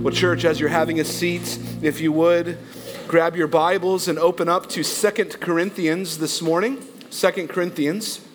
Well, 0.00 0.14
church, 0.14 0.46
as 0.46 0.58
you're 0.58 0.70
having 0.70 0.98
a 0.98 1.04
seat, 1.04 1.58
if 1.82 2.00
you 2.00 2.10
would, 2.12 2.56
grab 3.06 3.36
your 3.36 3.48
Bibles 3.48 4.08
and 4.08 4.18
open 4.18 4.48
up 4.48 4.66
to 4.70 4.82
Second 4.82 5.38
Corinthians 5.40 6.16
this 6.16 6.40
morning. 6.40 6.82
Second 7.10 7.50
Corinthians. 7.50 8.26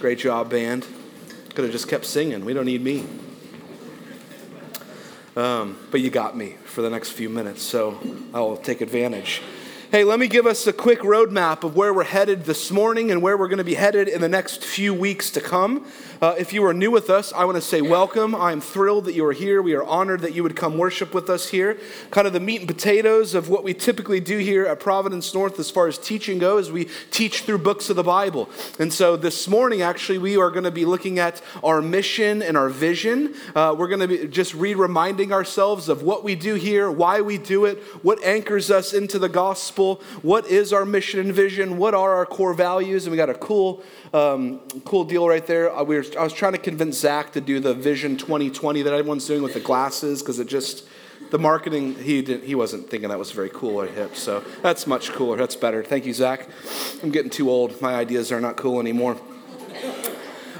Great 0.00 0.18
job, 0.18 0.50
band. 0.50 0.86
Could 1.54 1.64
have 1.64 1.72
just 1.72 1.88
kept 1.88 2.04
singing. 2.04 2.44
We 2.44 2.52
don't 2.52 2.66
need 2.66 2.82
me. 2.82 3.06
Um, 5.34 5.78
but 5.90 6.02
you 6.02 6.10
got 6.10 6.36
me 6.36 6.56
for 6.66 6.82
the 6.82 6.90
next 6.90 7.12
few 7.12 7.30
minutes, 7.30 7.62
so 7.62 7.98
I'll 8.34 8.58
take 8.58 8.82
advantage. 8.82 9.40
Hey, 9.90 10.04
let 10.04 10.18
me 10.18 10.28
give 10.28 10.46
us 10.46 10.66
a 10.66 10.72
quick 10.74 11.00
roadmap 11.00 11.64
of 11.64 11.74
where 11.74 11.94
we're 11.94 12.04
headed 12.04 12.44
this 12.44 12.70
morning 12.70 13.10
and 13.10 13.22
where 13.22 13.38
we're 13.38 13.48
going 13.48 13.56
to 13.56 13.64
be 13.64 13.72
headed 13.72 14.06
in 14.06 14.20
the 14.20 14.28
next 14.28 14.62
few 14.62 14.92
weeks 14.92 15.30
to 15.30 15.40
come. 15.40 15.86
Uh, 16.20 16.34
if 16.36 16.52
you 16.52 16.64
are 16.64 16.74
new 16.74 16.90
with 16.90 17.10
us, 17.10 17.32
I 17.32 17.44
want 17.44 17.54
to 17.54 17.62
say 17.62 17.80
welcome. 17.80 18.34
I'm 18.34 18.60
thrilled 18.60 19.04
that 19.04 19.14
you 19.14 19.24
are 19.24 19.32
here. 19.32 19.62
We 19.62 19.74
are 19.74 19.84
honored 19.84 20.22
that 20.22 20.34
you 20.34 20.42
would 20.42 20.56
come 20.56 20.76
worship 20.76 21.14
with 21.14 21.30
us 21.30 21.50
here. 21.50 21.78
Kind 22.10 22.26
of 22.26 22.32
the 22.32 22.40
meat 22.40 22.58
and 22.58 22.66
potatoes 22.66 23.34
of 23.34 23.48
what 23.48 23.62
we 23.62 23.72
typically 23.72 24.18
do 24.18 24.38
here 24.38 24.66
at 24.66 24.80
Providence 24.80 25.32
North 25.32 25.60
as 25.60 25.70
far 25.70 25.86
as 25.86 25.96
teaching 25.96 26.40
goes, 26.40 26.72
we 26.72 26.88
teach 27.12 27.42
through 27.42 27.58
books 27.58 27.88
of 27.88 27.94
the 27.94 28.02
Bible. 28.02 28.50
And 28.80 28.92
so 28.92 29.16
this 29.16 29.46
morning, 29.46 29.80
actually, 29.80 30.18
we 30.18 30.36
are 30.36 30.50
going 30.50 30.64
to 30.64 30.72
be 30.72 30.84
looking 30.84 31.20
at 31.20 31.40
our 31.62 31.80
mission 31.80 32.42
and 32.42 32.56
our 32.56 32.68
vision. 32.68 33.36
Uh, 33.54 33.76
we're 33.78 33.86
going 33.86 34.00
to 34.00 34.08
be 34.08 34.26
just 34.26 34.54
re 34.54 34.74
reminding 34.74 35.32
ourselves 35.32 35.88
of 35.88 36.02
what 36.02 36.24
we 36.24 36.34
do 36.34 36.56
here, 36.56 36.90
why 36.90 37.20
we 37.20 37.38
do 37.38 37.64
it, 37.64 37.78
what 38.02 38.20
anchors 38.24 38.72
us 38.72 38.92
into 38.92 39.20
the 39.20 39.28
gospel, 39.28 40.02
what 40.22 40.48
is 40.48 40.72
our 40.72 40.84
mission 40.84 41.20
and 41.20 41.32
vision, 41.32 41.78
what 41.78 41.94
are 41.94 42.16
our 42.16 42.26
core 42.26 42.54
values. 42.54 43.06
And 43.06 43.12
we 43.12 43.16
got 43.16 43.30
a 43.30 43.34
cool 43.34 43.84
um, 44.12 44.60
cool 44.84 45.04
deal 45.04 45.28
right 45.28 45.46
there. 45.46 45.74
Uh, 45.74 45.82
we 45.84 45.96
were, 45.96 46.02
I 46.16 46.22
was 46.22 46.32
trying 46.32 46.52
to 46.52 46.58
convince 46.58 46.98
Zach 46.98 47.32
to 47.32 47.40
do 47.40 47.60
the 47.60 47.74
Vision 47.74 48.16
2020 48.16 48.82
that 48.82 48.92
everyone's 48.92 49.26
doing 49.26 49.42
with 49.42 49.54
the 49.54 49.60
glasses 49.60 50.22
because 50.22 50.38
it 50.38 50.46
just, 50.46 50.86
the 51.30 51.38
marketing, 51.38 51.94
he, 51.94 52.22
didn't, 52.22 52.44
he 52.44 52.54
wasn't 52.54 52.88
thinking 52.88 53.08
that 53.08 53.18
was 53.18 53.32
very 53.32 53.50
cool 53.50 53.80
or 53.80 53.86
hip. 53.86 54.16
So 54.16 54.44
that's 54.62 54.86
much 54.86 55.10
cooler. 55.12 55.36
That's 55.36 55.56
better. 55.56 55.82
Thank 55.82 56.06
you, 56.06 56.12
Zach. 56.12 56.48
I'm 57.02 57.10
getting 57.10 57.30
too 57.30 57.50
old. 57.50 57.80
My 57.80 57.94
ideas 57.94 58.32
are 58.32 58.40
not 58.40 58.56
cool 58.56 58.80
anymore. 58.80 59.20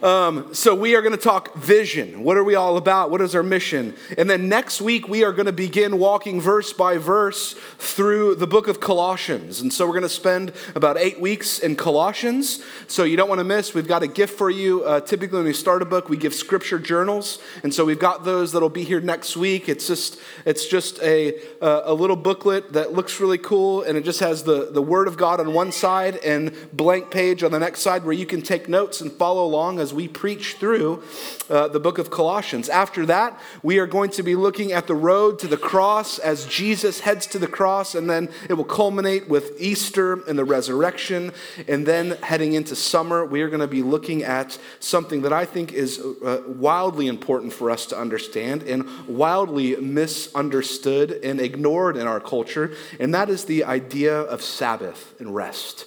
Um, 0.03 0.55
so 0.55 0.75
we 0.75 0.95
are 0.95 1.03
going 1.03 1.15
to 1.15 1.21
talk 1.21 1.55
vision. 1.55 2.23
What 2.23 2.37
are 2.37 2.45
we 2.45 2.55
all 2.55 2.77
about? 2.77 3.11
What 3.11 3.21
is 3.21 3.35
our 3.35 3.43
mission? 3.43 3.95
And 4.17 4.31
then 4.31 4.49
next 4.49 4.81
week 4.81 5.09
we 5.09 5.25
are 5.25 5.33
going 5.33 5.47
to 5.47 5.53
begin 5.53 5.99
walking 5.99 6.41
verse 6.41 6.73
by 6.73 6.99
verse 6.99 7.55
through 7.79 8.37
the 8.37 8.47
book 8.47 8.69
of 8.69 8.81
Colossians. 8.81 9.61
And 9.61 9.73
so 9.73 9.87
we're 9.87 9.95
going 9.95 10.03
to 10.03 10.09
spend 10.09 10.53
about 10.75 10.99
eight 10.99 11.21
weeks 11.21 11.59
in 11.59 11.75
Colossians. 11.75 12.63
So 12.87 13.05
you 13.05 13.17
don't 13.17 13.29
want 13.29 13.41
to 13.41 13.45
miss. 13.45 13.75
We've 13.75 13.89
got 13.89 14.03
a 14.03 14.07
gift 14.07 14.39
for 14.39 14.51
you. 14.51 14.85
Uh, 14.85 15.01
typically 15.01 15.39
when 15.39 15.47
we 15.47 15.53
start 15.53 15.83
a 15.83 15.85
book, 15.85 16.09
we 16.09 16.17
give 16.17 16.35
scripture 16.35 16.79
journals, 16.79 17.39
and 17.63 17.75
so 17.75 17.85
we've 17.85 17.99
got 17.99 18.25
those 18.25 18.53
that'll 18.53 18.69
be 18.69 18.85
here 18.85 19.01
next 19.01 19.37
week. 19.37 19.69
It's 19.69 19.87
just 19.87 20.19
it's 20.45 20.67
just 20.67 21.01
a 21.03 21.39
a 21.61 21.93
little 21.93 22.17
booklet 22.17 22.73
that 22.73 22.93
looks 22.93 23.21
really 23.21 23.39
cool, 23.39 23.83
and 23.83 23.99
it 23.99 24.05
just 24.05 24.21
has 24.21 24.45
the 24.45 24.71
the 24.71 24.83
Word 24.83 25.09
of 25.09 25.17
God 25.17 25.41
on 25.41 25.53
one 25.53 25.73
side 25.73 26.17
and 26.19 26.55
blank 26.73 27.11
page 27.11 27.43
on 27.43 27.51
the 27.51 27.59
next 27.59 27.81
side 27.81 28.05
where 28.05 28.13
you 28.13 28.27
can 28.27 28.43
take 28.43 28.69
notes 28.69 29.01
and 29.01 29.13
follow 29.13 29.45
along 29.45 29.81
as 29.81 29.88
as 29.89 29.95
we 29.95 30.07
preach 30.07 30.57
through 30.57 31.03
uh, 31.49 31.67
the 31.69 31.81
book 31.81 31.97
of 31.97 32.11
Colossians. 32.11 32.69
After 32.69 33.07
that, 33.07 33.41
we 33.63 33.79
are 33.79 33.87
going 33.87 34.11
to 34.11 34.23
be 34.23 34.37
looking 34.37 34.71
at 34.71 34.87
the 34.87 34.95
road 34.95 35.39
to 35.39 35.49
the 35.49 35.57
cross 35.57 36.19
as 36.19 36.45
Jesus 36.45 37.01
heads 37.01 37.27
to 37.29 37.39
the 37.39 37.47
cross, 37.47 37.95
and 37.95 38.11
then 38.11 38.29
it 38.51 38.53
will 38.53 38.65
culminate 38.65 39.31
with 39.31 39.59
Easter 39.59 40.23
and 40.29 40.39
the 40.39 40.45
resurrection. 40.45 41.33
And 41.67 41.87
then 41.87 42.19
heading 42.23 42.53
into 42.53 42.77
summer, 42.77 43.25
we 43.25 43.41
are 43.41 43.49
going 43.49 43.61
to 43.61 43.67
be 43.67 43.83
looking 43.83 44.23
at 44.25 44.59
something 44.79 45.23
that 45.23 45.33
I 45.33 45.47
think 45.47 45.73
is 45.73 45.99
uh, 45.99 46.43
wildly 46.47 47.07
important 47.07 47.55
for 47.55 47.71
us 47.71 47.87
to 47.87 47.99
understand 47.99 48.65
and 48.65 48.85
wildly 49.09 49.75
misunderstood 49.77 51.13
and 51.25 51.41
ignored 51.41 51.97
in 51.97 52.07
our 52.07 52.21
culture, 52.21 52.75
and 53.01 53.15
that 53.15 53.31
is 53.31 53.47
the 53.47 53.65
idea 53.65 54.21
of 54.21 54.43
Sabbath 54.43 55.19
and 55.19 55.35
rest. 55.35 55.87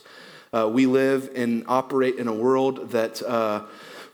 Uh, 0.54 0.68
we 0.68 0.86
live 0.86 1.32
and 1.34 1.64
operate 1.70 2.18
in 2.18 2.28
a 2.28 2.34
world 2.34 2.92
that 2.92 3.22
uh, 3.24 3.64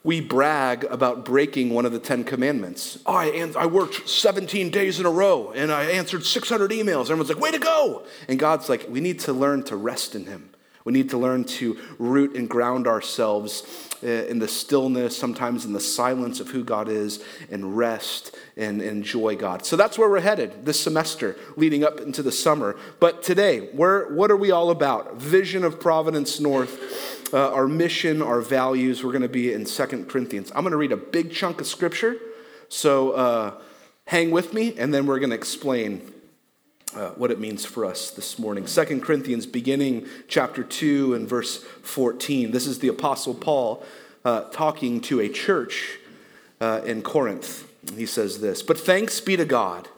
we 0.07 0.21
brag 0.21 0.85
about 0.85 1.25
breaking 1.25 1.69
one 1.69 1.85
of 1.85 1.91
the 1.91 1.99
Ten 1.99 2.23
Commandments. 2.23 2.97
Oh, 3.05 3.13
I, 3.13 3.51
I 3.57 3.65
worked 3.65 4.07
17 4.07 4.69
days 4.69 5.01
in 5.01 5.05
a 5.05 5.09
row 5.09 5.51
and 5.51 5.69
I 5.69 5.83
answered 5.83 6.23
600 6.23 6.71
emails. 6.71 7.01
Everyone's 7.01 7.27
like, 7.27 7.41
way 7.41 7.51
to 7.51 7.59
go. 7.59 8.05
And 8.29 8.39
God's 8.39 8.69
like, 8.69 8.87
we 8.87 9.01
need 9.01 9.19
to 9.19 9.33
learn 9.33 9.63
to 9.63 9.75
rest 9.75 10.15
in 10.15 10.25
Him. 10.25 10.51
We 10.85 10.93
need 10.93 11.09
to 11.09 11.17
learn 11.17 11.43
to 11.43 11.77
root 11.99 12.37
and 12.37 12.49
ground 12.49 12.87
ourselves 12.87 13.63
uh, 14.01 14.07
in 14.07 14.39
the 14.39 14.47
stillness, 14.47 15.17
sometimes 15.17 15.65
in 15.65 15.73
the 15.73 15.81
silence 15.81 16.39
of 16.39 16.51
who 16.51 16.63
God 16.63 16.87
is, 16.87 17.21
and 17.51 17.75
rest 17.75 18.33
and 18.55 18.81
enjoy 18.81 19.35
God. 19.35 19.65
So 19.65 19.75
that's 19.75 19.97
where 19.97 20.09
we're 20.09 20.21
headed 20.21 20.65
this 20.65 20.79
semester, 20.79 21.35
leading 21.57 21.83
up 21.83 21.99
into 21.99 22.23
the 22.23 22.31
summer. 22.31 22.77
But 23.01 23.23
today, 23.23 23.67
where, 23.73 24.07
what 24.07 24.31
are 24.31 24.37
we 24.37 24.51
all 24.51 24.69
about? 24.69 25.17
Vision 25.17 25.65
of 25.65 25.81
Providence 25.81 26.39
North 26.39 27.16
uh, 27.33 27.51
our 27.51 27.67
mission, 27.67 28.21
our 28.21 28.41
values. 28.41 29.03
We're 29.03 29.11
going 29.11 29.21
to 29.21 29.29
be 29.29 29.53
in 29.53 29.65
Second 29.65 30.09
Corinthians. 30.09 30.51
I'm 30.55 30.63
going 30.63 30.71
to 30.71 30.77
read 30.77 30.91
a 30.91 30.97
big 30.97 31.31
chunk 31.31 31.61
of 31.61 31.67
scripture, 31.67 32.17
so 32.69 33.11
uh, 33.11 33.53
hang 34.05 34.31
with 34.31 34.53
me, 34.53 34.75
and 34.77 34.93
then 34.93 35.05
we're 35.05 35.19
going 35.19 35.31
to 35.31 35.35
explain 35.35 36.13
uh, 36.95 37.09
what 37.11 37.31
it 37.31 37.39
means 37.39 37.65
for 37.65 37.85
us 37.85 38.11
this 38.11 38.39
morning. 38.39 38.65
Second 38.65 39.03
Corinthians, 39.03 39.45
beginning 39.45 40.07
chapter 40.27 40.63
2 40.63 41.13
and 41.13 41.27
verse 41.27 41.63
14. 41.83 42.51
This 42.51 42.65
is 42.65 42.79
the 42.79 42.87
Apostle 42.87 43.33
Paul 43.33 43.83
uh, 44.23 44.41
talking 44.51 45.01
to 45.01 45.19
a 45.19 45.29
church 45.29 45.99
uh, 46.61 46.81
in 46.85 47.01
Corinth. 47.01 47.69
He 47.95 48.05
says 48.05 48.39
this 48.41 48.61
But 48.61 48.79
thanks 48.79 49.19
be 49.19 49.35
to 49.37 49.45
God, 49.45 49.89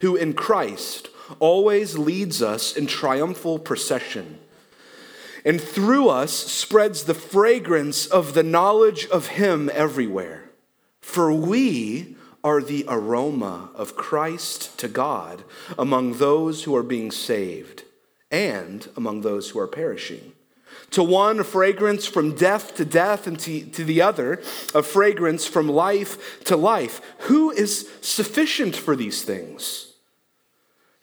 who 0.00 0.16
in 0.16 0.34
Christ 0.34 1.08
always 1.40 1.98
leads 1.98 2.42
us 2.42 2.76
in 2.76 2.86
triumphal 2.86 3.58
procession 3.58 4.38
and 5.48 5.58
through 5.58 6.10
us 6.10 6.30
spreads 6.30 7.04
the 7.04 7.14
fragrance 7.14 8.04
of 8.04 8.34
the 8.34 8.42
knowledge 8.42 9.06
of 9.06 9.28
Him 9.28 9.70
everywhere. 9.72 10.50
For 11.00 11.32
we 11.32 12.16
are 12.44 12.60
the 12.60 12.84
aroma 12.86 13.70
of 13.74 13.96
Christ 13.96 14.78
to 14.78 14.88
God 14.88 15.44
among 15.78 16.18
those 16.18 16.64
who 16.64 16.76
are 16.76 16.82
being 16.82 17.10
saved 17.10 17.84
and 18.30 18.86
among 18.94 19.22
those 19.22 19.48
who 19.48 19.58
are 19.58 19.66
perishing. 19.66 20.32
To 20.90 21.02
one, 21.02 21.40
a 21.40 21.44
fragrance 21.44 22.04
from 22.04 22.34
death 22.34 22.74
to 22.76 22.84
death, 22.84 23.26
and 23.26 23.40
to, 23.40 23.64
to 23.70 23.84
the 23.84 24.02
other, 24.02 24.42
a 24.74 24.82
fragrance 24.82 25.46
from 25.46 25.66
life 25.66 26.44
to 26.44 26.58
life. 26.58 27.00
Who 27.20 27.50
is 27.52 27.88
sufficient 28.02 28.76
for 28.76 28.94
these 28.94 29.22
things? 29.22 29.87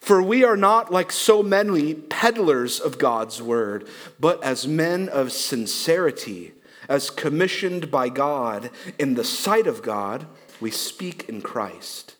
For 0.06 0.22
we 0.22 0.44
are 0.44 0.56
not 0.56 0.92
like 0.92 1.10
so 1.10 1.42
many 1.42 1.92
peddlers 1.92 2.78
of 2.78 2.96
God's 2.96 3.42
word, 3.42 3.88
but 4.20 4.40
as 4.44 4.64
men 4.64 5.08
of 5.08 5.32
sincerity, 5.32 6.52
as 6.88 7.10
commissioned 7.10 7.90
by 7.90 8.08
God 8.08 8.70
in 9.00 9.14
the 9.14 9.24
sight 9.24 9.66
of 9.66 9.82
God, 9.82 10.28
we 10.60 10.70
speak 10.70 11.28
in 11.28 11.42
Christ. 11.42 12.14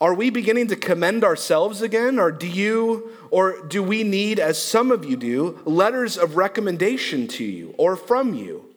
Are 0.00 0.14
we 0.14 0.30
beginning 0.30 0.68
to 0.68 0.76
commend 0.76 1.22
ourselves 1.22 1.82
again, 1.82 2.18
or 2.18 2.32
do 2.32 2.48
you, 2.48 3.10
or 3.30 3.60
do 3.66 3.82
we 3.82 4.02
need, 4.02 4.40
as 4.40 4.56
some 4.56 4.90
of 4.90 5.04
you 5.04 5.18
do, 5.18 5.60
letters 5.66 6.16
of 6.16 6.38
recommendation 6.38 7.28
to 7.28 7.44
you 7.44 7.74
or 7.76 7.94
from 7.94 8.32
you? 8.32 8.74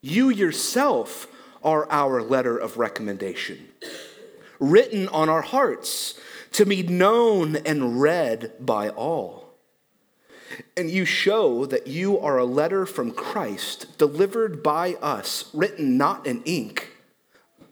You 0.00 0.28
yourself 0.28 1.26
are 1.64 1.90
our 1.90 2.22
letter 2.22 2.56
of 2.56 2.78
recommendation, 2.78 3.70
written 4.60 5.08
on 5.08 5.28
our 5.28 5.42
hearts 5.42 6.14
to 6.52 6.64
be 6.64 6.82
known 6.82 7.56
and 7.56 8.00
read 8.00 8.52
by 8.60 8.88
all. 8.88 9.48
And 10.76 10.90
you 10.90 11.04
show 11.04 11.66
that 11.66 11.86
you 11.86 12.18
are 12.18 12.38
a 12.38 12.44
letter 12.44 12.86
from 12.86 13.10
Christ, 13.10 13.98
delivered 13.98 14.62
by 14.62 14.94
us, 14.94 15.50
written 15.52 15.96
not 15.98 16.26
in 16.26 16.42
ink, 16.44 16.92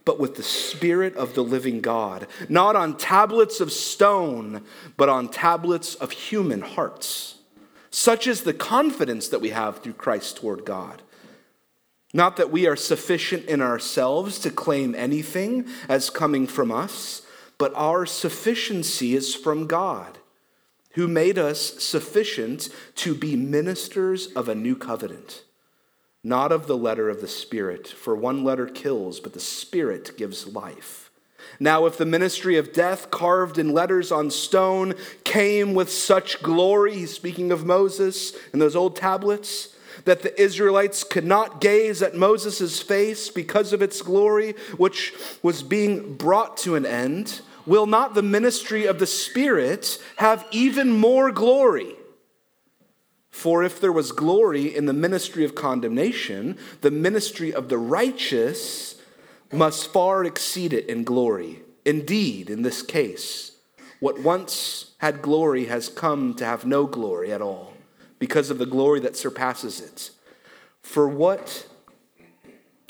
but 0.04 0.20
with 0.20 0.36
the 0.36 0.42
Spirit 0.42 1.16
of 1.16 1.34
the 1.34 1.42
living 1.42 1.80
God, 1.80 2.26
not 2.48 2.76
on 2.76 2.96
tablets 2.96 3.60
of 3.60 3.72
stone, 3.72 4.62
but 4.96 5.08
on 5.08 5.28
tablets 5.28 5.94
of 5.94 6.12
human 6.12 6.60
hearts. 6.60 7.38
Such 7.90 8.26
is 8.26 8.42
the 8.42 8.54
confidence 8.54 9.28
that 9.28 9.40
we 9.40 9.50
have 9.50 9.78
through 9.78 9.94
Christ 9.94 10.36
toward 10.36 10.64
God. 10.64 11.02
Not 12.12 12.36
that 12.36 12.50
we 12.50 12.66
are 12.66 12.76
sufficient 12.76 13.46
in 13.46 13.60
ourselves 13.60 14.38
to 14.40 14.50
claim 14.50 14.94
anything 14.94 15.66
as 15.88 16.10
coming 16.10 16.46
from 16.46 16.70
us 16.70 17.22
but 17.58 17.72
our 17.74 18.06
sufficiency 18.06 19.14
is 19.14 19.34
from 19.34 19.66
God, 19.66 20.18
who 20.92 21.08
made 21.08 21.38
us 21.38 21.82
sufficient 21.82 22.68
to 22.96 23.14
be 23.14 23.36
ministers 23.36 24.28
of 24.28 24.48
a 24.48 24.54
new 24.54 24.76
covenant, 24.76 25.44
not 26.24 26.52
of 26.52 26.66
the 26.66 26.76
letter 26.76 27.08
of 27.08 27.20
the 27.20 27.28
Spirit, 27.28 27.86
for 27.86 28.14
one 28.14 28.44
letter 28.44 28.66
kills, 28.66 29.20
but 29.20 29.32
the 29.32 29.40
Spirit 29.40 30.16
gives 30.16 30.46
life. 30.46 31.10
Now, 31.60 31.86
if 31.86 31.96
the 31.96 32.06
ministry 32.06 32.56
of 32.56 32.72
death 32.72 33.10
carved 33.10 33.58
in 33.58 33.72
letters 33.72 34.10
on 34.10 34.30
stone 34.30 34.94
came 35.24 35.74
with 35.74 35.90
such 35.90 36.42
glory, 36.42 36.94
he's 36.94 37.14
speaking 37.14 37.52
of 37.52 37.64
Moses 37.64 38.36
and 38.52 38.60
those 38.60 38.76
old 38.76 38.96
tablets, 38.96 39.75
that 40.04 40.22
the 40.22 40.40
Israelites 40.40 41.04
could 41.04 41.24
not 41.24 41.60
gaze 41.60 42.02
at 42.02 42.14
Moses' 42.14 42.80
face 42.80 43.28
because 43.28 43.72
of 43.72 43.82
its 43.82 44.02
glory, 44.02 44.52
which 44.76 45.14
was 45.42 45.62
being 45.62 46.14
brought 46.14 46.56
to 46.58 46.74
an 46.74 46.86
end, 46.86 47.40
will 47.66 47.86
not 47.86 48.14
the 48.14 48.22
ministry 48.22 48.86
of 48.86 48.98
the 48.98 49.06
Spirit 49.06 49.98
have 50.16 50.46
even 50.50 50.90
more 50.92 51.30
glory? 51.30 51.94
For 53.30 53.62
if 53.62 53.80
there 53.80 53.92
was 53.92 54.12
glory 54.12 54.74
in 54.74 54.86
the 54.86 54.92
ministry 54.92 55.44
of 55.44 55.54
condemnation, 55.54 56.56
the 56.80 56.90
ministry 56.90 57.52
of 57.52 57.68
the 57.68 57.78
righteous 57.78 59.00
must 59.52 59.92
far 59.92 60.24
exceed 60.24 60.72
it 60.72 60.88
in 60.88 61.04
glory. 61.04 61.62
Indeed, 61.84 62.50
in 62.50 62.62
this 62.62 62.82
case, 62.82 63.52
what 64.00 64.20
once 64.20 64.92
had 64.98 65.22
glory 65.22 65.66
has 65.66 65.88
come 65.88 66.34
to 66.34 66.44
have 66.44 66.64
no 66.64 66.86
glory 66.86 67.32
at 67.32 67.42
all 67.42 67.65
because 68.18 68.50
of 68.50 68.58
the 68.58 68.66
glory 68.66 69.00
that 69.00 69.16
surpasses 69.16 69.80
it. 69.80 70.10
For 70.82 71.08
what 71.08 71.66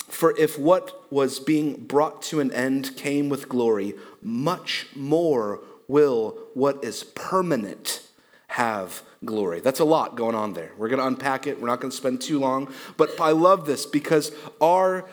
for 0.07 0.35
if 0.37 0.57
what 0.57 1.11
was 1.11 1.39
being 1.39 1.85
brought 1.85 2.21
to 2.23 2.39
an 2.39 2.51
end 2.51 2.95
came 2.95 3.29
with 3.29 3.49
glory, 3.49 3.93
much 4.21 4.87
more 4.95 5.59
will 5.87 6.37
what 6.53 6.83
is 6.83 7.03
permanent 7.03 8.01
have 8.47 9.03
glory. 9.25 9.59
That's 9.59 9.79
a 9.79 9.85
lot 9.85 10.15
going 10.15 10.35
on 10.35 10.53
there. 10.53 10.71
We're 10.77 10.87
going 10.87 10.99
to 10.99 11.07
unpack 11.07 11.45
it. 11.45 11.59
We're 11.59 11.67
not 11.67 11.81
going 11.81 11.91
to 11.91 11.97
spend 11.97 12.21
too 12.21 12.39
long, 12.39 12.73
but 12.95 13.19
I 13.19 13.31
love 13.31 13.65
this 13.65 13.85
because 13.85 14.31
our 14.61 15.07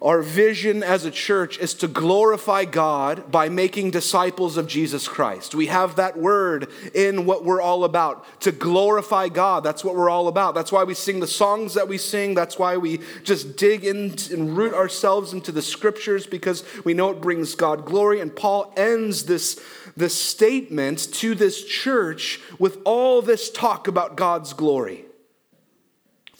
our 0.00 0.22
vision 0.22 0.84
as 0.84 1.04
a 1.04 1.10
church 1.10 1.58
is 1.58 1.74
to 1.74 1.88
glorify 1.88 2.64
God 2.64 3.32
by 3.32 3.48
making 3.48 3.90
disciples 3.90 4.56
of 4.56 4.68
Jesus 4.68 5.08
Christ. 5.08 5.56
We 5.56 5.66
have 5.66 5.96
that 5.96 6.16
word 6.16 6.68
in 6.94 7.26
what 7.26 7.44
we're 7.44 7.60
all 7.60 7.82
about 7.82 8.24
to 8.42 8.52
glorify 8.52 9.28
God. 9.28 9.64
That's 9.64 9.84
what 9.84 9.96
we're 9.96 10.10
all 10.10 10.28
about. 10.28 10.54
That's 10.54 10.70
why 10.70 10.84
we 10.84 10.94
sing 10.94 11.18
the 11.18 11.26
songs 11.26 11.74
that 11.74 11.88
we 11.88 11.98
sing. 11.98 12.34
That's 12.34 12.58
why 12.58 12.76
we 12.76 13.00
just 13.24 13.56
dig 13.56 13.84
in 13.84 14.14
and 14.30 14.56
root 14.56 14.72
ourselves 14.72 15.32
into 15.32 15.50
the 15.50 15.62
scriptures 15.62 16.26
because 16.26 16.62
we 16.84 16.94
know 16.94 17.10
it 17.10 17.20
brings 17.20 17.56
God 17.56 17.84
glory. 17.84 18.20
And 18.20 18.34
Paul 18.34 18.72
ends 18.76 19.24
this, 19.24 19.60
this 19.96 20.14
statement 20.14 21.12
to 21.14 21.34
this 21.34 21.64
church 21.64 22.40
with 22.60 22.78
all 22.84 23.20
this 23.20 23.50
talk 23.50 23.88
about 23.88 24.16
God's 24.16 24.52
glory. 24.52 25.06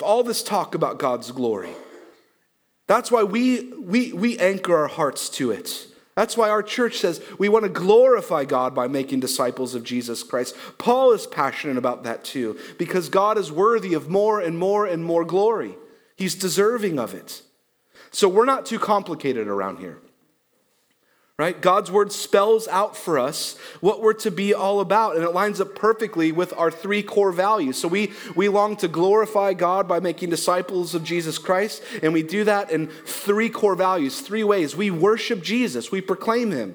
All 0.00 0.22
this 0.22 0.44
talk 0.44 0.76
about 0.76 1.00
God's 1.00 1.32
glory. 1.32 1.74
That's 2.88 3.12
why 3.12 3.22
we, 3.22 3.72
we, 3.74 4.12
we 4.12 4.38
anchor 4.38 4.76
our 4.76 4.88
hearts 4.88 5.28
to 5.30 5.52
it. 5.52 5.86
That's 6.16 6.36
why 6.36 6.50
our 6.50 6.64
church 6.64 6.98
says 6.98 7.22
we 7.38 7.48
want 7.48 7.64
to 7.64 7.68
glorify 7.68 8.44
God 8.44 8.74
by 8.74 8.88
making 8.88 9.20
disciples 9.20 9.76
of 9.76 9.84
Jesus 9.84 10.24
Christ. 10.24 10.56
Paul 10.76 11.12
is 11.12 11.28
passionate 11.28 11.76
about 11.76 12.02
that 12.02 12.24
too, 12.24 12.58
because 12.76 13.08
God 13.08 13.38
is 13.38 13.52
worthy 13.52 13.94
of 13.94 14.08
more 14.08 14.40
and 14.40 14.58
more 14.58 14.84
and 14.84 15.04
more 15.04 15.24
glory. 15.24 15.76
He's 16.16 16.34
deserving 16.34 16.98
of 16.98 17.14
it. 17.14 17.42
So 18.10 18.28
we're 18.28 18.46
not 18.46 18.66
too 18.66 18.80
complicated 18.80 19.46
around 19.46 19.78
here 19.78 20.00
right? 21.38 21.60
God's 21.60 21.88
word 21.88 22.10
spells 22.10 22.66
out 22.66 22.96
for 22.96 23.16
us 23.16 23.56
what 23.80 24.02
we're 24.02 24.12
to 24.14 24.30
be 24.30 24.52
all 24.52 24.80
about, 24.80 25.14
and 25.14 25.24
it 25.24 25.30
lines 25.30 25.60
up 25.60 25.76
perfectly 25.76 26.32
with 26.32 26.52
our 26.54 26.68
three 26.68 27.00
core 27.00 27.30
values. 27.30 27.78
So 27.78 27.86
we, 27.86 28.12
we 28.34 28.48
long 28.48 28.74
to 28.78 28.88
glorify 28.88 29.54
God 29.54 29.86
by 29.86 30.00
making 30.00 30.30
disciples 30.30 30.96
of 30.96 31.04
Jesus 31.04 31.38
Christ, 31.38 31.82
and 32.02 32.12
we 32.12 32.24
do 32.24 32.42
that 32.42 32.72
in 32.72 32.88
three 32.88 33.50
core 33.50 33.76
values, 33.76 34.20
three 34.20 34.42
ways. 34.42 34.74
We 34.74 34.90
worship 34.90 35.40
Jesus, 35.40 35.92
we 35.92 36.00
proclaim 36.00 36.50
him. 36.50 36.74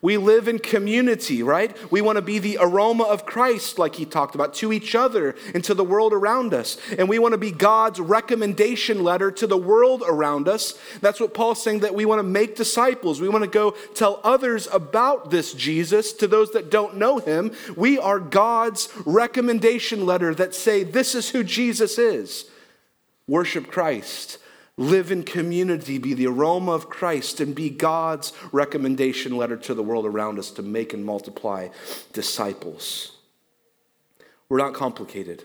We 0.00 0.16
live 0.16 0.46
in 0.46 0.60
community, 0.60 1.42
right? 1.42 1.76
We 1.90 2.00
want 2.00 2.16
to 2.16 2.22
be 2.22 2.38
the 2.38 2.58
aroma 2.60 3.04
of 3.04 3.26
Christ, 3.26 3.78
like 3.78 3.96
he 3.96 4.04
talked 4.04 4.34
about, 4.34 4.54
to 4.54 4.72
each 4.72 4.94
other 4.94 5.34
and 5.54 5.64
to 5.64 5.74
the 5.74 5.84
world 5.84 6.12
around 6.12 6.54
us. 6.54 6.76
And 6.96 7.08
we 7.08 7.18
want 7.18 7.32
to 7.32 7.38
be 7.38 7.50
God's 7.50 7.98
recommendation 7.98 9.02
letter 9.02 9.30
to 9.32 9.46
the 9.46 9.56
world 9.56 10.04
around 10.06 10.46
us. 10.46 10.78
That's 11.00 11.20
what 11.20 11.34
Paul's 11.34 11.62
saying 11.62 11.80
that 11.80 11.94
we 11.94 12.06
want 12.06 12.20
to 12.20 12.24
make 12.24 12.54
disciples. 12.54 13.20
We 13.20 13.28
want 13.28 13.44
to 13.44 13.50
go 13.50 13.72
tell 13.94 14.20
others 14.22 14.68
about 14.72 15.30
this 15.30 15.52
Jesus 15.52 16.12
to 16.14 16.28
those 16.28 16.52
that 16.52 16.70
don't 16.70 16.96
know 16.96 17.18
him. 17.18 17.52
We 17.76 17.98
are 17.98 18.20
God's 18.20 18.88
recommendation 19.04 20.06
letter 20.06 20.34
that 20.34 20.54
say, 20.54 20.84
this 20.84 21.14
is 21.14 21.30
who 21.30 21.42
Jesus 21.42 21.98
is. 21.98 22.44
Worship 23.26 23.70
Christ 23.70 24.38
live 24.78 25.12
in 25.12 25.24
community, 25.24 25.98
be 25.98 26.14
the 26.14 26.26
aroma 26.26 26.72
of 26.72 26.88
Christ, 26.88 27.40
and 27.40 27.54
be 27.54 27.68
God's 27.68 28.32
recommendation 28.52 29.36
letter 29.36 29.56
to 29.58 29.74
the 29.74 29.82
world 29.82 30.06
around 30.06 30.38
us 30.38 30.50
to 30.52 30.62
make 30.62 30.94
and 30.94 31.04
multiply 31.04 31.68
disciples. 32.14 33.12
We're 34.48 34.58
not 34.58 34.72
complicated. 34.72 35.44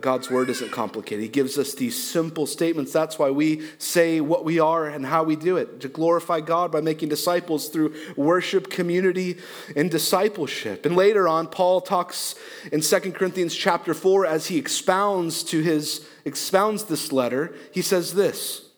God's 0.00 0.30
word 0.30 0.48
isn't 0.48 0.72
complicated. 0.72 1.22
He 1.22 1.28
gives 1.28 1.58
us 1.58 1.74
these 1.74 2.02
simple 2.02 2.46
statements. 2.46 2.90
That's 2.90 3.18
why 3.18 3.30
we 3.30 3.68
say 3.76 4.22
what 4.22 4.42
we 4.42 4.58
are 4.58 4.86
and 4.86 5.04
how 5.04 5.24
we 5.24 5.36
do 5.36 5.58
it 5.58 5.80
to 5.80 5.88
glorify 5.88 6.40
God 6.40 6.72
by 6.72 6.80
making 6.80 7.10
disciples 7.10 7.68
through 7.68 7.94
worship, 8.16 8.70
community, 8.70 9.36
and 9.76 9.90
discipleship. 9.90 10.86
And 10.86 10.96
later 10.96 11.28
on, 11.28 11.48
Paul 11.48 11.82
talks 11.82 12.34
in 12.72 12.80
2 12.80 13.12
Corinthians 13.12 13.54
chapter 13.54 13.92
4 13.92 14.24
as 14.24 14.46
he 14.46 14.56
expounds 14.56 15.44
to 15.44 15.60
his 15.60 16.06
expounds 16.24 16.84
this 16.84 17.12
letter. 17.12 17.54
He 17.70 17.82
says 17.82 18.14
this 18.14 18.70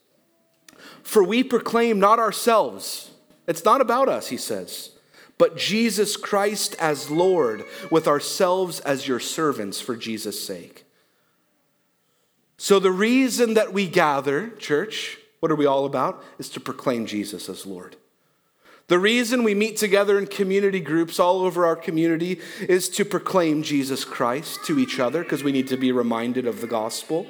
For 1.05 1.23
we 1.23 1.45
proclaim 1.45 2.01
not 2.01 2.19
ourselves, 2.19 3.13
it's 3.47 3.65
not 3.65 3.81
about 3.81 4.09
us, 4.09 4.27
he 4.27 4.37
says, 4.37 4.91
but 5.39 5.57
Jesus 5.57 6.17
Christ 6.17 6.75
as 6.81 7.13
Lord, 7.13 7.65
with 7.93 8.09
ourselves 8.09 8.81
as 8.81 9.07
your 9.07 9.21
servants 9.21 9.81
for 9.81 9.95
Jesus' 9.95 10.45
sake. 10.45 10.86
So, 12.59 12.79
the 12.79 12.91
reason 12.91 13.55
that 13.55 13.73
we 13.73 13.87
gather, 13.87 14.51
church, 14.51 15.19
what 15.41 15.53
are 15.53 15.57
we 15.57 15.67
all 15.67 15.85
about? 15.85 16.23
Is 16.39 16.49
to 16.51 16.61
proclaim 16.61 17.07
Jesus 17.07 17.49
as 17.49 17.67
Lord. 17.67 17.97
The 18.89 18.99
reason 18.99 19.43
we 19.43 19.55
meet 19.55 19.77
together 19.77 20.17
in 20.17 20.27
community 20.27 20.81
groups 20.81 21.19
all 21.19 21.41
over 21.41 21.67
our 21.67 21.75
community 21.75 22.41
is 22.61 22.89
to 22.91 23.05
proclaim 23.05 23.63
Jesus 23.63 24.05
Christ 24.05 24.65
to 24.67 24.79
each 24.79 25.01
other 25.01 25.23
because 25.23 25.43
we 25.43 25.53
need 25.53 25.67
to 25.69 25.77
be 25.77 25.91
reminded 25.91 26.47
of 26.47 26.61
the 26.61 26.69
gospel. 26.69 27.27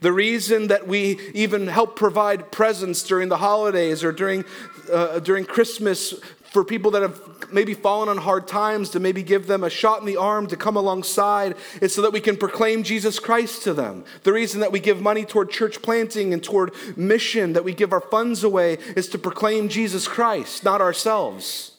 The 0.00 0.12
reason 0.12 0.66
that 0.66 0.86
we 0.86 1.18
even 1.32 1.68
help 1.68 1.96
provide 1.96 2.52
presents 2.52 3.02
during 3.02 3.28
the 3.28 3.38
holidays 3.38 4.04
or 4.04 4.12
during, 4.12 4.44
uh, 4.92 5.20
during 5.20 5.46
Christmas 5.46 6.14
for 6.50 6.64
people 6.64 6.90
that 6.92 7.02
have 7.02 7.52
maybe 7.52 7.74
fallen 7.74 8.08
on 8.08 8.16
hard 8.16 8.46
times, 8.48 8.90
to 8.90 9.00
maybe 9.00 9.22
give 9.22 9.46
them 9.46 9.64
a 9.64 9.70
shot 9.70 10.00
in 10.00 10.06
the 10.06 10.16
arm 10.16 10.46
to 10.46 10.56
come 10.56 10.76
alongside, 10.76 11.56
is 11.80 11.94
so 11.94 12.02
that 12.02 12.12
we 12.12 12.20
can 12.20 12.36
proclaim 12.36 12.82
Jesus 12.82 13.18
Christ 13.18 13.62
to 13.64 13.74
them. 13.74 14.04
The 14.22 14.32
reason 14.32 14.60
that 14.60 14.72
we 14.72 14.80
give 14.80 15.00
money 15.00 15.24
toward 15.24 15.50
church 15.50 15.82
planting 15.82 16.32
and 16.32 16.42
toward 16.42 16.72
mission, 16.96 17.52
that 17.52 17.64
we 17.64 17.74
give 17.74 17.92
our 17.92 18.00
funds 18.00 18.44
away, 18.44 18.78
is 18.96 19.08
to 19.10 19.18
proclaim 19.18 19.68
Jesus 19.68 20.08
Christ, 20.08 20.64
not 20.64 20.80
ourselves. 20.80 21.72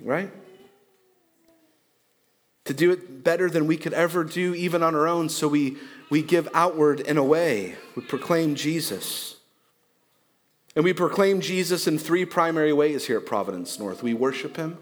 Right? 0.00 0.30
To 2.64 2.74
do 2.74 2.92
it 2.92 3.24
better 3.24 3.50
than 3.50 3.66
we 3.66 3.76
could 3.76 3.92
ever 3.92 4.24
do, 4.24 4.54
even 4.54 4.82
on 4.82 4.94
our 4.94 5.06
own, 5.06 5.28
so 5.28 5.48
we, 5.48 5.76
we 6.10 6.22
give 6.22 6.48
outward 6.54 7.00
in 7.00 7.18
a 7.18 7.24
way. 7.24 7.76
We 7.94 8.02
proclaim 8.02 8.54
Jesus. 8.54 9.36
And 10.74 10.84
we 10.84 10.92
proclaim 10.92 11.40
Jesus 11.40 11.86
in 11.86 11.98
three 11.98 12.24
primary 12.24 12.72
ways 12.72 13.06
here 13.06 13.18
at 13.18 13.26
Providence 13.26 13.78
North. 13.78 14.02
We 14.02 14.14
worship 14.14 14.56
him, 14.56 14.78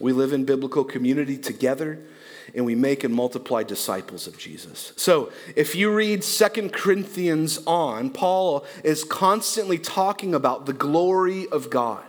we 0.00 0.12
live 0.12 0.32
in 0.32 0.44
biblical 0.44 0.84
community 0.84 1.38
together, 1.38 2.00
and 2.54 2.64
we 2.64 2.74
make 2.74 3.04
and 3.04 3.14
multiply 3.14 3.62
disciples 3.62 4.26
of 4.26 4.38
Jesus. 4.38 4.92
So, 4.96 5.32
if 5.54 5.74
you 5.74 5.92
read 5.92 6.22
Second 6.22 6.72
Corinthians 6.72 7.58
on, 7.66 8.10
Paul 8.10 8.64
is 8.84 9.04
constantly 9.04 9.78
talking 9.78 10.34
about 10.34 10.66
the 10.66 10.72
glory 10.72 11.48
of 11.48 11.70
God. 11.70 12.04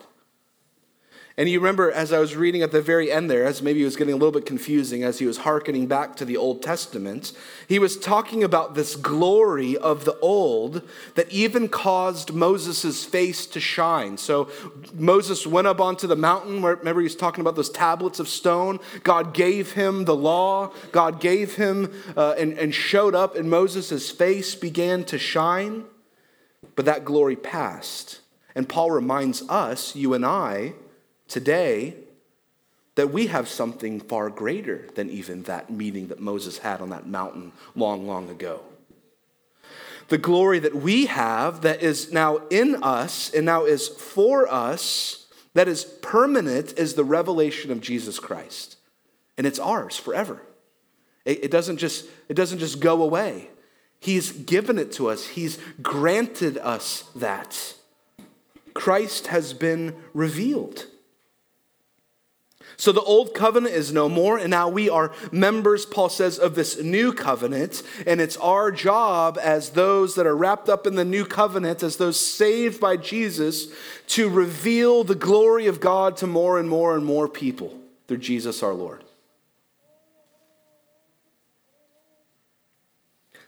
And 1.39 1.47
you 1.47 1.59
remember, 1.59 1.91
as 1.91 2.11
I 2.11 2.17
was 2.17 2.35
reading 2.35 2.63
at 2.63 2.71
the 2.71 2.81
very 2.81 3.11
end 3.11 3.29
there, 3.29 3.45
as 3.45 3.61
maybe 3.61 3.83
it 3.83 3.85
was 3.85 3.95
getting 3.95 4.15
a 4.15 4.17
little 4.17 4.31
bit 4.31 4.47
confusing 4.47 5.03
as 5.03 5.19
he 5.19 5.27
was 5.27 5.37
hearkening 5.37 5.85
back 5.85 6.15
to 6.15 6.25
the 6.25 6.35
Old 6.35 6.63
Testament, 6.63 7.31
he 7.67 7.77
was 7.77 7.95
talking 7.95 8.43
about 8.43 8.73
this 8.73 8.95
glory 8.95 9.77
of 9.77 10.03
the 10.03 10.17
old 10.17 10.81
that 11.13 11.31
even 11.31 11.69
caused 11.69 12.33
Moses' 12.33 13.05
face 13.05 13.45
to 13.45 13.59
shine. 13.59 14.17
So 14.17 14.49
Moses 14.95 15.45
went 15.45 15.67
up 15.67 15.79
onto 15.79 16.07
the 16.07 16.15
mountain, 16.15 16.63
where, 16.63 16.75
remember, 16.75 17.01
he 17.01 17.05
was 17.05 17.15
talking 17.15 17.41
about 17.41 17.55
those 17.55 17.69
tablets 17.69 18.19
of 18.19 18.27
stone. 18.27 18.79
God 19.03 19.35
gave 19.35 19.73
him 19.73 20.05
the 20.05 20.15
law, 20.15 20.73
God 20.91 21.19
gave 21.19 21.53
him 21.53 21.93
uh, 22.15 22.33
and, 22.39 22.57
and 22.57 22.73
showed 22.73 23.13
up, 23.13 23.35
and 23.35 23.47
Moses' 23.47 24.09
face 24.09 24.55
began 24.55 25.03
to 25.03 25.19
shine. 25.19 25.85
But 26.75 26.85
that 26.85 27.05
glory 27.05 27.35
passed. 27.35 28.21
And 28.55 28.67
Paul 28.67 28.89
reminds 28.89 29.47
us, 29.47 29.95
you 29.95 30.15
and 30.15 30.25
I, 30.25 30.73
today 31.27 31.95
that 32.95 33.11
we 33.11 33.27
have 33.27 33.47
something 33.47 33.99
far 33.99 34.29
greater 34.29 34.87
than 34.95 35.09
even 35.09 35.43
that 35.43 35.69
meeting 35.69 36.07
that 36.07 36.19
Moses 36.19 36.57
had 36.57 36.81
on 36.81 36.89
that 36.89 37.07
mountain 37.07 37.51
long, 37.75 38.07
long 38.07 38.29
ago. 38.29 38.61
The 40.07 40.17
glory 40.17 40.59
that 40.59 40.75
we 40.75 41.05
have 41.05 41.61
that 41.61 41.83
is 41.83 42.11
now 42.11 42.37
in 42.49 42.81
us 42.81 43.31
and 43.33 43.45
now 43.45 43.65
is 43.65 43.87
for 43.87 44.51
us, 44.51 45.27
that 45.53 45.67
is 45.67 45.83
permanent, 45.83 46.73
is 46.79 46.95
the 46.95 47.03
revelation 47.03 47.71
of 47.71 47.81
Jesus 47.81 48.19
Christ. 48.19 48.77
And 49.37 49.45
it's 49.45 49.59
ours 49.59 49.97
forever. 49.97 50.41
It, 51.23 51.45
it, 51.45 51.51
doesn't 51.51 51.77
just, 51.77 52.05
it 52.29 52.33
doesn't 52.33 52.59
just 52.59 52.79
go 52.79 53.03
away. 53.03 53.49
He's 53.99 54.31
given 54.31 54.79
it 54.79 54.91
to 54.93 55.09
us, 55.09 55.27
He's 55.27 55.59
granted 55.81 56.57
us 56.57 57.03
that. 57.15 57.75
Christ 58.73 59.27
has 59.27 59.53
been 59.53 59.95
revealed. 60.13 60.85
So 62.79 62.91
the 62.91 63.01
old 63.01 63.33
covenant 63.33 63.73
is 63.73 63.91
no 63.91 64.07
more, 64.07 64.37
and 64.37 64.51
now 64.51 64.69
we 64.69 64.87
are 64.87 65.11
members, 65.31 65.83
Paul 65.83 66.09
says, 66.09 66.37
of 66.37 66.53
this 66.53 66.79
new 66.79 67.11
covenant. 67.11 67.81
And 68.05 68.21
it's 68.21 68.37
our 68.37 68.71
job 68.71 69.39
as 69.41 69.71
those 69.71 70.13
that 70.13 70.27
are 70.27 70.35
wrapped 70.35 70.69
up 70.69 70.85
in 70.85 70.93
the 70.93 71.03
new 71.03 71.25
covenant, 71.25 71.81
as 71.81 71.97
those 71.97 72.19
saved 72.19 72.79
by 72.79 72.95
Jesus, 72.95 73.67
to 74.09 74.29
reveal 74.29 75.03
the 75.03 75.15
glory 75.15 75.65
of 75.65 75.79
God 75.79 76.17
to 76.17 76.27
more 76.27 76.59
and 76.59 76.69
more 76.69 76.95
and 76.95 77.03
more 77.03 77.27
people 77.27 77.73
through 78.07 78.17
Jesus 78.17 78.61
our 78.61 78.75
Lord. 78.75 79.03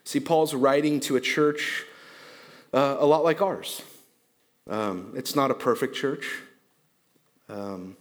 See, 0.06 0.20
Paul's 0.20 0.56
writing 0.56 1.00
to 1.02 1.18
a 1.18 1.22
church 1.22 1.86
uh, 2.74 2.98
a 3.00 3.06
lot 3.06 3.24
like 3.24 3.44
ours. 3.44 3.84
Um, 4.68 5.14
it's 5.16 5.36
not 5.36 5.52
a 5.52 5.54
perfect 5.54 5.96
church. 5.96 6.28
Um, 7.48 7.96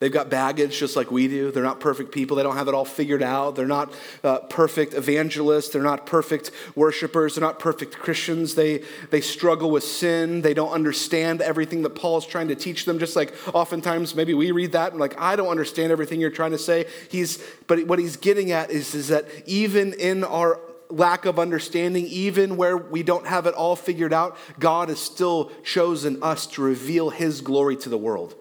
They've 0.00 0.12
got 0.12 0.28
baggage 0.28 0.78
just 0.78 0.96
like 0.96 1.10
we 1.10 1.28
do. 1.28 1.50
They're 1.50 1.62
not 1.62 1.80
perfect 1.80 2.12
people. 2.12 2.36
They 2.36 2.42
don't 2.42 2.56
have 2.56 2.68
it 2.68 2.74
all 2.74 2.84
figured 2.84 3.22
out. 3.22 3.54
They're 3.54 3.66
not 3.66 3.94
uh, 4.22 4.40
perfect 4.40 4.92
evangelists. 4.92 5.68
They're 5.70 5.82
not 5.82 6.04
perfect 6.04 6.50
worshipers. 6.74 7.34
They're 7.34 7.44
not 7.44 7.58
perfect 7.58 7.96
Christians. 7.96 8.54
They, 8.54 8.82
they 9.10 9.20
struggle 9.20 9.70
with 9.70 9.84
sin. 9.84 10.42
They 10.42 10.52
don't 10.52 10.72
understand 10.72 11.40
everything 11.40 11.82
that 11.82 11.90
Paul's 11.90 12.26
trying 12.26 12.48
to 12.48 12.56
teach 12.56 12.84
them. 12.84 12.98
Just 12.98 13.14
like 13.14 13.32
oftentimes 13.54 14.14
maybe 14.14 14.34
we 14.34 14.50
read 14.50 14.72
that 14.72 14.90
and 14.92 15.00
like, 15.00 15.18
I 15.20 15.36
don't 15.36 15.48
understand 15.48 15.92
everything 15.92 16.20
you're 16.20 16.30
trying 16.30 16.52
to 16.52 16.58
say. 16.58 16.86
He's, 17.08 17.38
but 17.66 17.86
what 17.86 17.98
he's 17.98 18.16
getting 18.16 18.50
at 18.50 18.70
is, 18.70 18.94
is 18.94 19.08
that 19.08 19.26
even 19.46 19.92
in 19.94 20.24
our 20.24 20.60
lack 20.90 21.24
of 21.24 21.38
understanding, 21.38 22.06
even 22.08 22.56
where 22.56 22.76
we 22.76 23.02
don't 23.02 23.26
have 23.26 23.46
it 23.46 23.54
all 23.54 23.76
figured 23.76 24.12
out, 24.12 24.36
God 24.58 24.88
has 24.88 25.00
still 25.00 25.50
chosen 25.62 26.22
us 26.22 26.46
to 26.48 26.62
reveal 26.62 27.10
his 27.10 27.40
glory 27.40 27.76
to 27.76 27.88
the 27.88 27.98
world. 27.98 28.34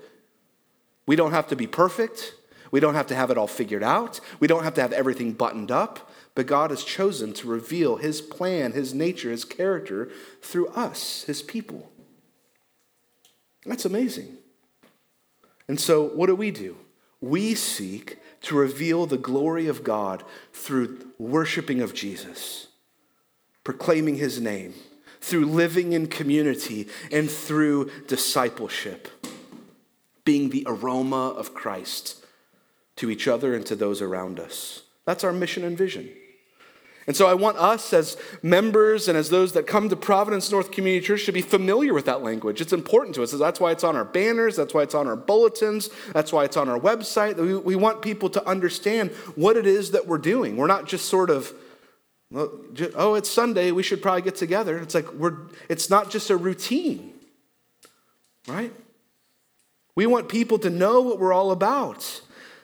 We 1.06 1.16
don't 1.16 1.32
have 1.32 1.48
to 1.48 1.56
be 1.56 1.68
perfect. 1.68 2.36
We 2.72 2.80
don't 2.80 2.96
have 2.96 3.08
to 3.08 3.16
have 3.16 3.30
it 3.30 3.38
all 3.38 3.48
figured 3.48 3.84
out. 3.84 4.20
We 4.40 4.48
don't 4.48 4.64
have 4.64 4.74
to 4.76 4.82
have 4.82 4.94
everything 4.94 5.34
buttoned 5.34 5.70
up. 5.70 6.10
But 6.34 6.48
God 6.48 6.72
has 6.72 6.84
chosen 6.84 7.34
to 7.34 7.48
reveal 7.48 7.98
His 7.98 8.22
plan, 8.22 8.72
His 8.72 8.94
nature, 8.94 9.30
His 9.30 9.46
character 9.46 10.10
through 10.42 10.70
us, 10.70 11.24
His 11.26 11.44
people. 11.44 11.92
That's 13.66 13.86
amazing. 13.86 14.38
And 15.68 15.80
so, 15.80 16.04
what 16.04 16.28
do 16.28 16.36
we 16.36 16.52
do? 16.52 16.78
We 17.22 17.54
seek 17.54 18.18
to 18.42 18.58
reveal 18.58 19.06
the 19.06 19.18
glory 19.18 19.68
of 19.68 19.84
God 19.84 20.24
through 20.52 21.12
worshiping 21.18 21.80
of 21.80 21.94
Jesus, 21.94 22.68
proclaiming 23.64 24.16
His 24.16 24.42
name, 24.42 24.74
through 25.22 25.46
living 25.46 25.94
in 25.94 26.08
community, 26.08 26.88
and 27.12 27.30
through 27.30 27.92
discipleship 28.08 29.10
being 30.26 30.50
the 30.50 30.64
aroma 30.68 31.30
of 31.30 31.54
Christ 31.54 32.24
to 32.98 33.10
each 33.10 33.28
other 33.28 33.56
and 33.56 33.66
to 33.66 33.76
those 33.76 34.02
around 34.02 34.40
us. 34.40 34.84
That's 35.06 35.24
our 35.24 35.34
mission 35.34 35.64
and 35.64 35.78
vision. 35.78 36.10
And 37.06 37.16
so 37.18 37.28
I 37.28 37.34
want 37.34 37.58
us 37.58 37.92
as 37.92 38.16
members 38.42 39.10
and 39.10 39.18
as 39.18 39.30
those 39.30 39.52
that 39.54 39.68
come 39.68 39.90
to 39.90 39.96
Providence 39.96 40.52
North 40.52 40.72
Community 40.72 41.06
Church 41.06 41.26
to 41.26 41.34
be 41.34 41.42
familiar 41.42 41.94
with 41.94 42.06
that 42.06 42.24
language. 42.24 42.62
It's 42.62 42.72
important 42.72 43.16
to 43.16 43.24
us. 43.24 43.32
That's 43.34 43.60
why 43.60 43.72
it's 43.72 43.84
on 43.84 43.98
our 43.98 44.06
banners, 44.06 44.56
that's 44.56 44.74
why 44.74 44.84
it's 44.84 44.96
on 44.96 45.08
our 45.08 45.18
bulletins, 45.18 45.90
that's 46.14 46.32
why 46.32 46.46
it's 46.46 46.56
on 46.56 46.70
our 46.70 46.80
website. 46.80 47.36
We, 47.36 47.58
we 47.58 47.76
want 47.76 48.02
people 48.02 48.30
to 48.30 48.48
understand 48.48 49.12
what 49.36 49.58
it 49.58 49.66
is 49.66 49.92
that 49.92 50.08
we're 50.08 50.18
doing. 50.18 50.56
We're 50.56 50.68
not 50.68 50.88
just 50.88 51.10
sort 51.10 51.30
of, 51.30 51.52
oh, 52.34 53.16
it's 53.16 53.30
Sunday, 53.30 53.72
we 53.72 53.84
should 53.84 54.02
probably 54.02 54.22
get 54.22 54.36
together. 54.36 54.78
It's 54.78 54.96
like 54.96 55.12
we're, 55.12 55.36
it's 55.68 55.90
not 55.90 56.10
just 56.10 56.30
a 56.30 56.38
routine, 56.38 57.14
right? 58.48 58.72
We 59.96 60.06
want 60.06 60.30
people 60.30 60.58
to 60.60 60.70
know 60.70 61.02
what 61.02 61.20
we're 61.20 61.34
all 61.34 61.52
about. 61.52 62.22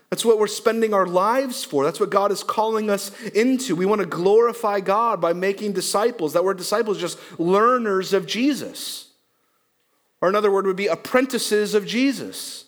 That's 0.09 0.25
what 0.25 0.39
we're 0.39 0.48
spending 0.48 0.93
our 0.93 1.05
lives 1.05 1.63
for. 1.63 1.83
That's 1.83 2.00
what 2.00 2.09
God 2.09 2.31
is 2.31 2.43
calling 2.43 2.89
us 2.89 3.12
into. 3.29 3.75
We 3.75 3.86
want 3.86 4.01
to 4.01 4.07
glorify 4.07 4.79
God 4.79 5.21
by 5.21 5.33
making 5.33 5.74
disciples. 5.74 6.33
That 6.33 6.43
word 6.43 6.57
disciples 6.57 6.98
is 6.98 7.01
just 7.01 7.39
learners 7.39 8.13
of 8.13 8.25
Jesus. 8.25 9.09
Or 10.21 10.27
another 10.27 10.51
word 10.51 10.65
would 10.65 10.75
be 10.75 10.88
apprentices 10.88 11.75
of 11.75 11.86
Jesus. 11.86 12.65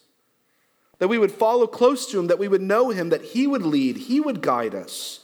That 1.00 1.08
we 1.08 1.18
would 1.18 1.32
follow 1.32 1.66
close 1.66 2.10
to 2.12 2.20
him, 2.20 2.28
that 2.28 2.38
we 2.38 2.48
would 2.48 2.62
know 2.62 2.92
him, 2.92 3.10
that 3.10 3.24
he 3.24 3.48
would 3.48 3.64
lead, 3.64 3.98
he 3.98 4.20
would 4.20 4.42
guide 4.42 4.76
us. 4.76 5.22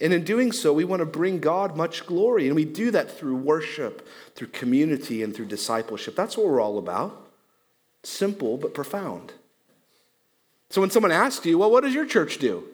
And 0.00 0.12
in 0.12 0.24
doing 0.24 0.50
so, 0.50 0.72
we 0.72 0.82
want 0.82 1.00
to 1.00 1.06
bring 1.06 1.38
God 1.38 1.76
much 1.76 2.04
glory. 2.04 2.48
And 2.48 2.56
we 2.56 2.64
do 2.64 2.90
that 2.90 3.16
through 3.16 3.36
worship, 3.36 4.08
through 4.34 4.48
community, 4.48 5.22
and 5.22 5.32
through 5.32 5.46
discipleship. 5.46 6.16
That's 6.16 6.36
what 6.36 6.48
we're 6.48 6.60
all 6.60 6.78
about. 6.78 7.31
Simple 8.04 8.56
but 8.56 8.74
profound. 8.74 9.32
So 10.70 10.80
when 10.80 10.90
someone 10.90 11.12
asks 11.12 11.44
you, 11.46 11.58
well, 11.58 11.70
what 11.70 11.84
does 11.84 11.94
your 11.94 12.06
church 12.06 12.38
do? 12.38 12.64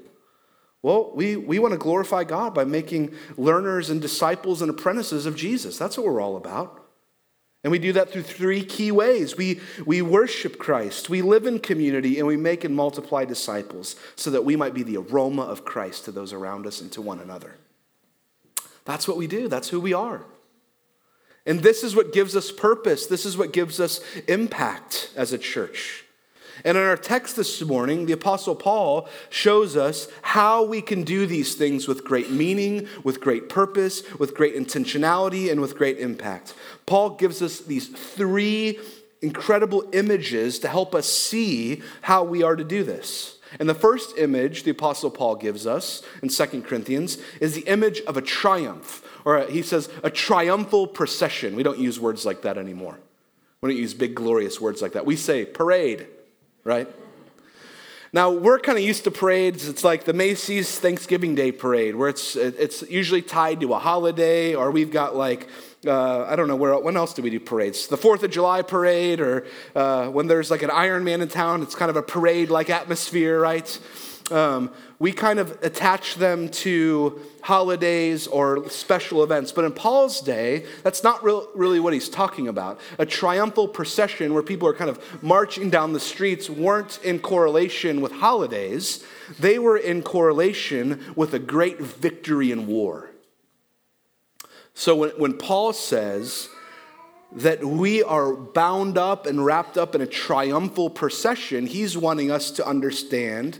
Well, 0.82 1.10
we, 1.14 1.36
we 1.36 1.58
want 1.58 1.72
to 1.72 1.78
glorify 1.78 2.24
God 2.24 2.54
by 2.54 2.64
making 2.64 3.12
learners 3.36 3.90
and 3.90 4.00
disciples 4.00 4.62
and 4.62 4.70
apprentices 4.70 5.26
of 5.26 5.34
Jesus. 5.34 5.76
That's 5.76 5.96
what 5.96 6.06
we're 6.06 6.20
all 6.20 6.36
about. 6.36 6.84
And 7.64 7.72
we 7.72 7.80
do 7.80 7.92
that 7.94 8.10
through 8.10 8.22
three 8.22 8.64
key 8.64 8.92
ways. 8.92 9.36
We, 9.36 9.60
we 9.84 10.00
worship 10.00 10.58
Christ, 10.58 11.10
we 11.10 11.22
live 11.22 11.46
in 11.46 11.58
community, 11.58 12.18
and 12.18 12.26
we 12.26 12.36
make 12.36 12.62
and 12.62 12.74
multiply 12.74 13.24
disciples 13.24 13.96
so 14.14 14.30
that 14.30 14.44
we 14.44 14.54
might 14.54 14.74
be 14.74 14.84
the 14.84 14.98
aroma 14.98 15.42
of 15.42 15.64
Christ 15.64 16.04
to 16.04 16.12
those 16.12 16.32
around 16.32 16.66
us 16.66 16.80
and 16.80 16.92
to 16.92 17.02
one 17.02 17.18
another. 17.18 17.56
That's 18.84 19.08
what 19.08 19.16
we 19.16 19.26
do, 19.26 19.48
that's 19.48 19.68
who 19.68 19.80
we 19.80 19.92
are. 19.92 20.22
And 21.48 21.62
this 21.62 21.82
is 21.82 21.96
what 21.96 22.12
gives 22.12 22.36
us 22.36 22.52
purpose. 22.52 23.06
This 23.06 23.24
is 23.24 23.38
what 23.38 23.54
gives 23.54 23.80
us 23.80 24.00
impact 24.28 25.10
as 25.16 25.32
a 25.32 25.38
church. 25.38 26.04
And 26.62 26.76
in 26.76 26.84
our 26.84 26.96
text 26.96 27.36
this 27.36 27.62
morning, 27.62 28.04
the 28.04 28.12
Apostle 28.12 28.54
Paul 28.54 29.08
shows 29.30 29.74
us 29.74 30.08
how 30.20 30.62
we 30.62 30.82
can 30.82 31.04
do 31.04 31.24
these 31.24 31.54
things 31.54 31.88
with 31.88 32.04
great 32.04 32.30
meaning, 32.30 32.86
with 33.02 33.20
great 33.20 33.48
purpose, 33.48 34.02
with 34.18 34.34
great 34.34 34.56
intentionality, 34.56 35.50
and 35.50 35.60
with 35.60 35.76
great 35.76 35.98
impact. 35.98 36.52
Paul 36.84 37.10
gives 37.10 37.40
us 37.40 37.60
these 37.60 37.88
three 37.88 38.78
incredible 39.22 39.88
images 39.92 40.58
to 40.58 40.68
help 40.68 40.94
us 40.94 41.06
see 41.06 41.82
how 42.02 42.24
we 42.24 42.42
are 42.42 42.56
to 42.56 42.64
do 42.64 42.84
this. 42.84 43.38
And 43.58 43.68
the 43.68 43.74
first 43.74 44.18
image 44.18 44.64
the 44.64 44.72
Apostle 44.72 45.10
Paul 45.10 45.36
gives 45.36 45.66
us 45.66 46.02
in 46.22 46.28
2 46.28 46.62
Corinthians 46.62 47.16
is 47.40 47.54
the 47.54 47.62
image 47.62 48.02
of 48.02 48.18
a 48.18 48.22
triumph 48.22 49.02
or 49.24 49.40
he 49.46 49.62
says 49.62 49.88
a 50.02 50.10
triumphal 50.10 50.86
procession. 50.86 51.56
We 51.56 51.62
don't 51.62 51.78
use 51.78 51.98
words 51.98 52.24
like 52.24 52.42
that 52.42 52.58
anymore. 52.58 52.98
We 53.60 53.70
don't 53.70 53.78
use 53.78 53.94
big, 53.94 54.14
glorious 54.14 54.60
words 54.60 54.80
like 54.82 54.92
that. 54.92 55.04
We 55.04 55.16
say 55.16 55.44
parade, 55.44 56.06
right? 56.64 56.88
Now, 58.12 58.30
we're 58.30 58.58
kind 58.58 58.78
of 58.78 58.84
used 58.84 59.04
to 59.04 59.10
parades. 59.10 59.68
It's 59.68 59.84
like 59.84 60.04
the 60.04 60.14
Macy's 60.14 60.78
Thanksgiving 60.78 61.34
Day 61.34 61.52
parade, 61.52 61.94
where 61.94 62.08
it's, 62.08 62.36
it's 62.36 62.82
usually 62.82 63.20
tied 63.20 63.60
to 63.60 63.74
a 63.74 63.78
holiday, 63.78 64.54
or 64.54 64.70
we've 64.70 64.90
got 64.90 65.14
like, 65.14 65.46
uh, 65.86 66.24
I 66.24 66.34
don't 66.34 66.48
know, 66.48 66.56
where, 66.56 66.78
when 66.78 66.96
else 66.96 67.12
do 67.12 67.20
we 67.20 67.28
do 67.28 67.38
parades? 67.38 67.86
The 67.86 67.98
4th 67.98 68.22
of 68.22 68.30
July 68.30 68.62
parade, 68.62 69.20
or 69.20 69.46
uh, 69.76 70.08
when 70.08 70.26
there's 70.26 70.50
like 70.50 70.62
an 70.62 70.70
Iron 70.70 71.04
Man 71.04 71.20
in 71.20 71.28
town, 71.28 71.60
it's 71.60 71.74
kind 71.74 71.90
of 71.90 71.96
a 71.96 72.02
parade 72.02 72.48
like 72.48 72.70
atmosphere, 72.70 73.40
right? 73.40 73.78
Um, 74.30 74.70
we 74.98 75.12
kind 75.12 75.38
of 75.38 75.58
attach 75.62 76.16
them 76.16 76.48
to 76.50 77.20
holidays 77.42 78.26
or 78.26 78.68
special 78.68 79.22
events. 79.22 79.52
But 79.52 79.64
in 79.64 79.72
Paul's 79.72 80.20
day, 80.20 80.66
that's 80.82 81.02
not 81.02 81.22
really 81.22 81.80
what 81.80 81.92
he's 81.92 82.08
talking 82.08 82.48
about. 82.48 82.80
A 82.98 83.06
triumphal 83.06 83.68
procession 83.68 84.34
where 84.34 84.42
people 84.42 84.68
are 84.68 84.74
kind 84.74 84.90
of 84.90 85.22
marching 85.22 85.70
down 85.70 85.92
the 85.92 86.00
streets 86.00 86.50
weren't 86.50 86.98
in 87.02 87.20
correlation 87.20 88.00
with 88.00 88.12
holidays, 88.12 89.04
they 89.38 89.58
were 89.58 89.76
in 89.76 90.02
correlation 90.02 91.12
with 91.16 91.34
a 91.34 91.38
great 91.38 91.80
victory 91.80 92.50
in 92.50 92.66
war. 92.66 93.10
So 94.74 94.94
when, 94.96 95.10
when 95.10 95.34
Paul 95.34 95.72
says, 95.72 96.48
that 97.32 97.62
we 97.62 98.02
are 98.02 98.32
bound 98.32 98.96
up 98.96 99.26
and 99.26 99.44
wrapped 99.44 99.76
up 99.76 99.94
in 99.94 100.00
a 100.00 100.06
triumphal 100.06 100.88
procession, 100.88 101.66
he's 101.66 101.96
wanting 101.96 102.30
us 102.30 102.50
to 102.52 102.66
understand 102.66 103.58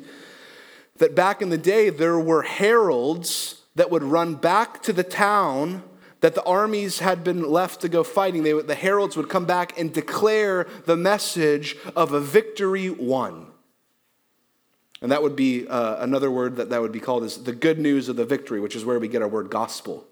that 0.98 1.14
back 1.14 1.42
in 1.42 1.48
the 1.48 1.58
day 1.58 1.90
there 1.90 2.18
were 2.18 2.42
heralds 2.42 3.62
that 3.74 3.90
would 3.90 4.02
run 4.02 4.34
back 4.34 4.82
to 4.82 4.92
the 4.92 5.04
town 5.04 5.82
that 6.20 6.34
the 6.34 6.42
armies 6.42 6.98
had 6.98 7.22
been 7.22 7.48
left 7.48 7.80
to 7.80 7.88
go 7.88 8.02
fighting. 8.02 8.42
They, 8.42 8.52
the 8.52 8.74
heralds 8.74 9.16
would 9.16 9.28
come 9.28 9.46
back 9.46 9.78
and 9.78 9.92
declare 9.92 10.66
the 10.84 10.96
message 10.96 11.76
of 11.94 12.12
a 12.12 12.20
victory 12.20 12.90
won. 12.90 13.46
And 15.00 15.12
that 15.12 15.22
would 15.22 15.36
be 15.36 15.68
uh, 15.68 16.02
another 16.02 16.28
word 16.28 16.56
that 16.56 16.70
that 16.70 16.80
would 16.80 16.90
be 16.90 16.98
called 16.98 17.22
is 17.22 17.44
the 17.44 17.52
good 17.52 17.78
news 17.78 18.08
of 18.08 18.16
the 18.16 18.24
victory, 18.24 18.58
which 18.58 18.74
is 18.74 18.84
where 18.84 18.98
we 18.98 19.06
get 19.06 19.22
our 19.22 19.28
word 19.28 19.48
gospel. 19.48 20.07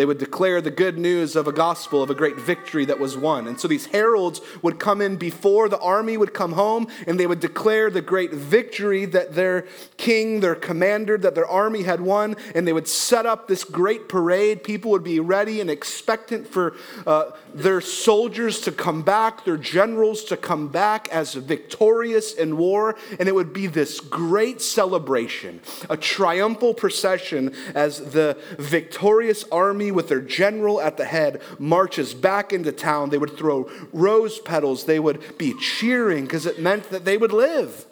They 0.00 0.06
would 0.06 0.16
declare 0.16 0.62
the 0.62 0.70
good 0.70 0.96
news 0.96 1.36
of 1.36 1.46
a 1.46 1.52
gospel, 1.52 2.02
of 2.02 2.08
a 2.08 2.14
great 2.14 2.38
victory 2.38 2.86
that 2.86 2.98
was 2.98 3.18
won. 3.18 3.46
And 3.46 3.60
so 3.60 3.68
these 3.68 3.84
heralds 3.84 4.40
would 4.62 4.78
come 4.78 5.02
in 5.02 5.18
before 5.18 5.68
the 5.68 5.78
army 5.78 6.16
would 6.16 6.32
come 6.32 6.52
home, 6.52 6.86
and 7.06 7.20
they 7.20 7.26
would 7.26 7.40
declare 7.40 7.90
the 7.90 8.00
great 8.00 8.32
victory 8.32 9.04
that 9.04 9.34
their 9.34 9.66
king, 9.98 10.40
their 10.40 10.54
commander, 10.54 11.18
that 11.18 11.34
their 11.34 11.46
army 11.46 11.82
had 11.82 12.00
won. 12.00 12.36
And 12.54 12.66
they 12.66 12.72
would 12.72 12.88
set 12.88 13.26
up 13.26 13.46
this 13.46 13.62
great 13.62 14.08
parade. 14.08 14.64
People 14.64 14.90
would 14.92 15.04
be 15.04 15.20
ready 15.20 15.60
and 15.60 15.68
expectant 15.68 16.48
for 16.48 16.76
uh, 17.06 17.32
their 17.52 17.82
soldiers 17.82 18.58
to 18.60 18.72
come 18.72 19.02
back, 19.02 19.44
their 19.44 19.58
generals 19.58 20.24
to 20.24 20.36
come 20.38 20.68
back 20.68 21.08
as 21.08 21.34
victorious 21.34 22.32
in 22.32 22.56
war. 22.56 22.96
And 23.18 23.28
it 23.28 23.34
would 23.34 23.52
be 23.52 23.66
this 23.66 24.00
great 24.00 24.62
celebration, 24.62 25.60
a 25.90 25.98
triumphal 25.98 26.72
procession 26.72 27.54
as 27.74 28.12
the 28.12 28.38
victorious 28.56 29.44
army 29.52 29.89
with 29.90 30.08
their 30.08 30.20
general 30.20 30.80
at 30.80 30.96
the 30.96 31.04
head 31.04 31.42
marches 31.58 32.14
back 32.14 32.52
into 32.52 32.72
town. 32.72 33.10
They 33.10 33.18
would 33.18 33.36
throw 33.36 33.70
rose 33.92 34.38
petals. 34.38 34.84
They 34.84 34.98
would 34.98 35.38
be 35.38 35.54
cheering 35.58 36.24
because 36.24 36.46
it 36.46 36.58
meant 36.58 36.90
that 36.90 37.04
they 37.04 37.16
would 37.16 37.32
live, 37.32 37.86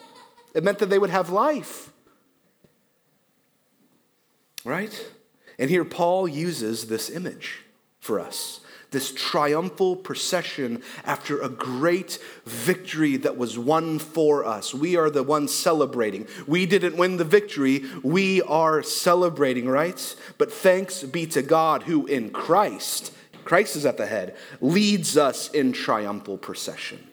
it 0.55 0.65
meant 0.65 0.79
that 0.79 0.91
they 0.91 0.99
would 0.99 1.11
have 1.11 1.31
life. 1.31 1.93
Right? 4.65 5.07
And 5.59 5.71
here 5.71 5.85
Paul 5.85 6.29
uses 6.29 6.87
this 6.87 7.11
image 7.11 7.65
for 8.01 8.21
us 8.21 8.61
this 8.91 9.13
triumphal 9.13 9.97
procession 9.97 10.83
after 11.05 11.41
a 11.41 11.49
great 11.49 12.19
victory 12.45 13.17
that 13.19 13.37
was 13.37 13.59
won 13.59 13.99
for 13.99 14.45
us. 14.45 14.75
We 14.75 14.97
are 14.97 15.11
the 15.11 15.23
ones 15.23 15.55
celebrating. 15.55 16.27
We 16.47 16.67
didn't 16.67 16.97
win 16.97 17.17
the 17.17 17.25
victory, 17.25 17.85
we 18.03 18.43
are 18.43 18.83
celebrating, 18.83 19.69
right? 19.69 20.17
But 20.39 20.53
thanks 20.53 21.03
be 21.03 21.27
to 21.27 21.43
God 21.43 21.85
who 21.85 22.07
in 22.07 22.31
Christ, 22.31 23.13
Christ 23.45 23.77
is 23.77 23.87
at 23.87 23.97
the 23.97 24.07
head, 24.07 24.37
leads 24.61 25.17
us 25.17 25.51
in 25.51 25.73
triumphal 25.73 26.39
procession. 26.39 27.07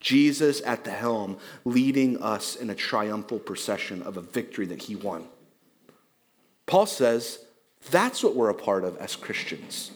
Jesus 0.00 0.60
at 0.66 0.84
the 0.84 0.90
helm, 0.90 1.38
leading 1.64 2.20
us 2.20 2.56
in 2.56 2.70
a 2.70 2.74
triumphal 2.74 3.38
procession 3.38 4.02
of 4.02 4.16
a 4.16 4.20
victory 4.20 4.66
that 4.66 4.82
he 4.82 4.96
won. 4.96 5.28
Paul 6.66 6.86
says 6.86 7.38
that's 7.90 8.22
what 8.22 8.34
we're 8.34 8.50
a 8.50 8.54
part 8.54 8.84
of 8.84 8.96
as 8.98 9.16
Christians. 9.16 9.92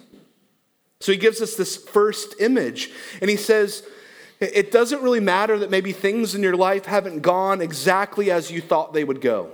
So 1.00 1.12
he 1.12 1.18
gives 1.18 1.42
us 1.42 1.56
this 1.56 1.76
first 1.76 2.34
image, 2.40 2.90
and 3.20 3.28
he 3.28 3.36
says, 3.36 3.86
It 4.40 4.72
doesn't 4.72 5.02
really 5.02 5.20
matter 5.20 5.58
that 5.58 5.70
maybe 5.70 5.92
things 5.92 6.34
in 6.34 6.42
your 6.42 6.56
life 6.56 6.86
haven't 6.86 7.20
gone 7.20 7.60
exactly 7.60 8.30
as 8.30 8.50
you 8.50 8.60
thought 8.60 8.92
they 8.92 9.04
would 9.04 9.20
go. 9.20 9.50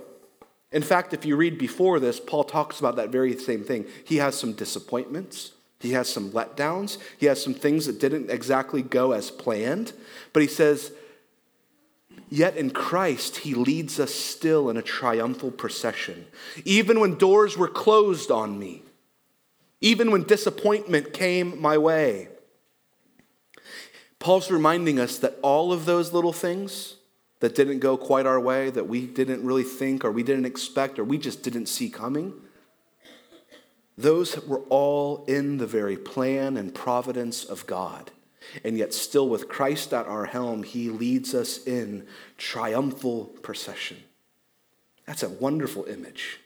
In 0.70 0.82
fact, 0.82 1.12
if 1.12 1.24
you 1.24 1.36
read 1.36 1.58
before 1.58 2.00
this, 2.00 2.18
Paul 2.18 2.44
talks 2.44 2.80
about 2.80 2.96
that 2.96 3.10
very 3.10 3.36
same 3.36 3.62
thing. 3.62 3.86
He 4.04 4.16
has 4.16 4.38
some 4.38 4.54
disappointments, 4.54 5.52
he 5.80 5.92
has 5.92 6.08
some 6.08 6.30
letdowns, 6.30 6.98
he 7.18 7.26
has 7.26 7.42
some 7.42 7.54
things 7.54 7.86
that 7.86 8.00
didn't 8.00 8.30
exactly 8.30 8.82
go 8.82 9.12
as 9.12 9.30
planned, 9.30 9.92
but 10.32 10.42
he 10.42 10.48
says, 10.48 10.92
Yet 12.28 12.56
in 12.56 12.70
Christ, 12.70 13.38
he 13.38 13.54
leads 13.54 14.00
us 14.00 14.14
still 14.14 14.70
in 14.70 14.78
a 14.78 14.82
triumphal 14.82 15.50
procession. 15.50 16.26
Even 16.64 16.98
when 17.00 17.16
doors 17.16 17.58
were 17.58 17.68
closed 17.68 18.30
on 18.30 18.58
me, 18.58 18.82
even 19.82 20.10
when 20.10 20.22
disappointment 20.22 21.12
came 21.12 21.60
my 21.60 21.76
way. 21.76 22.28
Paul's 24.20 24.50
reminding 24.50 25.00
us 25.00 25.18
that 25.18 25.36
all 25.42 25.72
of 25.72 25.84
those 25.84 26.12
little 26.12 26.32
things 26.32 26.94
that 27.40 27.56
didn't 27.56 27.80
go 27.80 27.96
quite 27.96 28.24
our 28.24 28.38
way, 28.38 28.70
that 28.70 28.88
we 28.88 29.04
didn't 29.04 29.44
really 29.44 29.64
think 29.64 30.04
or 30.04 30.12
we 30.12 30.22
didn't 30.22 30.46
expect 30.46 31.00
or 31.00 31.04
we 31.04 31.18
just 31.18 31.42
didn't 31.42 31.66
see 31.66 31.90
coming, 31.90 32.32
those 33.98 34.40
were 34.46 34.60
all 34.68 35.24
in 35.26 35.58
the 35.58 35.66
very 35.66 35.96
plan 35.96 36.56
and 36.56 36.72
providence 36.72 37.44
of 37.44 37.66
God. 37.66 38.12
And 38.64 38.78
yet, 38.78 38.94
still 38.94 39.28
with 39.28 39.48
Christ 39.48 39.92
at 39.92 40.06
our 40.06 40.26
helm, 40.26 40.62
he 40.62 40.88
leads 40.88 41.34
us 41.34 41.64
in 41.64 42.06
triumphal 42.38 43.26
procession. 43.42 43.98
That's 45.06 45.22
a 45.22 45.28
wonderful 45.28 45.84
image. 45.84 46.38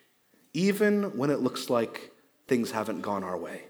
Even 0.54 1.16
when 1.16 1.30
it 1.30 1.40
looks 1.40 1.68
like 1.68 2.12
things 2.46 2.70
haven't 2.70 3.00
gone 3.00 3.24
our 3.24 3.36
way. 3.36 3.64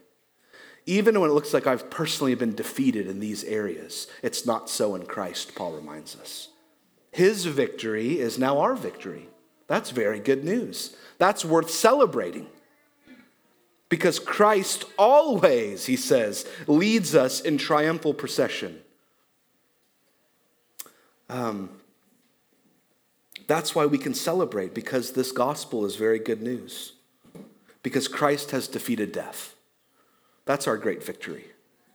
Even 0.86 1.20
when 1.20 1.30
it 1.30 1.32
looks 1.32 1.52
like 1.52 1.66
I've 1.66 1.90
personally 1.90 2.34
been 2.34 2.54
defeated 2.54 3.08
in 3.08 3.18
these 3.18 3.42
areas, 3.44 4.06
it's 4.22 4.46
not 4.46 4.70
so 4.70 4.94
in 4.94 5.04
Christ, 5.06 5.54
Paul 5.54 5.72
reminds 5.72 6.14
us. 6.16 6.48
His 7.10 7.46
victory 7.46 8.20
is 8.20 8.38
now 8.38 8.58
our 8.58 8.74
victory. 8.74 9.28
That's 9.66 9.90
very 9.90 10.20
good 10.20 10.44
news. 10.44 10.94
That's 11.18 11.44
worth 11.44 11.70
celebrating. 11.70 12.46
Because 13.88 14.18
Christ 14.18 14.84
always, 14.98 15.86
he 15.86 15.96
says, 15.96 16.46
leads 16.66 17.14
us 17.14 17.40
in 17.40 17.58
triumphal 17.58 18.14
procession. 18.14 18.80
Um, 21.28 21.70
that's 23.48 23.74
why 23.74 23.86
we 23.86 23.98
can 23.98 24.14
celebrate, 24.14 24.74
because 24.74 25.12
this 25.12 25.32
gospel 25.32 25.84
is 25.84 25.96
very 25.96 26.18
good 26.18 26.42
news 26.42 26.92
because 27.86 28.08
Christ 28.08 28.50
has 28.50 28.66
defeated 28.66 29.12
death. 29.12 29.54
That's 30.44 30.66
our 30.66 30.76
great 30.76 31.04
victory. 31.04 31.44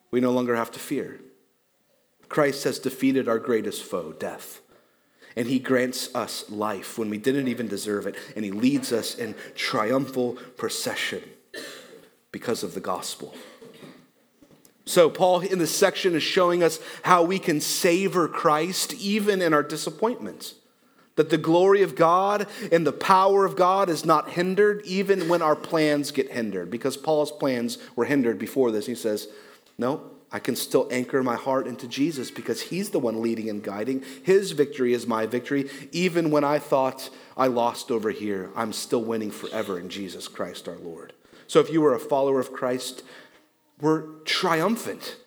We 0.09 0.21
no 0.21 0.31
longer 0.31 0.55
have 0.55 0.71
to 0.71 0.79
fear. 0.79 1.19
Christ 2.29 2.63
has 2.63 2.79
defeated 2.79 3.27
our 3.27 3.39
greatest 3.39 3.83
foe, 3.83 4.13
death. 4.13 4.61
And 5.35 5.49
he 5.49 5.59
grants 5.59 6.07
us 6.15 6.49
life 6.49 6.97
when 6.97 7.09
we 7.09 7.17
didn't 7.17 7.49
even 7.49 7.67
deserve 7.67 8.07
it. 8.07 8.15
And 8.37 8.45
he 8.45 8.51
leads 8.51 8.93
us 8.93 9.15
in 9.15 9.35
triumphal 9.53 10.37
procession 10.55 11.23
because 12.31 12.63
of 12.63 12.73
the 12.73 12.79
gospel. 12.79 13.35
So, 14.85 15.09
Paul 15.09 15.41
in 15.41 15.59
this 15.59 15.75
section 15.75 16.15
is 16.15 16.23
showing 16.23 16.63
us 16.63 16.79
how 17.03 17.23
we 17.23 17.37
can 17.37 17.59
savor 17.59 18.29
Christ 18.29 18.93
even 18.93 19.41
in 19.41 19.53
our 19.53 19.61
disappointments. 19.61 20.55
That 21.21 21.29
the 21.29 21.37
glory 21.37 21.83
of 21.83 21.93
God 21.93 22.47
and 22.71 22.83
the 22.83 22.91
power 22.91 23.45
of 23.45 23.55
God 23.55 23.89
is 23.89 24.03
not 24.03 24.31
hindered 24.31 24.81
even 24.85 25.29
when 25.29 25.43
our 25.43 25.55
plans 25.55 26.09
get 26.09 26.31
hindered. 26.31 26.71
Because 26.71 26.97
Paul's 26.97 27.31
plans 27.31 27.77
were 27.95 28.05
hindered 28.05 28.39
before 28.39 28.71
this. 28.71 28.87
He 28.87 28.95
says, 28.95 29.27
No, 29.77 30.09
I 30.31 30.39
can 30.39 30.55
still 30.55 30.87
anchor 30.89 31.21
my 31.21 31.35
heart 31.35 31.67
into 31.67 31.87
Jesus 31.87 32.31
because 32.31 32.59
he's 32.59 32.89
the 32.89 32.97
one 32.97 33.21
leading 33.21 33.51
and 33.51 33.61
guiding. 33.61 34.03
His 34.23 34.53
victory 34.53 34.93
is 34.93 35.05
my 35.05 35.27
victory. 35.27 35.69
Even 35.91 36.31
when 36.31 36.43
I 36.43 36.57
thought 36.57 37.11
I 37.37 37.45
lost 37.45 37.91
over 37.91 38.09
here, 38.09 38.49
I'm 38.55 38.73
still 38.73 39.03
winning 39.03 39.29
forever 39.29 39.79
in 39.79 39.89
Jesus 39.89 40.27
Christ 40.27 40.67
our 40.67 40.77
Lord. 40.77 41.13
So 41.45 41.59
if 41.59 41.69
you 41.69 41.81
were 41.81 41.93
a 41.93 41.99
follower 41.99 42.39
of 42.39 42.51
Christ, 42.51 43.03
we're 43.79 44.07
triumphant. 44.25 45.17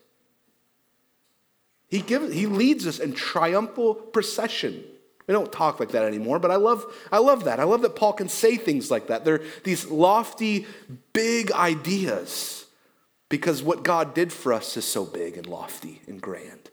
He, 1.86 2.00
gives, 2.00 2.34
he 2.34 2.46
leads 2.46 2.84
us 2.84 2.98
in 2.98 3.12
triumphal 3.12 3.94
procession. 3.94 4.82
We 5.26 5.32
don't 5.32 5.52
talk 5.52 5.80
like 5.80 5.90
that 5.90 6.04
anymore, 6.04 6.38
but 6.38 6.50
I 6.50 6.56
love, 6.56 6.84
I 7.10 7.18
love 7.18 7.44
that. 7.44 7.58
I 7.58 7.64
love 7.64 7.82
that 7.82 7.96
Paul 7.96 8.12
can 8.12 8.28
say 8.28 8.56
things 8.56 8.90
like 8.90 9.06
that. 9.06 9.24
They're 9.24 9.42
these 9.62 9.86
lofty, 9.86 10.66
big 11.12 11.50
ideas 11.52 12.66
because 13.30 13.62
what 13.62 13.82
God 13.82 14.14
did 14.14 14.32
for 14.32 14.52
us 14.52 14.76
is 14.76 14.84
so 14.84 15.04
big 15.04 15.36
and 15.36 15.46
lofty 15.46 16.02
and 16.06 16.20
grand. 16.20 16.70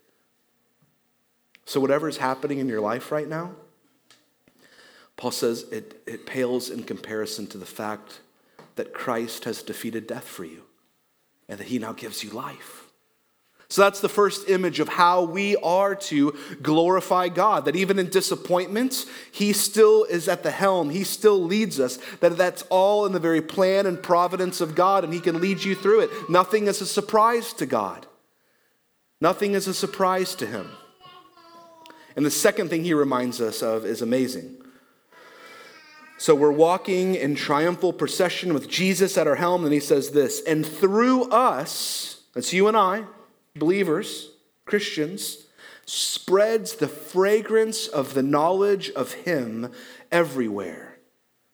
So, 1.66 1.80
whatever 1.80 2.10
is 2.10 2.18
happening 2.18 2.60
in 2.60 2.68
your 2.68 2.82
life 2.82 3.12
right 3.12 3.28
now, 3.28 3.54
Paul 5.16 5.32
says 5.32 5.64
it, 5.72 6.02
it 6.06 6.26
pales 6.26 6.70
in 6.70 6.84
comparison 6.84 7.48
to 7.48 7.58
the 7.58 7.66
fact 7.66 8.20
that 8.76 8.94
Christ 8.94 9.46
has 9.46 9.64
defeated 9.64 10.08
death 10.08 10.28
for 10.28 10.44
you 10.44 10.64
and 11.48 11.60
that 11.60 11.68
he 11.68 11.80
now 11.80 11.94
gives 11.94 12.24
you 12.24 12.32
life. 12.32 12.81
So 13.72 13.84
that's 13.84 14.02
the 14.02 14.10
first 14.10 14.50
image 14.50 14.82
of 14.82 14.90
how 14.90 15.24
we 15.24 15.56
are 15.56 15.96
to 15.96 16.38
glorify 16.62 17.30
God. 17.30 17.64
That 17.64 17.78
even 17.78 18.00
in 18.00 18.10
disappointments, 18.10 19.06
He 19.32 19.54
still 19.54 20.04
is 20.04 20.28
at 20.28 20.44
the 20.44 20.52
helm. 20.52 20.90
He 20.90 21.06
still 21.06 21.42
leads 21.42 21.80
us. 21.80 21.98
That 22.20 22.36
that's 22.36 22.64
all 22.64 23.06
in 23.06 23.14
the 23.14 23.20
very 23.20 23.42
plan 23.42 23.86
and 23.86 24.04
providence 24.04 24.60
of 24.60 24.76
God, 24.76 25.06
and 25.06 25.14
He 25.14 25.22
can 25.22 25.40
lead 25.40 25.64
you 25.64 25.74
through 25.74 26.02
it. 26.02 26.10
Nothing 26.30 26.68
is 26.68 26.82
a 26.82 26.86
surprise 26.86 27.54
to 27.54 27.66
God. 27.66 28.08
Nothing 29.22 29.54
is 29.54 29.70
a 29.70 29.74
surprise 29.74 30.36
to 30.36 30.46
Him. 30.46 30.70
And 32.18 32.26
the 32.26 32.30
second 32.30 32.68
thing 32.68 32.84
He 32.84 32.94
reminds 32.94 33.40
us 33.40 33.64
of 33.64 33.86
is 33.86 34.02
amazing. 34.02 34.58
So 36.18 36.36
we're 36.36 36.52
walking 36.52 37.16
in 37.16 37.36
triumphal 37.36 37.94
procession 37.94 38.54
with 38.54 38.68
Jesus 38.68 39.18
at 39.18 39.28
our 39.28 39.36
helm, 39.36 39.64
and 39.64 39.72
He 39.74 39.80
says 39.80 40.12
this, 40.12 40.42
and 40.42 40.66
through 40.66 41.30
us, 41.30 42.20
that's 42.34 42.52
you 42.52 42.68
and 42.68 42.76
I, 42.76 43.06
believers, 43.56 44.32
Christians, 44.66 45.48
spreads 45.86 46.76
the 46.76 46.88
fragrance 46.88 47.88
of 47.88 48.14
the 48.14 48.24
knowledge 48.24 48.90
of 48.92 49.14
Him 49.14 49.72
everywhere. 50.12 50.98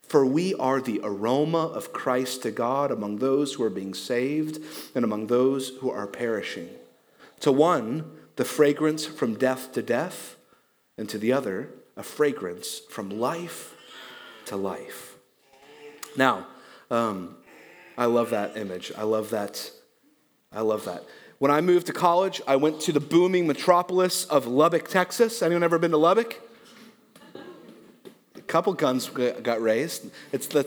For 0.03 0.25
we 0.25 0.53
are 0.55 0.79
the 0.79 1.01
aroma 1.03 1.67
of 1.67 1.91
Christ 1.91 2.43
to 2.43 2.51
God 2.51 2.91
among 2.91 3.17
those 3.17 3.53
who 3.53 3.63
are 3.63 3.69
being 3.69 3.93
saved 3.93 4.59
and 4.95 5.03
among 5.03 5.27
those 5.27 5.69
who 5.81 5.91
are 5.91 6.07
perishing. 6.07 6.69
To 7.41 7.51
one, 7.51 8.09
the 8.37 8.45
fragrance 8.45 9.05
from 9.05 9.35
death 9.35 9.73
to 9.73 9.81
death, 9.81 10.37
and 10.97 11.09
to 11.09 11.17
the 11.17 11.33
other, 11.33 11.69
a 11.95 12.03
fragrance 12.03 12.79
from 12.89 13.09
life 13.09 13.75
to 14.45 14.55
life. 14.55 15.17
Now, 16.15 16.47
um, 16.89 17.35
I 17.97 18.05
love 18.05 18.29
that 18.29 18.57
image. 18.57 18.91
I 18.97 19.03
love 19.03 19.29
that. 19.31 19.71
I 20.51 20.61
love 20.61 20.85
that. 20.85 21.03
When 21.39 21.51
I 21.51 21.61
moved 21.61 21.85
to 21.85 21.93
college, 21.93 22.41
I 22.47 22.55
went 22.55 22.81
to 22.81 22.91
the 22.91 22.99
booming 22.99 23.45
metropolis 23.45 24.25
of 24.25 24.47
Lubbock, 24.47 24.87
Texas. 24.87 25.43
Anyone 25.43 25.61
ever 25.61 25.77
been 25.77 25.91
to 25.91 25.97
Lubbock? 25.97 26.41
Couple 28.47 28.73
guns 28.73 29.09
got 29.09 29.61
raised. 29.61 30.09
It's 30.31 30.47
the 30.47 30.65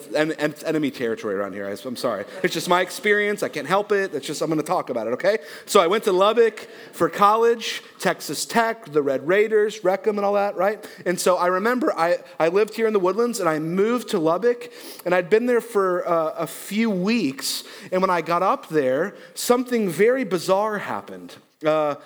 enemy 0.66 0.90
territory 0.90 1.34
around 1.34 1.54
here. 1.54 1.74
I'm 1.84 1.96
sorry. 1.96 2.26
It's 2.42 2.52
just 2.52 2.68
my 2.68 2.82
experience. 2.82 3.42
I 3.42 3.48
can't 3.48 3.66
help 3.66 3.90
it. 3.90 4.14
It's 4.14 4.26
just, 4.26 4.42
I'm 4.42 4.48
going 4.48 4.60
to 4.60 4.66
talk 4.66 4.90
about 4.90 5.06
it, 5.06 5.10
okay? 5.14 5.38
So 5.66 5.80
I 5.80 5.86
went 5.86 6.04
to 6.04 6.12
Lubbock 6.12 6.68
for 6.92 7.08
college, 7.08 7.82
Texas 7.98 8.44
Tech, 8.44 8.86
the 8.86 9.02
Red 9.02 9.26
Raiders, 9.26 9.82
Wreck-'Em 9.82 10.10
and 10.10 10.20
all 10.20 10.34
that, 10.34 10.56
right? 10.56 10.86
And 11.06 11.18
so 11.18 11.36
I 11.36 11.46
remember 11.46 11.92
I, 11.96 12.18
I 12.38 12.48
lived 12.48 12.74
here 12.74 12.86
in 12.86 12.92
the 12.92 13.00
woodlands 13.00 13.40
and 13.40 13.48
I 13.48 13.58
moved 13.58 14.10
to 14.10 14.18
Lubbock 14.18 14.70
and 15.04 15.14
I'd 15.14 15.30
been 15.30 15.46
there 15.46 15.60
for 15.62 16.06
uh, 16.06 16.34
a 16.36 16.46
few 16.46 16.90
weeks. 16.90 17.64
And 17.90 18.02
when 18.02 18.10
I 18.10 18.20
got 18.20 18.42
up 18.42 18.68
there, 18.68 19.14
something 19.34 19.88
very 19.88 20.24
bizarre 20.24 20.78
happened. 20.78 21.36
Uh, 21.64 21.96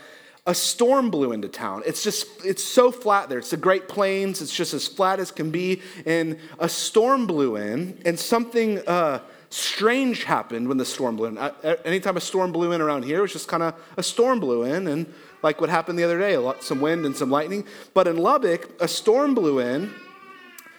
a 0.46 0.54
storm 0.54 1.10
blew 1.10 1.32
into 1.32 1.48
town. 1.48 1.82
It's 1.86 2.02
just, 2.02 2.26
it's 2.44 2.62
so 2.62 2.92
flat 2.92 3.28
there. 3.28 3.38
It's 3.38 3.50
the 3.50 3.56
Great 3.56 3.88
Plains. 3.88 4.42
It's 4.42 4.54
just 4.54 4.74
as 4.74 4.86
flat 4.86 5.18
as 5.18 5.30
can 5.30 5.50
be. 5.50 5.80
And 6.04 6.38
a 6.58 6.68
storm 6.68 7.26
blew 7.26 7.56
in, 7.56 7.98
and 8.04 8.18
something 8.18 8.86
uh, 8.86 9.20
strange 9.48 10.24
happened 10.24 10.68
when 10.68 10.76
the 10.76 10.84
storm 10.84 11.16
blew 11.16 11.28
in. 11.28 11.38
anytime 11.84 12.18
a 12.18 12.20
storm 12.20 12.52
blew 12.52 12.72
in 12.72 12.82
around 12.82 13.04
here, 13.04 13.20
it 13.20 13.22
was 13.22 13.32
just 13.32 13.48
kind 13.48 13.62
of 13.62 13.74
a 13.96 14.02
storm 14.02 14.38
blew 14.38 14.64
in, 14.64 14.86
and 14.86 15.12
like 15.42 15.62
what 15.62 15.70
happened 15.70 15.98
the 15.98 16.04
other 16.04 16.18
day, 16.18 16.34
a 16.34 16.40
lot, 16.40 16.62
some 16.62 16.80
wind 16.80 17.06
and 17.06 17.16
some 17.16 17.30
lightning. 17.30 17.64
But 17.94 18.06
in 18.06 18.18
Lubbock, 18.18 18.70
a 18.80 18.88
storm 18.88 19.34
blew 19.34 19.60
in. 19.60 19.94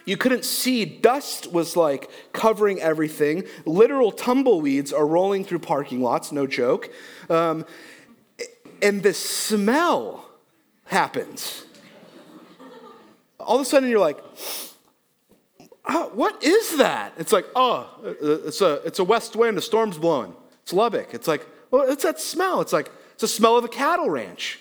You 0.06 0.18
couldn't 0.18 0.46
see. 0.46 0.86
Dust 0.86 1.52
was 1.52 1.76
like 1.76 2.12
covering 2.32 2.80
everything. 2.80 3.46
Literal 3.66 4.12
tumbleweeds 4.12 4.94
are 4.94 5.08
rolling 5.08 5.44
through 5.44 5.60
parking 5.60 6.02
lots, 6.04 6.32
no 6.32 6.46
joke. 6.46 6.92
Um, 7.28 7.66
and 8.82 9.04
the 9.04 9.14
smell 9.14 10.30
happens. 10.86 11.66
All 13.40 13.56
of 13.56 13.62
a 13.62 13.66
sudden, 13.66 13.90
you're 13.90 14.00
like, 14.00 14.20
what 16.14 16.44
is 16.44 16.78
that? 16.78 17.14
It's 17.18 17.32
like, 17.32 17.46
oh, 17.56 17.90
uh, 18.04 18.14
it's 18.48 18.62
a, 18.62 18.82
it's 18.86 19.00
a 19.00 19.04
west 19.04 19.36
wind, 19.36 19.58
a 19.58 19.62
storm's 19.62 19.98
blowing. 19.98 20.34
It's 20.64 20.74
Lubbock. 20.74 21.14
It's 21.14 21.28
like, 21.28 21.46
well, 21.72 21.90
it's 21.90 22.04
that 22.04 22.20
smell. 22.20 22.62
It's 22.62 22.74
like, 22.74 22.92
it's 23.14 23.24
a 23.24 23.28
smell 23.28 23.58
of 23.58 23.66
a 23.66 23.70
cattle 23.70 24.10
ranch. 24.10 24.60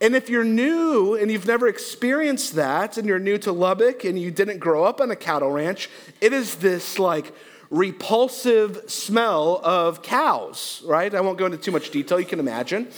And 0.00 0.14
if 0.14 0.28
you're 0.28 0.44
new 0.44 1.14
and 1.14 1.30
you've 1.30 1.46
never 1.46 1.68
experienced 1.68 2.54
that, 2.56 2.98
and 2.98 3.06
you're 3.06 3.18
new 3.18 3.38
to 3.38 3.52
Lubbock 3.52 4.04
and 4.04 4.18
you 4.18 4.30
didn't 4.30 4.58
grow 4.58 4.84
up 4.84 5.00
on 5.00 5.10
a 5.10 5.16
cattle 5.16 5.50
ranch, 5.50 5.88
it 6.20 6.32
is 6.32 6.56
this 6.56 6.98
like 6.98 7.32
repulsive 7.70 8.90
smell 8.90 9.60
of 9.64 10.02
cows, 10.02 10.82
right? 10.84 11.14
I 11.14 11.20
won't 11.20 11.38
go 11.38 11.46
into 11.46 11.58
too 11.58 11.72
much 11.72 11.90
detail, 11.90 12.20
you 12.20 12.26
can 12.26 12.40
imagine 12.40 12.88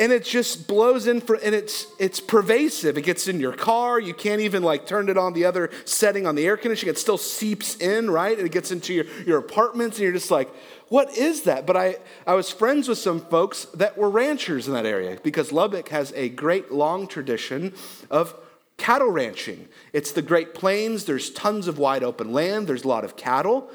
and 0.00 0.12
it 0.12 0.24
just 0.24 0.68
blows 0.68 1.08
in 1.08 1.20
for 1.20 1.34
and 1.36 1.54
it's 1.54 1.86
it's 1.98 2.20
pervasive. 2.20 2.96
It 2.96 3.02
gets 3.02 3.26
in 3.26 3.40
your 3.40 3.52
car. 3.52 3.98
You 3.98 4.14
can't 4.14 4.40
even 4.40 4.62
like 4.62 4.86
turn 4.86 5.08
it 5.08 5.18
on 5.18 5.32
the 5.32 5.44
other 5.44 5.70
setting 5.84 6.26
on 6.26 6.36
the 6.36 6.46
air 6.46 6.56
conditioning 6.56 6.92
it 6.92 6.98
still 6.98 7.18
seeps 7.18 7.76
in 7.76 8.08
right? 8.10 8.36
And 8.36 8.46
it 8.46 8.52
gets 8.52 8.70
into 8.70 8.94
your, 8.94 9.06
your 9.26 9.38
apartments 9.38 9.96
and 9.96 10.04
you're 10.04 10.12
just 10.12 10.30
like 10.30 10.48
what 10.88 11.18
is 11.18 11.42
that? 11.42 11.66
But 11.66 11.76
i 11.76 11.96
i 12.26 12.34
was 12.34 12.50
friends 12.50 12.88
with 12.88 12.98
some 12.98 13.20
folks 13.20 13.64
that 13.74 13.98
were 13.98 14.08
ranchers 14.08 14.68
in 14.68 14.74
that 14.74 14.86
area 14.86 15.18
because 15.22 15.50
lubbock 15.50 15.88
has 15.88 16.12
a 16.14 16.28
great 16.28 16.70
long 16.70 17.08
tradition 17.08 17.74
of 18.10 18.34
cattle 18.76 19.10
ranching. 19.10 19.68
It's 19.92 20.12
the 20.12 20.22
great 20.22 20.54
plains. 20.54 21.06
There's 21.06 21.30
tons 21.30 21.66
of 21.66 21.78
wide 21.78 22.04
open 22.04 22.32
land. 22.32 22.68
There's 22.68 22.84
a 22.84 22.88
lot 22.88 23.04
of 23.04 23.16
cattle. 23.16 23.68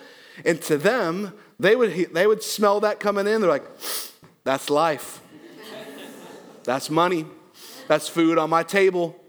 And 0.46 0.62
to 0.64 0.78
them 0.78 1.34
they 1.60 1.76
would 1.76 2.14
they 2.14 2.28
would 2.28 2.44
smell 2.44 2.80
that 2.80 3.02
coming 3.02 3.28
in. 3.28 3.42
They're 3.42 3.50
like 3.50 3.68
that's 4.46 4.70
life 4.70 5.20
that's 6.64 6.90
money. 6.90 7.26
That's 7.88 8.08
food 8.08 8.38
on 8.38 8.50
my 8.50 8.64
table. 8.64 9.20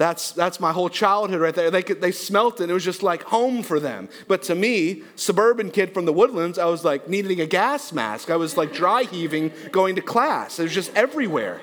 That's, 0.00 0.32
that's 0.32 0.60
my 0.60 0.72
whole 0.72 0.88
childhood 0.88 1.42
right 1.42 1.54
there. 1.54 1.70
They, 1.70 1.82
could, 1.82 2.00
they 2.00 2.10
smelt 2.10 2.62
it. 2.62 2.70
It 2.70 2.72
was 2.72 2.84
just 2.84 3.02
like 3.02 3.22
home 3.24 3.62
for 3.62 3.78
them. 3.78 4.08
But 4.28 4.42
to 4.44 4.54
me, 4.54 5.02
suburban 5.14 5.70
kid 5.70 5.92
from 5.92 6.06
the 6.06 6.12
woodlands, 6.12 6.58
I 6.58 6.64
was 6.64 6.84
like 6.86 7.06
needing 7.06 7.42
a 7.42 7.46
gas 7.46 7.92
mask. 7.92 8.30
I 8.30 8.36
was 8.36 8.56
like 8.56 8.72
dry 8.72 9.02
heaving 9.02 9.52
going 9.70 9.96
to 9.96 10.00
class. 10.00 10.58
It 10.58 10.62
was 10.62 10.72
just 10.72 10.94
everywhere. 10.96 11.60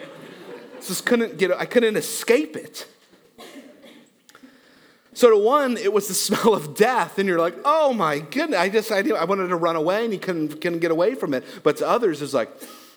Just 0.86 1.04
couldn't 1.04 1.40
get, 1.40 1.52
I 1.52 1.66
couldn't 1.66 1.96
escape 1.96 2.56
it. 2.56 2.86
So 5.14 5.32
to 5.32 5.38
one, 5.38 5.76
it 5.76 5.92
was 5.92 6.08
the 6.08 6.14
smell 6.28 6.54
of 6.54 6.76
death, 6.76 7.18
and 7.18 7.28
you're 7.28 7.40
like, 7.40 7.56
oh 7.66 7.92
my 7.92 8.20
goodness, 8.20 8.60
I 8.60 8.70
just 8.70 8.92
I, 8.92 9.00
I 9.00 9.24
wanted 9.24 9.48
to 9.48 9.56
run 9.56 9.76
away, 9.76 10.04
and 10.04 10.14
you 10.14 10.20
couldn't, 10.20 10.62
couldn't 10.62 10.78
get 10.78 10.92
away 10.92 11.16
from 11.16 11.34
it. 11.34 11.44
But 11.64 11.78
to 11.78 11.88
others, 11.88 12.22
it's 12.22 12.36
like, 12.36 12.52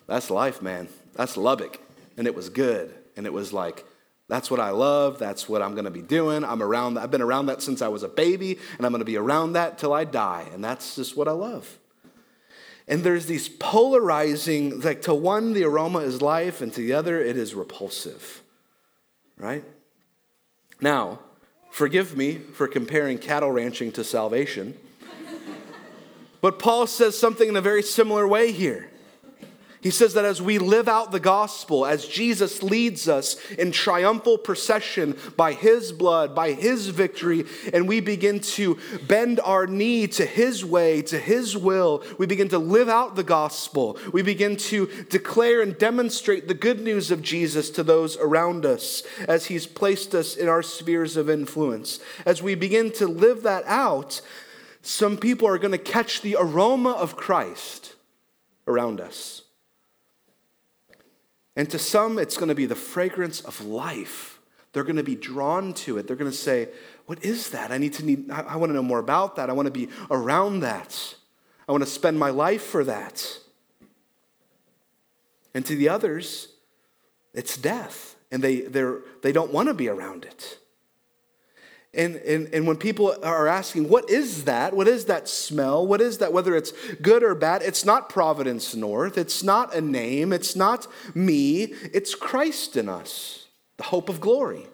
that's 0.07 0.29
life, 0.29 0.61
man. 0.61 0.89
That's 1.15 1.39
Lubbock 1.39 1.81
and 2.21 2.27
it 2.27 2.35
was 2.35 2.51
good. 2.51 2.93
And 3.17 3.25
it 3.25 3.33
was 3.33 3.51
like, 3.51 3.83
that's 4.29 4.51
what 4.51 4.61
I 4.61 4.71
love. 4.73 5.19
That's 5.19 5.49
what 5.49 5.63
I'm 5.63 5.73
going 5.73 5.87
to 5.87 5.91
be 5.91 6.03
doing. 6.03 6.45
I'm 6.45 6.63
around 6.63 6.99
I've 6.99 7.11
been 7.11 7.23
around 7.23 7.47
that 7.47 7.63
since 7.63 7.81
I 7.81 7.89
was 7.89 8.03
a 8.03 8.09
baby, 8.09 8.59
and 8.77 8.85
I'm 8.85 8.93
going 8.93 9.01
to 9.01 9.07
be 9.07 9.17
around 9.17 9.55
that 9.55 9.79
till 9.79 9.95
I 9.95 10.05
die. 10.05 10.47
And 10.53 10.63
that's 10.63 10.97
just 10.97 11.17
what 11.17 11.29
I 11.29 11.31
love. 11.31 11.79
And 12.87 13.03
there's 13.03 13.25
these 13.25 13.49
polarizing, 13.49 14.81
like 14.81 15.01
to 15.03 15.15
one, 15.15 15.55
the 15.55 15.65
aroma 15.65 16.01
is 16.01 16.21
life, 16.21 16.61
and 16.61 16.71
to 16.75 16.83
the 16.83 16.93
other, 16.93 17.19
it 17.19 17.39
is 17.39 17.55
repulsive. 17.55 18.43
Right? 19.39 19.65
Now, 20.79 21.21
forgive 21.71 22.19
me 22.19 22.37
for 22.37 22.69
comparing 22.69 23.17
cattle 23.17 23.51
ranching 23.51 23.93
to 23.93 24.05
salvation. 24.05 24.77
but 26.43 26.59
Paul 26.59 26.87
says 26.87 27.19
something 27.19 27.49
in 27.49 27.57
a 27.57 27.63
very 27.63 27.83
similar 27.83 28.29
way 28.29 28.53
here. 28.53 28.91
He 29.83 29.91
says 29.91 30.13
that 30.13 30.27
as 30.27 30.43
we 30.43 30.59
live 30.59 30.89
out 30.89 31.11
the 31.11 31.21
gospel, 31.21 31.87
as 31.87 32.07
Jesus 32.07 32.63
leads 32.63 33.09
us 33.09 33.37
in 33.53 33.73
triumphal 33.73 34.37
procession 34.37 35.17
by 35.39 35.55
his 35.55 35.91
blood, 35.91 36.35
by 36.35 36.53
his 36.53 36.89
victory, 36.89 37.47
and 37.73 37.89
we 37.89 38.01
begin 38.01 38.41
to 38.41 38.79
bend 39.09 39.41
our 39.41 39.67
knee 39.67 40.07
to 40.09 40.27
his 40.27 40.67
way, 40.67 41.01
to 41.03 41.19
his 41.19 41.57
will, 41.57 42.05
we 42.19 42.27
begin 42.27 42.49
to 42.51 42.59
live 42.59 42.91
out 42.91 43.17
the 43.17 43.23
gospel. 43.23 43.97
We 44.13 44.21
begin 44.21 44.57
to 44.57 44.87
declare 45.09 45.63
and 45.63 45.79
demonstrate 45.79 46.47
the 46.47 46.53
good 46.53 46.81
news 46.81 47.11
of 47.11 47.23
Jesus 47.23 47.71
to 47.71 47.83
those 47.83 48.19
around 48.19 48.67
us 48.67 49.03
as 49.27 49.47
he's 49.47 49.67
placed 49.67 50.15
us 50.15 50.37
in 50.37 50.47
our 50.47 50.63
spheres 50.63 51.17
of 51.17 51.31
influence. 51.31 52.01
As 52.27 52.43
we 52.43 52.55
begin 52.55 52.93
to 52.93 53.07
live 53.07 53.43
that 53.45 53.65
out, 53.65 54.21
some 54.83 55.17
people 55.17 55.49
are 55.49 55.59
going 55.59 55.73
to 55.73 55.79
catch 55.79 56.21
the 56.21 56.37
aroma 56.39 56.91
of 56.91 57.17
Christ 57.17 57.95
around 58.67 59.01
us. 59.01 59.40
And 61.61 61.69
to 61.69 61.79
some, 61.79 62.19
it's 62.19 62.39
going 62.39 62.49
to 62.49 62.55
be 62.55 62.65
the 62.65 62.75
fragrance 62.75 63.43
of 63.43 63.61
life. 63.61 64.41
They're 64.73 64.83
going 64.83 64.97
to 64.97 65.03
be 65.03 65.15
drawn 65.15 65.75
to 65.75 65.99
it. 65.99 66.07
They're 66.07 66.17
going 66.17 66.31
to 66.31 66.35
say, 66.35 66.71
What 67.05 67.23
is 67.23 67.51
that? 67.51 67.71
I 67.71 67.77
need 67.77 67.93
to 67.93 68.03
need, 68.03 68.31
I, 68.31 68.57
want 68.57 68.71
to 68.71 68.75
know 68.75 68.83
more 68.83 68.99
about 68.99 69.37
that. 69.37 69.51
I 69.51 69.53
want 69.53 69.67
to 69.67 69.71
be 69.71 69.91
around 70.11 70.61
that. 70.61 71.17
I 71.69 71.73
want 71.73 71.85
to 71.85 71.91
spend 71.91 72.19
my 72.19 72.31
life 72.31 72.63
for 72.63 72.83
that. 72.85 73.41
And 75.53 75.67
to 75.67 75.77
the 75.77 75.91
others, 75.91 76.49
it's 77.35 77.59
death. 77.59 78.17
And 78.31 78.43
they, 78.43 78.63
they're, 78.63 79.01
they 79.23 79.31
don't 79.31 79.53
want 79.53 79.69
to 79.69 79.75
be 79.75 79.91
around 79.91 80.25
it. 80.25 80.57
And, 81.93 82.17
and, 82.17 82.49
and 82.55 82.67
when 82.69 82.77
people 82.77 83.17
are 83.23 83.49
asking, 83.49 83.89
what 83.89 84.09
is 84.09 84.45
that? 84.45 84.75
What 84.75 84.87
is 84.87 85.07
that 85.07 85.29
smell? 85.29 85.85
What 85.85 86.01
is 86.01 86.19
that? 86.19 86.33
Whether 86.33 86.55
it's 86.55 86.73
good 87.03 87.25
or 87.25 87.35
bad, 87.35 87.63
it's 87.63 87.85
not 87.85 88.09
Providence 88.09 88.77
North. 88.77 89.19
It's 89.19 89.43
not 89.43 89.75
a 89.75 89.81
name. 89.81 90.33
It's 90.33 90.55
not 90.55 90.87
me. 91.15 91.65
It's 91.65 92.15
Christ 92.15 92.77
in 92.77 92.89
us, 92.89 93.49
the 93.77 93.85
hope 93.85 94.09
of 94.09 94.21
glory 94.21 94.67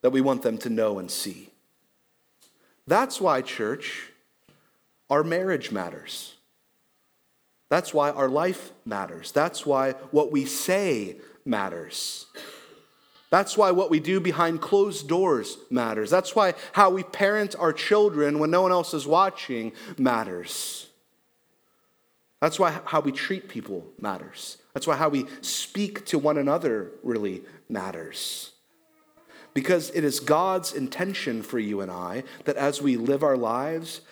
that 0.00 0.10
we 0.10 0.22
want 0.22 0.42
them 0.42 0.56
to 0.58 0.70
know 0.70 0.98
and 0.98 1.10
see. 1.10 1.50
That's 2.86 3.20
why, 3.20 3.42
church, 3.42 4.08
our 5.10 5.22
marriage 5.22 5.70
matters. 5.70 6.34
That's 7.68 7.94
why 7.94 8.10
our 8.10 8.28
life 8.28 8.72
matters. 8.84 9.30
That's 9.30 9.64
why 9.64 9.92
what 10.10 10.32
we 10.32 10.46
say 10.46 11.16
matters. 11.44 12.26
That's 13.32 13.56
why 13.56 13.70
what 13.70 13.88
we 13.88 13.98
do 13.98 14.20
behind 14.20 14.60
closed 14.60 15.08
doors 15.08 15.56
matters. 15.70 16.10
That's 16.10 16.36
why 16.36 16.52
how 16.72 16.90
we 16.90 17.02
parent 17.02 17.54
our 17.58 17.72
children 17.72 18.38
when 18.38 18.50
no 18.50 18.60
one 18.60 18.72
else 18.72 18.92
is 18.92 19.06
watching 19.06 19.72
matters. 19.96 20.86
That's 22.42 22.58
why 22.58 22.78
how 22.84 23.00
we 23.00 23.10
treat 23.10 23.48
people 23.48 23.86
matters. 23.98 24.58
That's 24.74 24.86
why 24.86 24.96
how 24.96 25.08
we 25.08 25.24
speak 25.40 26.04
to 26.06 26.18
one 26.18 26.36
another 26.36 26.92
really 27.02 27.40
matters. 27.70 28.50
Because 29.54 29.88
it 29.94 30.04
is 30.04 30.20
God's 30.20 30.74
intention 30.74 31.42
for 31.42 31.58
you 31.58 31.80
and 31.80 31.90
I 31.90 32.24
that 32.44 32.56
as 32.56 32.82
we 32.82 32.98
live 32.98 33.22
our 33.22 33.38
lives, 33.38 34.02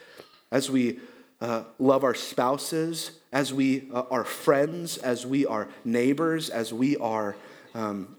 as 0.50 0.70
we 0.70 0.98
uh, 1.42 1.64
love 1.78 2.04
our 2.04 2.14
spouses, 2.14 3.10
as 3.34 3.52
we 3.52 3.90
uh, 3.92 4.04
are 4.10 4.24
friends, 4.24 4.96
as 4.96 5.26
we 5.26 5.44
are 5.44 5.68
neighbors, 5.84 6.48
as 6.48 6.72
we 6.72 6.96
are 6.96 7.36
um, 7.74 8.16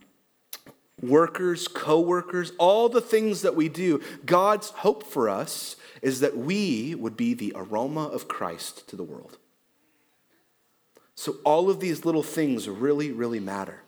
workers, 1.01 1.67
co 1.67 1.99
workers, 1.99 2.51
all 2.57 2.89
the 2.89 3.01
things 3.01 3.41
that 3.41 3.55
we 3.55 3.69
do, 3.69 4.01
God's 4.25 4.69
hope 4.69 5.03
for 5.03 5.29
us 5.29 5.75
is 6.01 6.19
that 6.21 6.37
we 6.37 6.95
would 6.95 7.15
be 7.15 7.33
the 7.33 7.53
aroma 7.55 8.07
of 8.07 8.27
Christ 8.27 8.87
to 8.89 8.95
the 8.95 9.03
world. 9.03 9.37
So, 11.15 11.35
all 11.43 11.69
of 11.69 11.79
these 11.79 12.05
little 12.05 12.23
things 12.23 12.67
really, 12.67 13.11
really 13.11 13.39
matter 13.39 13.81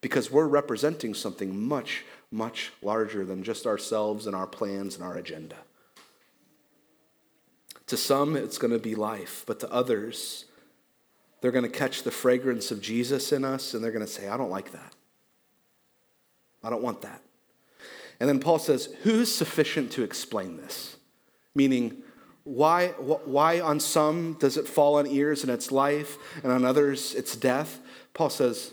because 0.00 0.30
we're 0.30 0.46
representing 0.46 1.14
something 1.14 1.58
much, 1.58 2.04
much 2.30 2.72
larger 2.82 3.24
than 3.24 3.42
just 3.42 3.66
ourselves 3.66 4.26
and 4.26 4.36
our 4.36 4.46
plans 4.46 4.94
and 4.94 5.04
our 5.04 5.16
agenda. 5.16 5.56
To 7.88 7.96
some, 7.96 8.36
it's 8.36 8.58
going 8.58 8.72
to 8.72 8.78
be 8.78 8.94
life, 8.94 9.44
but 9.46 9.60
to 9.60 9.72
others, 9.72 10.44
they're 11.40 11.52
going 11.52 11.64
to 11.64 11.70
catch 11.70 12.02
the 12.02 12.10
fragrance 12.10 12.70
of 12.70 12.80
Jesus 12.80 13.32
in 13.32 13.44
us 13.44 13.74
and 13.74 13.82
they're 13.82 13.92
going 13.92 14.04
to 14.04 14.10
say, 14.10 14.28
I 14.28 14.36
don't 14.36 14.50
like 14.50 14.72
that. 14.72 14.95
I 16.66 16.70
don't 16.70 16.82
want 16.82 17.02
that. 17.02 17.22
And 18.18 18.28
then 18.28 18.40
Paul 18.40 18.58
says, 18.58 18.88
Who's 19.04 19.32
sufficient 19.32 19.92
to 19.92 20.02
explain 20.02 20.56
this? 20.56 20.96
Meaning, 21.54 22.02
why, 22.42 22.88
why 22.88 23.60
on 23.60 23.78
some 23.78 24.34
does 24.34 24.56
it 24.56 24.66
fall 24.66 24.96
on 24.96 25.06
ears 25.06 25.42
and 25.42 25.50
it's 25.52 25.70
life, 25.70 26.18
and 26.42 26.50
on 26.50 26.64
others 26.64 27.14
it's 27.14 27.36
death? 27.36 27.78
Paul 28.14 28.30
says, 28.30 28.72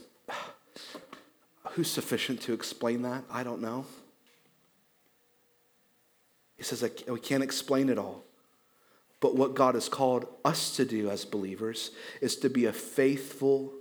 Who's 1.71 1.89
sufficient 1.89 2.41
to 2.41 2.53
explain 2.53 3.03
that? 3.03 3.23
I 3.29 3.43
don't 3.43 3.62
know. 3.62 3.86
He 6.58 6.63
says, 6.63 6.84
We 7.08 7.19
can't 7.19 7.43
explain 7.43 7.89
it 7.89 7.99
all. 7.99 8.23
But 9.19 9.36
what 9.36 9.53
God 9.53 9.75
has 9.75 9.88
called 9.88 10.25
us 10.43 10.75
to 10.77 10.86
do 10.86 11.10
as 11.10 11.25
believers 11.25 11.91
is 12.21 12.36
to 12.38 12.49
be 12.49 12.65
a 12.65 12.73
faithful 12.73 13.71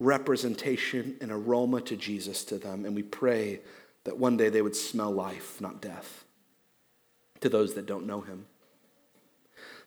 representation 0.00 1.16
and 1.20 1.32
aroma 1.32 1.80
to 1.82 1.96
Jesus 1.96 2.44
to 2.44 2.58
them. 2.58 2.84
And 2.84 2.94
we 2.94 3.02
pray 3.02 3.60
that 4.04 4.18
one 4.18 4.36
day 4.36 4.48
they 4.48 4.62
would 4.62 4.76
smell 4.76 5.10
life, 5.10 5.60
not 5.60 5.80
death, 5.80 6.24
to 7.40 7.48
those 7.48 7.74
that 7.74 7.86
don't 7.86 8.06
know 8.06 8.20
him. 8.20 8.46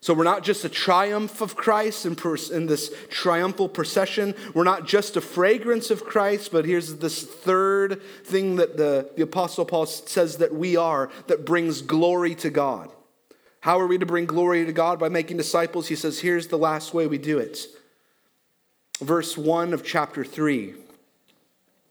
So 0.03 0.15
we're 0.15 0.23
not 0.23 0.43
just 0.43 0.65
a 0.65 0.69
triumph 0.69 1.41
of 1.41 1.55
Christ 1.55 2.07
in, 2.07 2.17
in, 2.51 2.65
this 2.65 2.91
triumphal 3.09 3.69
procession. 3.69 4.33
We're 4.55 4.63
not 4.63 4.87
just 4.87 5.15
a 5.15 5.21
fragrance 5.21 5.91
of 5.91 6.03
Christ, 6.03 6.51
but 6.51 6.65
here's 6.65 6.95
this 6.95 7.23
third 7.23 8.01
thing 8.23 8.55
that 8.55 8.77
the, 8.77 9.11
the 9.15 9.21
Apostle 9.21 9.63
Paul 9.63 9.85
says 9.85 10.37
that 10.37 10.55
we 10.55 10.75
are 10.75 11.11
that 11.27 11.45
brings 11.45 11.83
glory 11.83 12.33
to 12.35 12.49
God. 12.49 12.89
How 13.59 13.79
are 13.79 13.85
we 13.85 13.99
to 13.99 14.07
bring 14.07 14.25
glory 14.25 14.65
to 14.65 14.73
God? 14.73 14.97
By 14.97 15.09
making 15.09 15.37
disciples. 15.37 15.87
He 15.87 15.95
says, 15.95 16.19
here's 16.19 16.47
the 16.47 16.57
last 16.57 16.95
way 16.95 17.05
we 17.05 17.19
do 17.19 17.37
it. 17.37 17.67
Verse 19.01 19.35
1 19.35 19.73
of 19.73 19.83
chapter 19.83 20.23
3. 20.23 20.75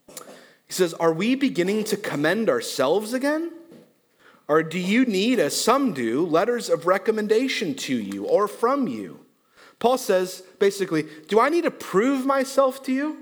He 0.07 0.73
says, 0.73 0.93
Are 0.93 1.11
we 1.11 1.35
beginning 1.35 1.83
to 1.85 1.97
commend 1.97 2.49
ourselves 2.49 3.13
again? 3.13 3.51
Or 4.47 4.63
do 4.63 4.79
you 4.79 5.05
need, 5.05 5.37
as 5.37 5.59
some 5.59 5.93
do, 5.93 6.25
letters 6.25 6.69
of 6.69 6.87
recommendation 6.87 7.75
to 7.75 7.95
you 7.95 8.25
or 8.25 8.47
from 8.47 8.87
you? 8.87 9.19
Paul 9.79 9.97
says, 9.97 10.43
basically, 10.59 11.05
Do 11.27 11.39
I 11.39 11.49
need 11.49 11.65
to 11.65 11.71
prove 11.71 12.25
myself 12.25 12.81
to 12.83 12.93
you? 12.93 13.17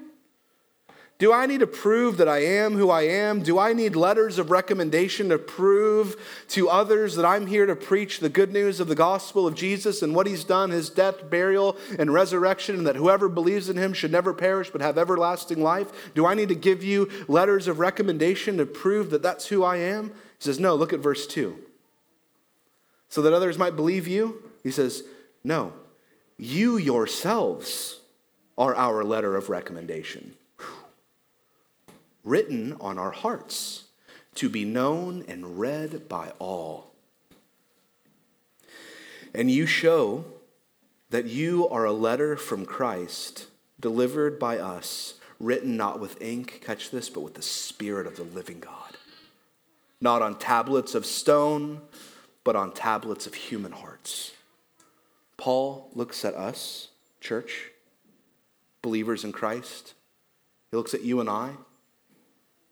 Do 1.20 1.34
I 1.34 1.48
need 1.48 1.60
to 1.60 1.68
prove 1.68 2.16
that 2.18 2.30
I 2.30 2.40
am 2.40 2.76
who 2.76 2.90
I 2.90 3.02
am? 3.02 3.44
Do 3.44 3.60
I 3.60 3.74
need 3.74 3.98
letters 3.98 4.40
of 4.40 4.52
recommendation 4.52 5.28
to 5.30 5.38
prove 5.38 6.16
to 6.50 6.70
others 6.70 7.18
that 7.18 7.26
I'm 7.26 7.46
here 7.46 7.66
to 7.66 7.76
preach 7.76 8.22
the 8.22 8.30
good 8.30 8.54
news 8.54 8.80
of 8.80 8.88
the 8.88 8.96
gospel 8.96 9.46
of 9.46 9.54
Jesus 9.54 10.02
and 10.02 10.16
what 10.16 10.28
he's 10.28 10.46
done, 10.46 10.70
his 10.70 10.90
death, 10.90 11.30
burial, 11.30 11.76
and 12.00 12.14
resurrection, 12.14 12.78
and 12.78 12.88
that 12.88 12.96
whoever 12.96 13.28
believes 13.28 13.70
in 13.70 13.76
him 13.76 13.92
should 13.92 14.14
never 14.14 14.34
perish 14.34 14.70
but 14.70 14.80
have 14.80 14.98
everlasting 14.98 15.62
life? 15.62 16.14
Do 16.16 16.26
I 16.26 16.36
need 16.36 16.48
to 16.50 16.56
give 16.56 16.86
you 16.86 17.10
letters 17.28 17.68
of 17.68 17.80
recommendation 17.80 18.56
to 18.56 18.66
prove 18.66 19.10
that 19.10 19.22
that's 19.22 19.48
who 19.48 19.62
I 19.62 19.76
am? 19.76 20.08
He 20.08 20.46
says, 20.46 20.58
No, 20.58 20.74
look 20.76 20.94
at 20.94 21.02
verse 21.02 21.28
2. 21.28 21.60
So 23.10 23.22
that 23.24 23.34
others 23.34 23.58
might 23.58 23.76
believe 23.76 24.08
you? 24.08 24.42
He 24.64 24.72
says, 24.72 25.04
No, 25.44 25.74
you 26.38 26.78
yourselves 26.78 28.00
are 28.58 28.74
our 28.74 29.04
letter 29.04 29.36
of 29.36 29.50
recommendation 29.50 30.36
written 32.24 32.76
on 32.80 32.98
our 32.98 33.12
hearts 33.12 33.86
to 34.36 34.50
be 34.50 34.66
known 34.66 35.24
and 35.28 35.60
read 35.60 36.08
by 36.08 36.32
all. 36.40 36.92
And 39.34 39.52
you 39.52 39.66
show 39.66 40.26
that 41.10 41.26
you 41.26 41.68
are 41.70 41.86
a 41.86 41.92
letter 41.92 42.38
from 42.38 42.66
Christ 42.66 43.48
delivered 43.80 44.40
by 44.40 44.58
us, 44.58 45.16
written 45.40 45.78
not 45.78 46.00
with 46.00 46.22
ink, 46.22 46.62
catch 46.66 46.92
this, 46.92 47.10
but 47.10 47.22
with 47.22 47.36
the 47.36 47.42
Spirit 47.42 48.08
of 48.08 48.16
the 48.16 48.24
living 48.24 48.60
God. 48.60 48.98
Not 50.02 50.22
on 50.22 50.38
tablets 50.38 50.96
of 50.96 51.06
stone, 51.06 51.82
but 52.44 52.56
on 52.56 52.74
tablets 52.74 53.28
of 53.28 53.34
human 53.34 53.72
hearts. 53.72 54.32
Paul 55.38 55.90
looks 55.94 56.26
at 56.26 56.34
us, 56.34 56.90
church, 57.22 57.72
believers 58.82 59.24
in 59.24 59.32
Christ. 59.32 59.94
He 60.72 60.78
looks 60.78 60.94
at 60.94 61.04
you 61.04 61.20
and 61.20 61.30
I. 61.30 61.52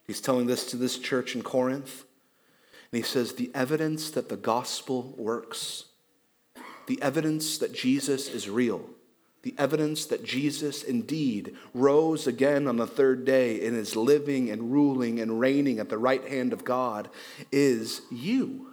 He's 0.07 0.21
telling 0.21 0.47
this 0.47 0.65
to 0.71 0.77
this 0.77 0.97
church 0.97 1.35
in 1.35 1.43
Corinth. 1.43 2.05
And 2.91 2.97
he 2.97 3.03
says, 3.03 3.33
The 3.33 3.51
evidence 3.53 4.09
that 4.11 4.29
the 4.29 4.37
gospel 4.37 5.13
works, 5.17 5.85
the 6.87 7.01
evidence 7.01 7.57
that 7.57 7.73
Jesus 7.73 8.29
is 8.29 8.49
real, 8.49 8.89
the 9.43 9.53
evidence 9.57 10.05
that 10.05 10.23
Jesus 10.23 10.81
indeed 10.81 11.55
rose 11.73 12.25
again 12.25 12.67
on 12.67 12.77
the 12.77 12.87
third 12.87 13.25
day 13.25 13.65
and 13.67 13.75
is 13.75 13.97
living 13.97 14.49
and 14.49 14.71
ruling 14.71 15.19
and 15.19 15.39
reigning 15.39 15.79
at 15.79 15.89
the 15.89 15.97
right 15.97 16.25
hand 16.25 16.53
of 16.53 16.63
God 16.63 17.09
is 17.51 18.01
you. 18.09 18.69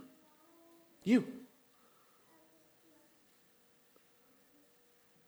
You. 1.02 1.26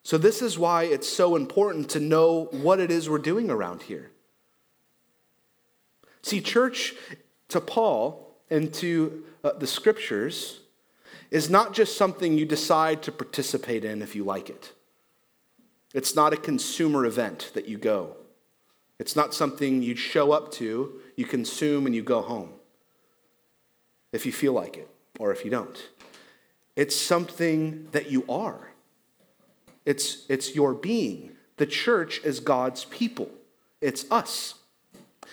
So, 0.05 0.19
this 0.19 0.41
is 0.41 0.57
why 0.57 0.85
it's 0.85 1.09
so 1.09 1.35
important 1.35 1.91
to 1.91 2.01
know 2.01 2.45
what 2.53 2.79
it 2.79 2.93
is 2.93 3.11
we're 3.11 3.19
doing 3.19 3.51
around 3.51 3.83
here. 3.83 4.13
See, 6.27 6.41
church 6.41 6.97
to 7.51 7.61
Paul 7.61 8.35
and 8.51 8.75
to 8.75 9.23
uh, 9.45 9.53
the 9.53 9.67
scriptures 9.69 10.59
is 11.31 11.49
not 11.49 11.73
just 11.73 11.97
something 11.97 12.37
you 12.37 12.45
decide 12.45 13.01
to 13.05 13.13
participate 13.13 13.85
in 13.85 14.03
if 14.03 14.17
you 14.17 14.25
like 14.25 14.51
it. 14.51 14.73
It's 15.95 16.17
not 16.17 16.33
a 16.33 16.37
consumer 16.37 17.07
event 17.07 17.53
that 17.55 17.69
you 17.69 17.79
go. 17.79 18.17
It's 18.99 19.15
not 19.15 19.35
something 19.35 19.85
you 19.85 19.95
show 19.95 20.33
up 20.33 20.51
to, 20.55 21.01
you 21.15 21.27
consume, 21.27 21.87
and 21.87 21.95
you 21.95 22.03
go 22.03 22.23
home 22.23 22.55
if 24.13 24.27
you 24.27 24.33
feel 24.33 24.53
like 24.53 24.77
it 24.77 24.91
or 25.21 25.31
if 25.31 25.45
you 25.45 25.51
don't. 25.53 25.91
It's 26.75 26.97
something 26.97 27.87
that 27.93 28.11
you 28.11 28.25
are. 28.29 28.73
It's, 29.85 30.27
it's 30.29 30.57
your 30.57 30.75
being. 30.75 31.37
The 31.59 31.67
church 31.67 32.21
is 32.25 32.41
God's 32.41 32.85
people, 32.87 33.31
it's 33.81 34.11
us. 34.11 34.55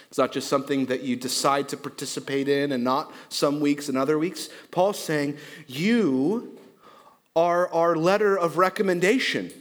It's 0.10 0.18
not 0.18 0.32
just 0.32 0.48
something 0.48 0.88
that 0.88 1.02
you 1.02 1.16
decide 1.16 1.70
to 1.70 1.78
participate 1.78 2.48
in 2.48 2.72
and 2.72 2.84
not 2.84 3.12
some 3.30 3.60
weeks 3.60 3.90
and 3.90 3.98
other 3.98 4.18
weeks. 4.18 4.50
Paul's 4.72 5.00
saying, 5.00 5.38
You 5.68 6.58
are 7.36 7.68
our 7.74 7.96
letter 7.96 8.38
of 8.38 8.58
recommendation. 8.58 9.52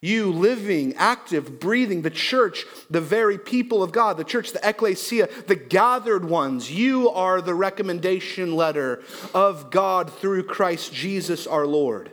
You 0.00 0.30
living, 0.30 0.94
active, 0.94 1.58
breathing, 1.58 2.02
the 2.02 2.10
church, 2.10 2.64
the 2.88 3.00
very 3.00 3.36
people 3.36 3.82
of 3.82 3.90
God, 3.90 4.16
the 4.16 4.22
church, 4.24 4.52
the 4.52 4.68
ecclesia, 4.68 5.28
the 5.48 5.56
gathered 5.56 6.24
ones. 6.24 6.70
You 6.70 7.10
are 7.10 7.40
the 7.40 7.54
recommendation 7.54 8.54
letter 8.54 9.02
of 9.34 9.72
God 9.72 10.12
through 10.12 10.44
Christ 10.44 10.94
Jesus 10.94 11.48
our 11.48 11.66
Lord. 11.66 12.12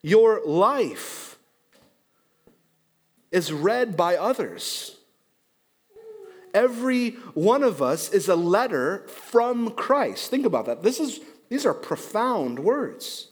Your 0.00 0.40
life 0.46 1.38
is 3.30 3.52
read 3.52 3.96
by 3.96 4.16
others. 4.16 4.96
Every 6.54 7.10
one 7.34 7.62
of 7.62 7.82
us 7.82 8.10
is 8.10 8.28
a 8.28 8.36
letter 8.36 9.06
from 9.08 9.70
Christ. 9.70 10.30
Think 10.30 10.46
about 10.46 10.66
that. 10.66 10.82
This 10.82 11.00
is, 11.00 11.20
these 11.48 11.66
are 11.66 11.74
profound 11.74 12.58
words. 12.58 13.28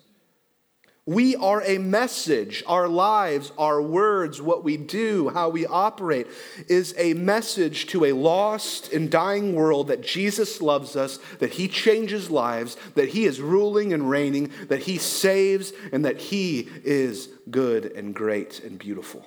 We 1.08 1.36
are 1.36 1.62
a 1.62 1.78
message. 1.78 2.64
Our 2.66 2.88
lives, 2.88 3.52
our 3.56 3.80
words, 3.80 4.42
what 4.42 4.64
we 4.64 4.76
do, 4.76 5.28
how 5.28 5.50
we 5.50 5.64
operate 5.64 6.26
is 6.68 6.96
a 6.98 7.14
message 7.14 7.86
to 7.88 8.06
a 8.06 8.12
lost 8.12 8.92
and 8.92 9.08
dying 9.08 9.54
world 9.54 9.86
that 9.86 10.02
Jesus 10.02 10.60
loves 10.60 10.96
us, 10.96 11.18
that 11.38 11.52
He 11.52 11.68
changes 11.68 12.28
lives, 12.28 12.76
that 12.96 13.10
He 13.10 13.24
is 13.24 13.40
ruling 13.40 13.92
and 13.92 14.10
reigning, 14.10 14.50
that 14.66 14.80
He 14.80 14.98
saves, 14.98 15.72
and 15.92 16.04
that 16.04 16.18
He 16.18 16.68
is 16.82 17.28
good 17.52 17.84
and 17.84 18.12
great 18.12 18.58
and 18.64 18.76
beautiful 18.76 19.24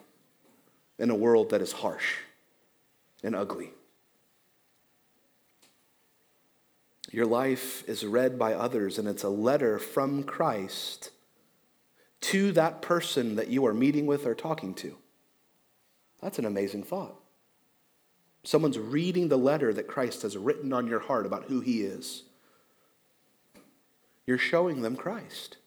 in 0.97 1.09
a 1.09 1.15
world 1.15 1.51
that 1.51 1.61
is 1.61 1.71
harsh 1.71 2.15
and 3.23 3.37
ugly. 3.37 3.71
Your 7.11 7.25
life 7.25 7.87
is 7.87 8.05
read 8.05 8.37
by 8.37 8.53
others, 8.53 8.99
and 8.99 9.07
it's 9.07 9.23
a 9.23 9.29
letter 9.29 9.79
from 9.79 10.23
Christ 10.23 11.09
to 12.21 12.51
that 12.51 12.81
person 12.81 13.35
that 13.35 13.47
you 13.47 13.65
are 13.65 13.73
meeting 13.73 14.05
with 14.05 14.25
or 14.25 14.35
talking 14.35 14.73
to. 14.75 14.95
That's 16.21 16.37
an 16.37 16.45
amazing 16.45 16.83
thought. 16.83 17.15
Someone's 18.43 18.79
reading 18.79 19.27
the 19.27 19.37
letter 19.37 19.73
that 19.73 19.87
Christ 19.87 20.21
has 20.21 20.37
written 20.37 20.71
on 20.71 20.87
your 20.87 20.99
heart 20.99 21.25
about 21.25 21.45
who 21.45 21.61
he 21.61 21.81
is. 21.81 22.23
You're 24.25 24.37
showing 24.37 24.81
them 24.81 24.95
Christ. 24.95 25.57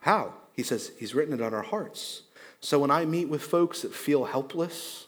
How? 0.00 0.34
He 0.52 0.62
says 0.62 0.92
he's 0.98 1.14
written 1.14 1.34
it 1.34 1.40
on 1.40 1.54
our 1.54 1.62
hearts. 1.62 2.22
So 2.60 2.78
when 2.78 2.90
I 2.90 3.04
meet 3.04 3.28
with 3.28 3.42
folks 3.42 3.82
that 3.82 3.94
feel 3.94 4.24
helpless 4.26 5.06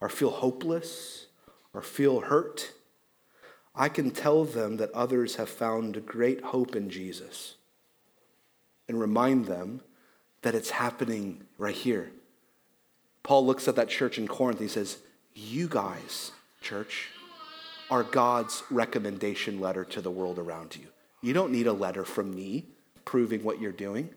or 0.00 0.08
feel 0.08 0.30
hopeless 0.30 1.26
or 1.72 1.82
feel 1.82 2.20
hurt, 2.20 2.72
I 3.74 3.88
can 3.88 4.10
tell 4.10 4.44
them 4.44 4.76
that 4.78 4.90
others 4.92 5.36
have 5.36 5.48
found 5.48 6.04
great 6.06 6.42
hope 6.42 6.74
in 6.74 6.90
Jesus 6.90 7.54
and 8.88 9.00
remind 9.00 9.46
them 9.46 9.82
that 10.42 10.54
it's 10.54 10.70
happening 10.70 11.44
right 11.58 11.74
here. 11.74 12.10
Paul 13.22 13.46
looks 13.46 13.68
at 13.68 13.76
that 13.76 13.88
church 13.88 14.18
in 14.18 14.26
Corinth. 14.26 14.58
and 14.58 14.68
He 14.68 14.72
says, 14.72 14.98
You 15.34 15.68
guys, 15.68 16.32
church, 16.60 17.08
are 17.90 18.02
God's 18.02 18.62
recommendation 18.70 19.60
letter 19.60 19.84
to 19.84 20.00
the 20.00 20.10
world 20.10 20.38
around 20.38 20.76
you. 20.76 20.86
You 21.20 21.32
don't 21.32 21.52
need 21.52 21.66
a 21.66 21.72
letter 21.72 22.04
from 22.04 22.34
me 22.34 22.64
proving 23.04 23.42
what 23.42 23.60
you're 23.60 23.72
doing. 23.72 24.10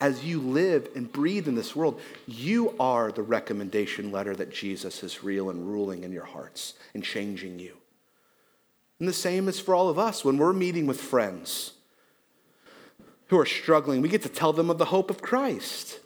As 0.00 0.24
you 0.24 0.40
live 0.40 0.88
and 0.96 1.12
breathe 1.12 1.46
in 1.46 1.54
this 1.54 1.76
world, 1.76 2.00
you 2.26 2.74
are 2.80 3.12
the 3.12 3.22
recommendation 3.22 4.10
letter 4.10 4.34
that 4.34 4.52
Jesus 4.52 5.04
is 5.04 5.22
real 5.22 5.48
and 5.48 5.70
ruling 5.70 6.02
in 6.02 6.10
your 6.10 6.24
hearts 6.24 6.74
and 6.92 7.04
changing 7.04 7.60
you. 7.60 7.76
And 9.02 9.08
the 9.08 9.12
same 9.12 9.48
is 9.48 9.58
for 9.58 9.74
all 9.74 9.88
of 9.88 9.98
us 9.98 10.24
when 10.24 10.38
we're 10.38 10.52
meeting 10.52 10.86
with 10.86 11.00
friends 11.00 11.72
who 13.26 13.36
are 13.36 13.44
struggling. 13.44 14.00
We 14.00 14.08
get 14.08 14.22
to 14.22 14.28
tell 14.28 14.52
them 14.52 14.70
of 14.70 14.78
the 14.78 14.84
hope 14.84 15.10
of 15.10 15.20
Christ. 15.20 15.98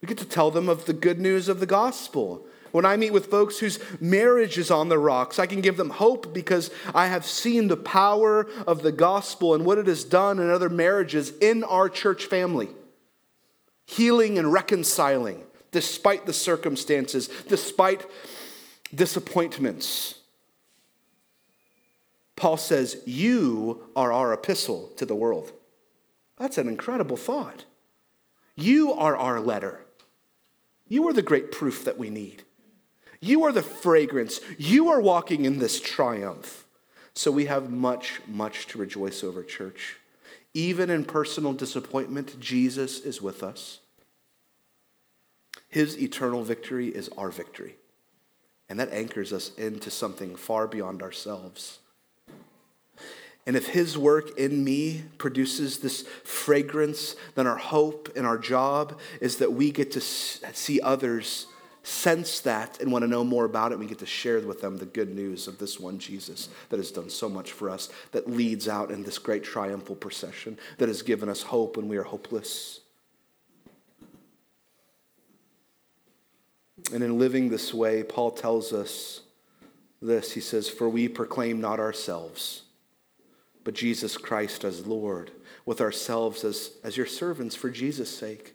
We 0.00 0.06
get 0.06 0.18
to 0.18 0.24
tell 0.24 0.52
them 0.52 0.68
of 0.68 0.84
the 0.84 0.92
good 0.92 1.18
news 1.18 1.48
of 1.48 1.58
the 1.58 1.66
gospel. 1.66 2.46
When 2.70 2.84
I 2.84 2.96
meet 2.96 3.12
with 3.12 3.26
folks 3.26 3.58
whose 3.58 3.80
marriage 4.00 4.56
is 4.56 4.70
on 4.70 4.88
the 4.88 5.00
rocks, 5.00 5.40
I 5.40 5.46
can 5.46 5.60
give 5.60 5.76
them 5.76 5.90
hope 5.90 6.32
because 6.32 6.70
I 6.94 7.08
have 7.08 7.26
seen 7.26 7.66
the 7.66 7.76
power 7.76 8.46
of 8.64 8.82
the 8.82 8.92
gospel 8.92 9.52
and 9.52 9.64
what 9.66 9.78
it 9.78 9.88
has 9.88 10.04
done 10.04 10.38
in 10.38 10.48
other 10.48 10.68
marriages 10.68 11.32
in 11.40 11.64
our 11.64 11.88
church 11.88 12.26
family. 12.26 12.68
Healing 13.84 14.38
and 14.38 14.52
reconciling 14.52 15.42
despite 15.72 16.26
the 16.26 16.32
circumstances, 16.32 17.28
despite 17.48 18.06
disappointments. 18.94 20.19
Paul 22.40 22.56
says, 22.56 23.02
You 23.04 23.82
are 23.94 24.14
our 24.14 24.32
epistle 24.32 24.88
to 24.96 25.04
the 25.04 25.14
world. 25.14 25.52
That's 26.38 26.56
an 26.56 26.68
incredible 26.68 27.18
thought. 27.18 27.66
You 28.56 28.94
are 28.94 29.14
our 29.14 29.40
letter. 29.40 29.84
You 30.88 31.06
are 31.08 31.12
the 31.12 31.20
great 31.20 31.52
proof 31.52 31.84
that 31.84 31.98
we 31.98 32.08
need. 32.08 32.44
You 33.20 33.44
are 33.44 33.52
the 33.52 33.60
fragrance. 33.60 34.40
You 34.56 34.88
are 34.88 35.02
walking 35.02 35.44
in 35.44 35.58
this 35.58 35.82
triumph. 35.82 36.64
So 37.12 37.30
we 37.30 37.44
have 37.44 37.70
much, 37.70 38.22
much 38.26 38.66
to 38.68 38.78
rejoice 38.78 39.22
over, 39.22 39.42
church. 39.42 39.96
Even 40.54 40.88
in 40.88 41.04
personal 41.04 41.52
disappointment, 41.52 42.40
Jesus 42.40 43.00
is 43.00 43.20
with 43.20 43.42
us. 43.42 43.80
His 45.68 46.00
eternal 46.00 46.42
victory 46.42 46.88
is 46.88 47.10
our 47.18 47.30
victory. 47.30 47.76
And 48.70 48.80
that 48.80 48.94
anchors 48.94 49.30
us 49.30 49.54
into 49.56 49.90
something 49.90 50.36
far 50.36 50.66
beyond 50.66 51.02
ourselves. 51.02 51.80
And 53.46 53.56
if 53.56 53.68
His 53.68 53.96
work 53.96 54.38
in 54.38 54.62
me 54.62 55.04
produces 55.18 55.78
this 55.78 56.02
fragrance, 56.24 57.16
then 57.34 57.46
our 57.46 57.56
hope 57.56 58.10
and 58.14 58.26
our 58.26 58.38
job 58.38 58.98
is 59.20 59.38
that 59.38 59.52
we 59.52 59.70
get 59.70 59.90
to 59.92 60.00
see 60.00 60.80
others 60.80 61.46
sense 61.82 62.40
that 62.40 62.80
and 62.80 62.92
want 62.92 63.02
to 63.02 63.08
know 63.08 63.24
more 63.24 63.46
about 63.46 63.72
it. 63.72 63.78
We 63.78 63.86
get 63.86 63.98
to 64.00 64.06
share 64.06 64.38
with 64.40 64.60
them 64.60 64.76
the 64.76 64.86
good 64.86 65.14
news 65.14 65.48
of 65.48 65.58
this 65.58 65.80
one 65.80 65.98
Jesus 65.98 66.50
that 66.68 66.76
has 66.76 66.90
done 66.90 67.08
so 67.08 67.28
much 67.28 67.52
for 67.52 67.70
us, 67.70 67.88
that 68.12 68.30
leads 68.30 68.68
out 68.68 68.90
in 68.90 69.02
this 69.02 69.18
great 69.18 69.42
triumphal 69.42 69.96
procession, 69.96 70.58
that 70.78 70.88
has 70.88 71.02
given 71.02 71.28
us 71.28 71.42
hope 71.42 71.76
when 71.76 71.88
we 71.88 71.96
are 71.96 72.02
hopeless. 72.02 72.80
And 76.92 77.02
in 77.02 77.18
living 77.18 77.48
this 77.48 77.72
way, 77.72 78.02
Paul 78.02 78.32
tells 78.32 78.72
us 78.72 79.20
this. 80.02 80.32
He 80.32 80.40
says, 80.40 80.68
For 80.68 80.88
we 80.88 81.08
proclaim 81.08 81.60
not 81.60 81.80
ourselves 81.80 82.62
but 83.64 83.74
Jesus 83.74 84.16
Christ 84.16 84.64
as 84.64 84.86
Lord, 84.86 85.30
with 85.66 85.80
ourselves 85.80 86.44
as, 86.44 86.72
as 86.82 86.96
your 86.96 87.06
servants 87.06 87.54
for 87.54 87.70
Jesus' 87.70 88.14
sake. 88.14 88.54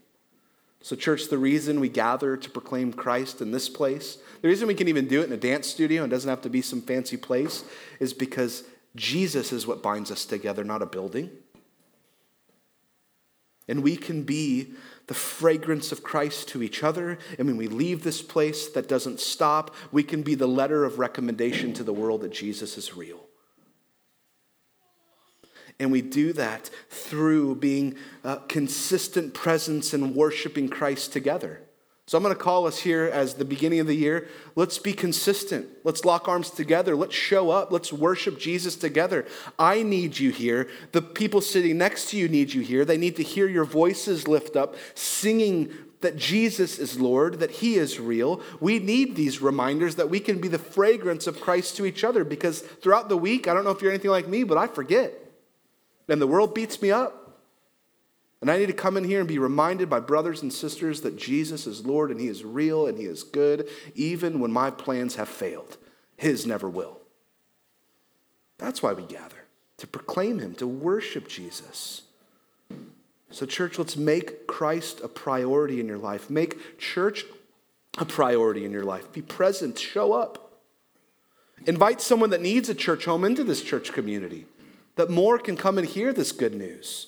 So, 0.82 0.96
church, 0.96 1.30
the 1.30 1.38
reason 1.38 1.80
we 1.80 1.89
gather 1.89 2.38
to 2.38 2.50
proclaim 2.50 2.94
Christ 2.94 3.41
in 3.41 3.52
this 3.52 3.70
place, 3.70 4.20
the 4.41 4.48
reason 4.48 4.68
we 4.68 4.76
can 4.76 4.88
even 4.88 5.08
do 5.08 5.22
it 5.22 5.26
in 5.26 5.34
a 5.34 5.38
dance 5.38 5.68
studio 5.68 6.04
and 6.04 6.12
doesn't 6.12 6.30
have 6.30 6.44
to 6.44 6.50
be 6.50 6.62
some 6.62 6.82
fancy 6.82 7.18
place, 7.18 7.63
is 8.00 8.13
because 8.13 8.63
Jesus 8.96 9.52
is 9.52 9.65
what 9.65 9.82
binds 9.82 10.12
us 10.12 10.26
together, 10.26 10.63
not 10.63 10.84
a 10.84 10.86
building. 10.86 11.32
And 13.68 13.82
we 13.82 13.98
can 13.98 14.24
be 14.24 14.74
the 15.08 15.15
fragrance 15.15 15.91
of 15.91 16.04
Christ 16.04 16.50
to 16.50 16.62
each 16.62 16.84
other. 16.84 17.18
And 17.39 17.48
when 17.48 17.58
we 17.58 17.68
leave 17.68 18.04
this 18.04 18.22
place, 18.22 18.70
that 18.70 18.88
doesn't 18.88 19.20
stop. 19.20 19.74
We 19.91 20.04
can 20.04 20.22
be 20.22 20.36
the 20.36 20.48
letter 20.48 20.86
of 20.86 21.00
recommendation 21.00 21.74
to 21.74 21.84
the 21.84 21.94
world 21.94 22.22
that 22.22 22.32
Jesus 22.32 22.78
is 22.78 22.96
real. 22.96 23.26
And 25.80 25.92
we 25.92 26.02
do 26.02 26.32
that 26.34 26.70
through 26.90 27.56
being 27.56 27.96
a 28.24 28.38
consistent 28.48 29.34
presence 29.34 29.94
and 29.94 30.16
worshiping 30.16 30.70
Christ 30.70 31.12
together. 31.12 31.62
So 32.08 32.20
I'm 32.20 32.24
going 32.24 32.36
to 32.36 32.42
call 32.42 32.68
us 32.68 32.78
here 32.78 33.06
as 33.06 33.34
the 33.34 33.46
beginning 33.46 33.80
of 33.80 33.88
the 33.88 33.96
year. 33.96 34.28
Let's 34.56 34.78
be 34.78 34.94
consistent. 34.94 35.68
Let's 35.84 36.06
lock 36.06 36.28
arms 36.28 36.52
together. 36.52 36.96
Let's 36.96 37.16
show 37.16 37.50
up. 37.50 37.72
Let's 37.72 37.92
worship 37.92 38.40
Jesus 38.40 38.76
together. 38.76 39.26
I 39.58 39.82
need 39.82 40.20
you 40.20 40.30
here. 40.30 40.70
The 40.92 41.02
people 41.02 41.42
sitting 41.42 41.80
next 41.80 42.12
to 42.12 42.18
you 42.18 42.28
need 42.28 42.54
you 42.54 42.62
here. 42.62 42.86
They 42.86 42.98
need 42.98 43.16
to 43.16 43.24
hear 43.24 43.48
your 43.48 43.66
voices 43.66 44.28
lift 44.28 44.56
up, 44.56 44.76
singing 44.94 45.74
that 46.02 46.16
Jesus 46.16 46.78
is 46.78 47.00
Lord, 47.00 47.40
that 47.40 47.50
He 47.50 47.76
is 47.76 48.00
real. 48.00 48.40
We 48.60 48.78
need 48.78 49.16
these 49.16 49.42
reminders 49.42 49.96
that 49.96 50.10
we 50.10 50.20
can 50.20 50.40
be 50.40 50.48
the 50.48 50.60
fragrance 50.60 51.26
of 51.26 51.42
Christ 51.42 51.76
to 51.78 51.88
each 51.88 52.04
other 52.04 52.24
because 52.24 52.62
throughout 52.62 53.10
the 53.10 53.18
week, 53.18 53.48
I 53.48 53.56
don't 53.56 53.64
know 53.64 53.72
if 53.72 53.82
you're 53.82 53.92
anything 53.92 54.12
like 54.12 54.28
me, 54.28 54.44
but 54.44 54.60
I 54.60 54.68
forget 54.68 55.25
and 56.08 56.22
the 56.22 56.28
world 56.28 56.54
beats 56.54 56.82
me 56.82 56.91
up. 56.91 57.22
And 58.41 58.52
I 58.52 58.58
need 58.58 58.68
to 58.68 58.74
come 58.74 58.96
in 58.98 59.04
here 59.04 59.20
and 59.20 59.28
be 59.28 59.39
reminded 59.39 59.89
by 59.89 60.00
brothers 60.00 60.41
and 60.41 60.54
sisters 60.54 61.02
that 61.02 61.18
Jesus 61.18 61.65
is 61.65 61.86
Lord 61.86 62.12
and 62.12 62.20
He 62.20 62.28
is 62.28 62.44
real 62.44 62.86
and 62.86 62.98
He 62.98 63.06
is 63.06 63.24
good, 63.24 63.68
even 63.96 64.39
when 64.39 64.52
my 64.52 64.70
plans 64.70 65.15
have 65.15 65.30
failed. 65.30 65.78
His 66.18 66.46
never 66.46 66.70
will. 66.70 67.00
That's 68.58 68.84
why 68.84 68.94
we 68.94 69.04
gather, 69.04 69.46
to 69.78 69.88
proclaim 69.88 70.39
Him, 70.39 70.54
to 70.56 70.68
worship 70.68 71.28
Jesus. 71.28 72.04
So, 73.32 73.46
church, 73.46 73.80
let's 73.80 73.98
make 73.98 74.48
Christ 74.48 75.02
a 75.04 75.08
priority 75.08 75.80
in 75.80 75.88
your 75.88 75.98
life. 75.98 76.30
Make 76.30 76.78
church 76.78 77.26
a 77.98 78.06
priority 78.06 78.63
in 78.63 78.72
your 78.72 78.84
life. 78.84 79.12
Be 79.12 79.22
present, 79.22 79.80
show 79.80 80.13
up. 80.13 80.62
Invite 81.65 82.00
someone 82.00 82.30
that 82.30 82.41
needs 82.41 82.70
a 82.70 82.76
church 82.76 83.06
home 83.06 83.26
into 83.26 83.44
this 83.44 83.63
church 83.63 83.91
community 83.91 84.46
that 84.95 85.10
more 85.10 85.38
can 85.38 85.55
come 85.58 85.77
and 85.77 85.88
hear 85.88 86.13
this 86.13 86.31
good 86.31 86.55
news. 86.55 87.08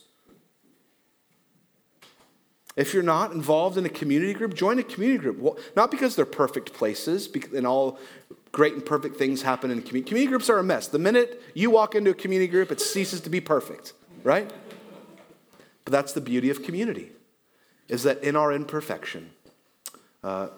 If 2.76 2.94
you're 2.94 3.02
not 3.02 3.32
involved 3.32 3.78
in 3.78 3.86
a 3.86 3.90
community 3.90 4.34
group, 4.34 4.54
join 4.54 4.78
a 4.78 4.84
community 4.84 5.20
group. 5.20 5.40
Well, 5.40 5.58
not 5.76 5.90
because 5.90 6.16
they're 6.16 6.26
perfect 6.26 6.74
places 6.74 7.28
and 7.56 7.66
all 7.66 7.98
great 8.52 8.74
and 8.74 8.86
perfect 8.86 9.18
things 9.18 9.42
happen 9.42 9.72
in 9.72 9.82
community. 9.82 10.10
Community 10.10 10.30
groups 10.30 10.50
are 10.50 10.60
a 10.60 10.64
mess. 10.64 10.88
The 10.88 11.00
minute 11.00 11.42
you 11.56 11.72
walk 11.72 11.96
into 11.96 12.12
a 12.12 12.14
community 12.14 12.52
group, 12.52 12.72
it 12.72 12.80
ceases 12.80 13.22
to 13.22 13.32
be 13.32 13.42
perfect, 13.42 13.94
right? 14.24 14.52
But 15.86 15.92
that's 15.92 16.14
the 16.14 16.22
beauty 16.22 16.52
of 16.52 16.62
community, 16.64 17.12
is 17.88 18.04
that 18.04 18.24
in 18.24 18.36
our 18.36 18.52
imperfection, 18.52 19.32
uh, 20.24 20.50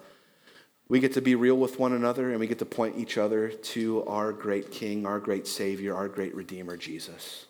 we 0.90 1.00
get 1.00 1.14
to 1.14 1.22
be 1.22 1.36
real 1.36 1.56
with 1.56 1.80
one 1.80 1.94
another 1.94 2.32
and 2.32 2.40
we 2.40 2.48
get 2.48 2.60
to 2.60 2.66
point 2.66 2.98
each 2.98 3.18
other 3.18 3.50
to 3.50 4.04
our 4.06 4.34
great 4.34 4.72
King, 4.72 5.06
our 5.06 5.20
great 5.20 5.48
Savior, 5.48 5.96
our 5.96 6.08
great 6.08 6.36
Redeemer, 6.36 6.76
Jesus. 6.76 7.46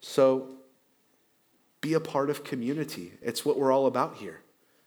So 0.00 0.48
be 1.82 1.92
a 1.92 2.00
part 2.00 2.30
of 2.30 2.44
community. 2.44 3.12
It's 3.22 3.44
what 3.44 3.58
we're 3.58 3.70
all 3.70 3.86
about 3.86 4.16
here. 4.16 4.40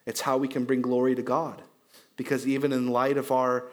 It's 0.07 0.21
how 0.21 0.37
we 0.37 0.47
can 0.47 0.65
bring 0.65 0.81
glory 0.81 1.13
to 1.13 1.21
God. 1.21 1.61
Because 2.17 2.47
even 2.47 2.73
in 2.73 2.87
light 2.87 3.17
of 3.17 3.31
our 3.31 3.65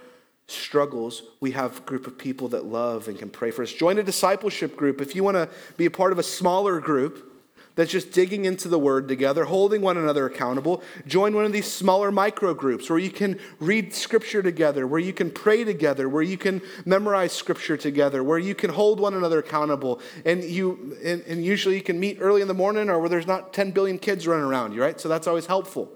struggles, 0.46 1.22
we 1.40 1.52
have 1.52 1.78
a 1.78 1.80
group 1.80 2.06
of 2.06 2.18
people 2.18 2.48
that 2.48 2.66
love 2.66 3.08
and 3.08 3.18
can 3.18 3.30
pray 3.30 3.50
for 3.50 3.62
us. 3.62 3.72
Join 3.72 3.98
a 3.98 4.02
discipleship 4.02 4.76
group. 4.76 5.00
If 5.00 5.16
you 5.16 5.24
want 5.24 5.36
to 5.36 5.48
be 5.76 5.86
a 5.86 5.90
part 5.90 6.12
of 6.12 6.18
a 6.18 6.22
smaller 6.22 6.80
group, 6.80 7.35
that's 7.76 7.90
just 7.90 8.10
digging 8.10 8.46
into 8.46 8.68
the 8.68 8.78
word 8.78 9.06
together, 9.06 9.44
holding 9.44 9.82
one 9.82 9.98
another 9.98 10.24
accountable. 10.26 10.82
Join 11.06 11.34
one 11.34 11.44
of 11.44 11.52
these 11.52 11.70
smaller 11.70 12.10
micro 12.10 12.54
groups 12.54 12.88
where 12.88 12.98
you 12.98 13.10
can 13.10 13.38
read 13.60 13.94
scripture 13.94 14.42
together, 14.42 14.86
where 14.86 14.98
you 14.98 15.12
can 15.12 15.30
pray 15.30 15.62
together, 15.62 16.08
where 16.08 16.22
you 16.22 16.38
can 16.38 16.62
memorize 16.86 17.32
scripture 17.32 17.76
together, 17.76 18.24
where 18.24 18.38
you 18.38 18.54
can 18.54 18.70
hold 18.70 18.98
one 18.98 19.12
another 19.12 19.38
accountable. 19.38 20.00
And 20.24 20.42
you 20.42 20.96
and, 21.04 21.22
and 21.26 21.44
usually 21.44 21.74
you 21.74 21.82
can 21.82 22.00
meet 22.00 22.16
early 22.18 22.40
in 22.40 22.48
the 22.48 22.54
morning 22.54 22.88
or 22.88 22.98
where 22.98 23.10
there's 23.10 23.26
not 23.26 23.52
10 23.52 23.72
billion 23.72 23.98
kids 23.98 24.26
running 24.26 24.46
around 24.46 24.72
you, 24.72 24.80
right? 24.80 24.98
So 24.98 25.10
that's 25.10 25.26
always 25.26 25.46
helpful. 25.46 25.92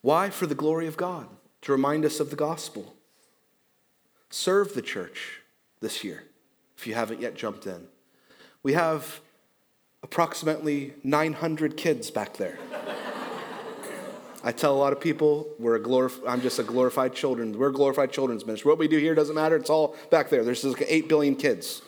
Why? 0.00 0.30
For 0.30 0.46
the 0.46 0.54
glory 0.54 0.86
of 0.86 0.96
God, 0.96 1.28
to 1.60 1.72
remind 1.72 2.06
us 2.06 2.20
of 2.20 2.30
the 2.30 2.36
gospel. 2.36 2.94
Serve 4.30 4.72
the 4.72 4.82
church 4.82 5.42
this 5.80 6.02
year 6.04 6.24
if 6.78 6.86
you 6.86 6.94
haven't 6.94 7.20
yet 7.20 7.34
jumped 7.34 7.66
in. 7.66 7.88
We 8.62 8.74
have 8.74 9.20
approximately 10.02 10.94
900 11.02 11.76
kids 11.76 12.10
back 12.10 12.36
there. 12.36 12.58
I 14.42 14.52
tell 14.52 14.74
a 14.74 14.78
lot 14.78 14.92
of 14.94 15.00
people 15.00 15.48
we're 15.58 15.76
a 15.76 15.80
glorif- 15.80 16.20
I'm 16.26 16.40
just 16.40 16.58
a 16.58 16.62
glorified 16.62 17.14
children. 17.14 17.58
We're 17.58 17.70
glorified 17.70 18.10
children's 18.10 18.46
ministry. 18.46 18.70
What 18.70 18.78
we 18.78 18.88
do 18.88 18.96
here 18.96 19.14
doesn't 19.14 19.34
matter. 19.34 19.56
It's 19.56 19.68
all 19.68 19.96
back 20.10 20.30
there. 20.30 20.44
There's 20.44 20.64
like 20.64 20.84
8 20.86 21.08
billion 21.08 21.36
kids. 21.36 21.82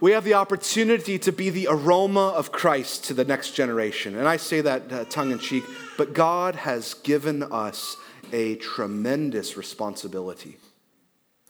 We 0.00 0.12
have 0.12 0.24
the 0.24 0.34
opportunity 0.34 1.18
to 1.20 1.32
be 1.32 1.50
the 1.50 1.66
aroma 1.70 2.28
of 2.28 2.52
Christ 2.52 3.04
to 3.06 3.14
the 3.14 3.24
next 3.24 3.52
generation. 3.52 4.16
And 4.16 4.28
I 4.28 4.36
say 4.36 4.60
that 4.60 4.92
uh, 4.92 5.04
tongue 5.06 5.32
in 5.32 5.38
cheek, 5.38 5.64
but 5.96 6.12
God 6.12 6.56
has 6.56 6.94
given 6.94 7.42
us 7.42 7.96
a 8.32 8.56
tremendous 8.56 9.56
responsibility. 9.56 10.58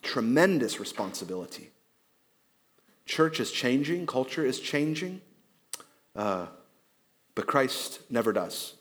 Tremendous 0.02 0.78
responsibility. 0.78 1.70
Church 3.06 3.40
is 3.40 3.50
changing, 3.50 4.06
culture 4.06 4.44
is 4.44 4.60
changing, 4.60 5.20
uh, 6.16 6.46
but 7.34 7.46
Christ 7.46 8.00
never 8.10 8.32
does. 8.32 8.74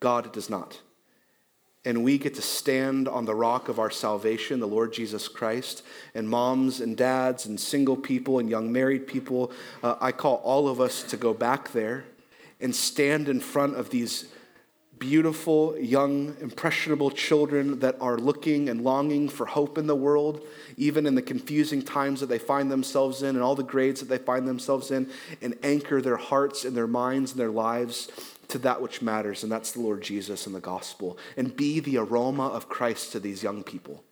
God 0.00 0.32
does 0.32 0.50
not. 0.50 0.80
And 1.84 2.04
we 2.04 2.16
get 2.16 2.34
to 2.34 2.42
stand 2.42 3.08
on 3.08 3.24
the 3.24 3.34
rock 3.34 3.68
of 3.68 3.78
our 3.78 3.90
salvation, 3.90 4.60
the 4.60 4.68
Lord 4.68 4.92
Jesus 4.92 5.26
Christ. 5.26 5.82
And 6.14 6.28
moms 6.28 6.80
and 6.80 6.96
dads 6.96 7.46
and 7.46 7.58
single 7.58 7.96
people 7.96 8.38
and 8.38 8.48
young 8.48 8.70
married 8.70 9.06
people, 9.06 9.50
uh, 9.82 9.96
I 10.00 10.12
call 10.12 10.36
all 10.44 10.68
of 10.68 10.80
us 10.80 11.02
to 11.04 11.16
go 11.16 11.34
back 11.34 11.72
there 11.72 12.04
and 12.60 12.74
stand 12.74 13.28
in 13.28 13.40
front 13.40 13.76
of 13.76 13.90
these 13.90 14.26
beautiful, 15.02 15.76
young, 15.80 16.36
impressionable 16.40 17.10
children 17.10 17.80
that 17.80 17.96
are 18.00 18.16
looking 18.16 18.68
and 18.68 18.84
longing 18.84 19.28
for 19.28 19.46
hope 19.46 19.76
in 19.76 19.88
the 19.88 19.96
world, 19.96 20.40
even 20.76 21.06
in 21.06 21.16
the 21.16 21.20
confusing 21.20 21.82
times 21.82 22.20
that 22.20 22.28
they 22.28 22.38
find 22.38 22.70
themselves 22.70 23.20
in 23.20 23.30
and 23.30 23.40
all 23.40 23.56
the 23.56 23.64
grades 23.64 23.98
that 23.98 24.08
they 24.08 24.16
find 24.16 24.46
themselves 24.46 24.92
in, 24.92 25.10
and 25.40 25.58
anchor 25.64 26.00
their 26.00 26.16
hearts 26.16 26.64
and 26.64 26.76
their 26.76 26.86
minds 26.86 27.32
and 27.32 27.40
their 27.40 27.50
lives 27.50 28.12
to 28.46 28.58
that 28.58 28.80
which 28.80 29.02
matters, 29.02 29.42
and 29.42 29.50
that's 29.50 29.72
the 29.72 29.80
Lord 29.80 30.02
Jesus 30.02 30.46
and 30.46 30.54
the 30.54 30.60
gospel, 30.60 31.18
and 31.36 31.56
be 31.56 31.80
the 31.80 31.96
aroma 31.96 32.46
of 32.46 32.68
Christ 32.68 33.10
to 33.10 33.18
these 33.18 33.42
young 33.42 33.64
people. 33.64 34.04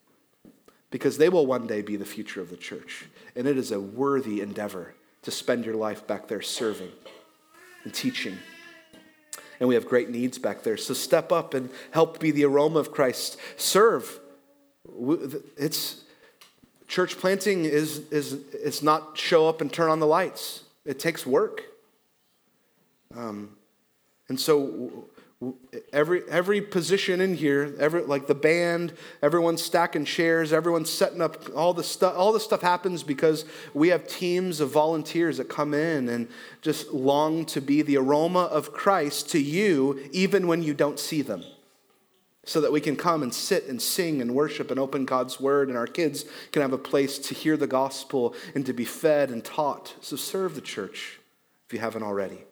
Because 0.91 1.19
they 1.19 1.29
will 1.29 1.47
one 1.47 1.69
day 1.69 1.83
be 1.83 1.95
the 1.95 2.05
future 2.05 2.41
of 2.41 2.51
the 2.51 2.57
church. 2.57 3.07
And 3.37 3.47
it 3.47 3.57
is 3.57 3.71
a 3.71 3.79
worthy 3.79 4.41
endeavor 4.41 4.95
to 5.23 5.31
spend 5.31 5.65
your 5.65 5.77
life 5.77 6.05
back 6.09 6.27
there 6.27 6.43
serving 6.43 6.91
and 7.85 7.95
teaching 7.95 8.39
and 9.61 9.69
we 9.69 9.75
have 9.75 9.87
great 9.87 10.11
needs 10.11 10.39
back 10.39 10.63
there. 10.63 10.79
So 10.79 10.95
step 10.95 11.31
up 11.31 11.55
and 11.55 11.71
help 11.93 12.19
be 12.19 12.31
the 12.31 12.45
aroma 12.45 12.81
of 12.81 12.91
Christ. 12.91 13.39
Serve. 13.57 14.19
It's 15.57 16.03
church 16.89 17.19
planting 17.19 17.67
is 17.67 17.99
is 18.11 18.33
it's 18.53 18.83
not 18.83 19.17
show 19.17 19.49
up 19.49 19.61
and 19.61 19.73
turn 19.73 19.91
on 19.91 20.01
the 20.01 20.07
lights. 20.07 20.65
It 20.85 20.99
takes 20.99 21.27
work. 21.27 21.63
Um, 23.15 23.57
and 24.29 24.41
so 24.41 25.09
every 25.91 26.23
every 26.29 26.61
position 26.61 27.19
in 27.23 27.35
here 27.35 27.75
every 27.79 28.03
like 28.03 28.27
the 28.27 28.35
band 28.35 28.93
everyone's 29.23 29.63
stacking 29.63 30.05
chairs 30.05 30.53
everyone's 30.53 30.91
setting 30.91 31.23
up 31.23 31.45
all 31.57 31.73
the 31.73 31.83
stuff 31.83 32.15
all 32.15 32.31
the 32.31 32.39
stuff 32.39 32.61
happens 32.61 33.03
because 33.03 33.47
we 33.73 33.89
have 33.89 34.07
teams 34.07 34.61
of 34.61 34.71
volunteers 34.71 35.39
that 35.39 35.49
come 35.49 35.73
in 35.73 36.11
and 36.11 36.29
just 36.61 36.93
long 36.93 37.47
to 37.47 37.63
be 37.63 37.81
the 37.81 37.97
aroma 37.97 38.41
of 38.41 38.73
christ 38.75 39.31
to 39.31 39.41
you 39.41 39.99
even 40.13 40.47
when 40.47 40.63
you 40.63 40.75
don't 40.75 40.99
see 40.99 41.23
them. 41.23 41.45
So 42.45 42.61
that 42.63 42.73
we 42.73 42.81
can 42.81 42.97
come 42.97 43.23
and 43.23 43.33
sit 43.33 43.67
and 43.67 43.81
sing 43.81 44.23
and 44.23 44.35
worship 44.35 44.71
and 44.71 44.81
open 44.81 45.05
god's 45.05 45.39
word 45.39 45.69
and 45.69 45.77
our 45.77 45.87
kids 45.87 46.25
can 46.53 46.63
have 46.63 46.73
a 46.73 46.79
place 46.79 47.19
to 47.19 47.35
hear 47.35 47.57
the 47.57 47.67
gospel 47.67 48.35
and 48.55 48.65
to 48.67 48.73
be 48.73 48.85
fed 48.85 49.31
and 49.31 49.45
taught. 49.45 49.95
So 50.01 50.17
serve 50.17 50.55
the 50.55 50.61
church 50.61 51.21
if 51.67 51.75
you 51.75 51.79
haven't 51.81 52.03
already 52.03 52.45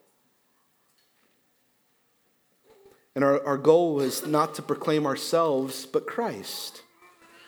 And 3.15 3.25
our, 3.25 3.45
our 3.45 3.57
goal 3.57 4.01
is 4.01 4.27
not 4.27 4.55
to 4.55 4.63
proclaim 4.63 5.07
ourselves, 5.07 5.87
but 5.87 6.07
Christ. 6.07 6.83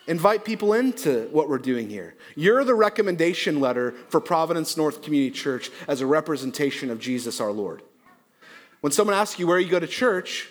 Invite 0.07 0.43
people 0.43 0.73
into 0.73 1.29
what 1.31 1.47
we're 1.47 1.59
doing 1.59 1.89
here. 1.89 2.15
You're 2.35 2.63
the 2.63 2.75
recommendation 2.75 3.59
letter 3.59 3.93
for 4.09 4.19
Providence 4.19 4.75
North 4.75 5.01
Community 5.01 5.31
Church 5.31 5.69
as 5.87 6.01
a 6.01 6.05
representation 6.05 6.89
of 6.89 6.99
Jesus 6.99 7.39
our 7.39 7.51
Lord. 7.51 7.83
When 8.81 8.91
someone 8.91 9.15
asks 9.15 9.39
you 9.39 9.45
where 9.45 9.59
you 9.59 9.69
go 9.69 9.79
to 9.79 9.87
church, 9.87 10.49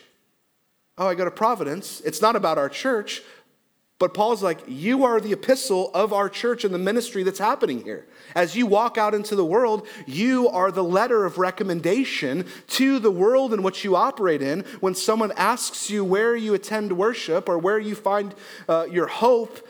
oh, 0.96 1.08
I 1.08 1.14
go 1.14 1.24
to 1.24 1.30
Providence, 1.30 2.00
it's 2.04 2.22
not 2.22 2.36
about 2.36 2.58
our 2.58 2.68
church, 2.68 3.22
but 4.00 4.14
Paul's 4.14 4.42
like, 4.42 4.60
you 4.66 5.04
are 5.04 5.20
the 5.20 5.34
epistle 5.34 5.90
of 5.92 6.14
our 6.14 6.30
church 6.30 6.64
and 6.64 6.72
the 6.72 6.78
ministry 6.78 7.22
that's 7.22 7.38
happening 7.38 7.84
here. 7.84 8.06
As 8.34 8.56
you 8.56 8.64
walk 8.64 8.96
out 8.96 9.12
into 9.12 9.36
the 9.36 9.44
world, 9.44 9.86
you 10.06 10.48
are 10.48 10.72
the 10.72 10.82
letter 10.82 11.26
of 11.26 11.36
recommendation 11.36 12.46
to 12.68 12.98
the 12.98 13.10
world 13.10 13.52
in 13.52 13.62
which 13.62 13.84
you 13.84 13.96
operate 13.96 14.40
in. 14.40 14.60
When 14.80 14.94
someone 14.94 15.32
asks 15.36 15.90
you 15.90 16.02
where 16.02 16.34
you 16.34 16.54
attend 16.54 16.96
worship 16.96 17.46
or 17.46 17.58
where 17.58 17.78
you 17.78 17.94
find 17.94 18.34
uh, 18.70 18.86
your 18.90 19.06
hope, 19.06 19.68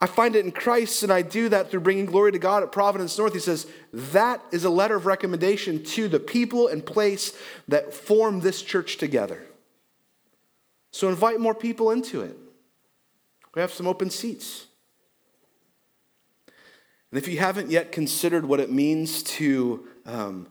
I 0.00 0.06
find 0.06 0.34
it 0.34 0.46
in 0.46 0.52
Christ, 0.52 1.02
and 1.02 1.12
I 1.12 1.20
do 1.20 1.50
that 1.50 1.70
through 1.70 1.80
bringing 1.80 2.06
glory 2.06 2.32
to 2.32 2.38
God 2.38 2.62
at 2.62 2.72
Providence 2.72 3.18
North. 3.18 3.34
He 3.34 3.38
says, 3.38 3.66
that 3.92 4.42
is 4.50 4.64
a 4.64 4.70
letter 4.70 4.96
of 4.96 5.04
recommendation 5.04 5.84
to 5.84 6.08
the 6.08 6.20
people 6.20 6.68
and 6.68 6.86
place 6.86 7.36
that 7.66 7.92
form 7.92 8.40
this 8.40 8.62
church 8.62 8.96
together. 8.96 9.42
So 10.90 11.10
invite 11.10 11.38
more 11.38 11.54
people 11.54 11.90
into 11.90 12.22
it. 12.22 12.34
We 13.58 13.62
have 13.62 13.72
some 13.72 13.88
open 13.88 14.08
seats. 14.08 14.66
And 17.10 17.18
if 17.18 17.26
you 17.26 17.40
haven't 17.40 17.72
yet 17.72 17.90
considered 17.90 18.44
what 18.44 18.60
it 18.60 18.70
means 18.70 19.24
to 19.24 19.84
um, 20.06 20.46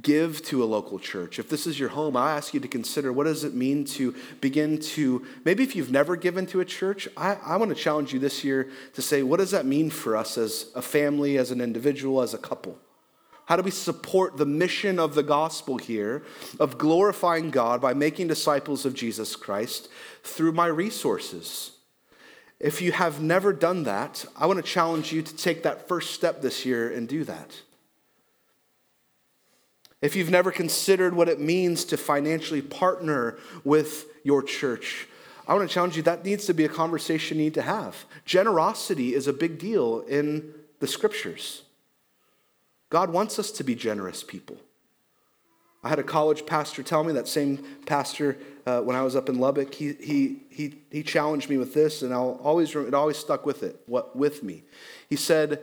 give 0.00 0.42
to 0.42 0.62
a 0.62 0.64
local 0.64 1.00
church, 1.00 1.40
if 1.40 1.48
this 1.48 1.66
is 1.66 1.80
your 1.80 1.88
home, 1.88 2.16
I 2.16 2.36
ask 2.36 2.54
you 2.54 2.60
to 2.60 2.68
consider 2.68 3.12
what 3.12 3.24
does 3.24 3.42
it 3.42 3.52
mean 3.52 3.84
to 3.86 4.14
begin 4.40 4.78
to, 4.78 5.26
maybe 5.44 5.64
if 5.64 5.74
you've 5.74 5.90
never 5.90 6.14
given 6.14 6.46
to 6.46 6.60
a 6.60 6.64
church, 6.64 7.08
I, 7.16 7.36
I 7.44 7.56
want 7.56 7.70
to 7.70 7.74
challenge 7.74 8.12
you 8.12 8.20
this 8.20 8.44
year 8.44 8.70
to 8.92 9.02
say, 9.02 9.24
what 9.24 9.38
does 9.38 9.50
that 9.50 9.66
mean 9.66 9.90
for 9.90 10.16
us 10.16 10.38
as 10.38 10.70
a 10.76 10.82
family, 10.82 11.38
as 11.38 11.50
an 11.50 11.60
individual, 11.60 12.22
as 12.22 12.32
a 12.32 12.38
couple? 12.38 12.78
How 13.46 13.56
do 13.56 13.62
we 13.64 13.72
support 13.72 14.36
the 14.36 14.46
mission 14.46 15.00
of 15.00 15.16
the 15.16 15.24
gospel 15.24 15.78
here 15.78 16.22
of 16.60 16.78
glorifying 16.78 17.50
God 17.50 17.80
by 17.80 17.92
making 17.92 18.28
disciples 18.28 18.86
of 18.86 18.94
Jesus 18.94 19.34
Christ 19.34 19.88
through 20.22 20.52
my 20.52 20.68
resources? 20.68 21.72
If 22.58 22.80
you 22.80 22.92
have 22.92 23.20
never 23.20 23.52
done 23.52 23.82
that, 23.84 24.24
I 24.36 24.46
want 24.46 24.58
to 24.58 24.62
challenge 24.62 25.12
you 25.12 25.22
to 25.22 25.36
take 25.36 25.62
that 25.64 25.88
first 25.88 26.14
step 26.14 26.40
this 26.40 26.64
year 26.64 26.90
and 26.90 27.06
do 27.06 27.24
that. 27.24 27.60
If 30.00 30.14
you've 30.14 30.30
never 30.30 30.50
considered 30.50 31.14
what 31.14 31.28
it 31.28 31.40
means 31.40 31.84
to 31.86 31.96
financially 31.96 32.62
partner 32.62 33.38
with 33.64 34.06
your 34.24 34.42
church, 34.42 35.08
I 35.48 35.54
want 35.54 35.68
to 35.68 35.72
challenge 35.72 35.96
you 35.96 36.02
that 36.02 36.24
needs 36.24 36.46
to 36.46 36.54
be 36.54 36.64
a 36.64 36.68
conversation 36.68 37.38
you 37.38 37.44
need 37.44 37.54
to 37.54 37.62
have. 37.62 38.04
Generosity 38.24 39.14
is 39.14 39.26
a 39.26 39.32
big 39.32 39.58
deal 39.58 40.00
in 40.00 40.52
the 40.80 40.86
scriptures. 40.86 41.62
God 42.90 43.10
wants 43.10 43.38
us 43.38 43.50
to 43.52 43.64
be 43.64 43.74
generous 43.74 44.22
people. 44.22 44.58
I 45.86 45.88
had 45.88 46.00
a 46.00 46.02
college 46.02 46.46
pastor 46.46 46.82
tell 46.82 47.04
me, 47.04 47.12
that 47.12 47.28
same 47.28 47.64
pastor 47.86 48.36
uh, 48.66 48.80
when 48.80 48.96
I 48.96 49.02
was 49.02 49.14
up 49.14 49.28
in 49.28 49.38
Lubbock, 49.38 49.72
he, 49.72 49.92
he, 50.00 50.40
he, 50.50 50.82
he 50.90 51.04
challenged 51.04 51.48
me 51.48 51.58
with 51.58 51.74
this, 51.74 52.02
and 52.02 52.12
I'll 52.12 52.40
always, 52.42 52.74
it 52.74 52.92
always 52.92 53.16
stuck 53.16 53.46
with 53.46 53.62
it, 53.62 53.80
what, 53.86 54.16
with 54.16 54.42
me. 54.42 54.64
He 55.08 55.14
said, 55.14 55.62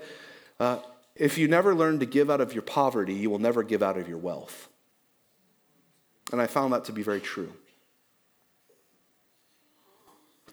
uh, 0.61 0.80
if 1.17 1.38
you 1.38 1.49
never 1.49 1.76
learn 1.76 1.99
to 1.99 2.05
give 2.05 2.30
out 2.30 2.39
of 2.39 2.53
your 2.53 2.61
poverty, 2.61 3.13
you 3.13 3.30
will 3.30 3.38
never 3.38 3.63
give 3.63 3.84
out 3.84 3.97
of 3.97 4.07
your 4.07 4.17
wealth. 4.17 4.69
And 6.32 6.39
I 6.39 6.47
found 6.47 6.71
that 6.71 6.86
to 6.86 6.93
be 6.93 7.03
very 7.03 7.19
true. 7.19 7.51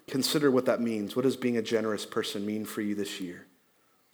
Consider 0.09 0.51
what 0.51 0.67
that 0.67 0.81
means. 0.81 1.15
What 1.15 1.23
does 1.23 1.37
being 1.37 1.59
a 1.59 1.63
generous 1.63 2.05
person 2.05 2.45
mean 2.45 2.65
for 2.65 2.81
you 2.81 2.97
this 2.97 3.21
year? 3.21 3.47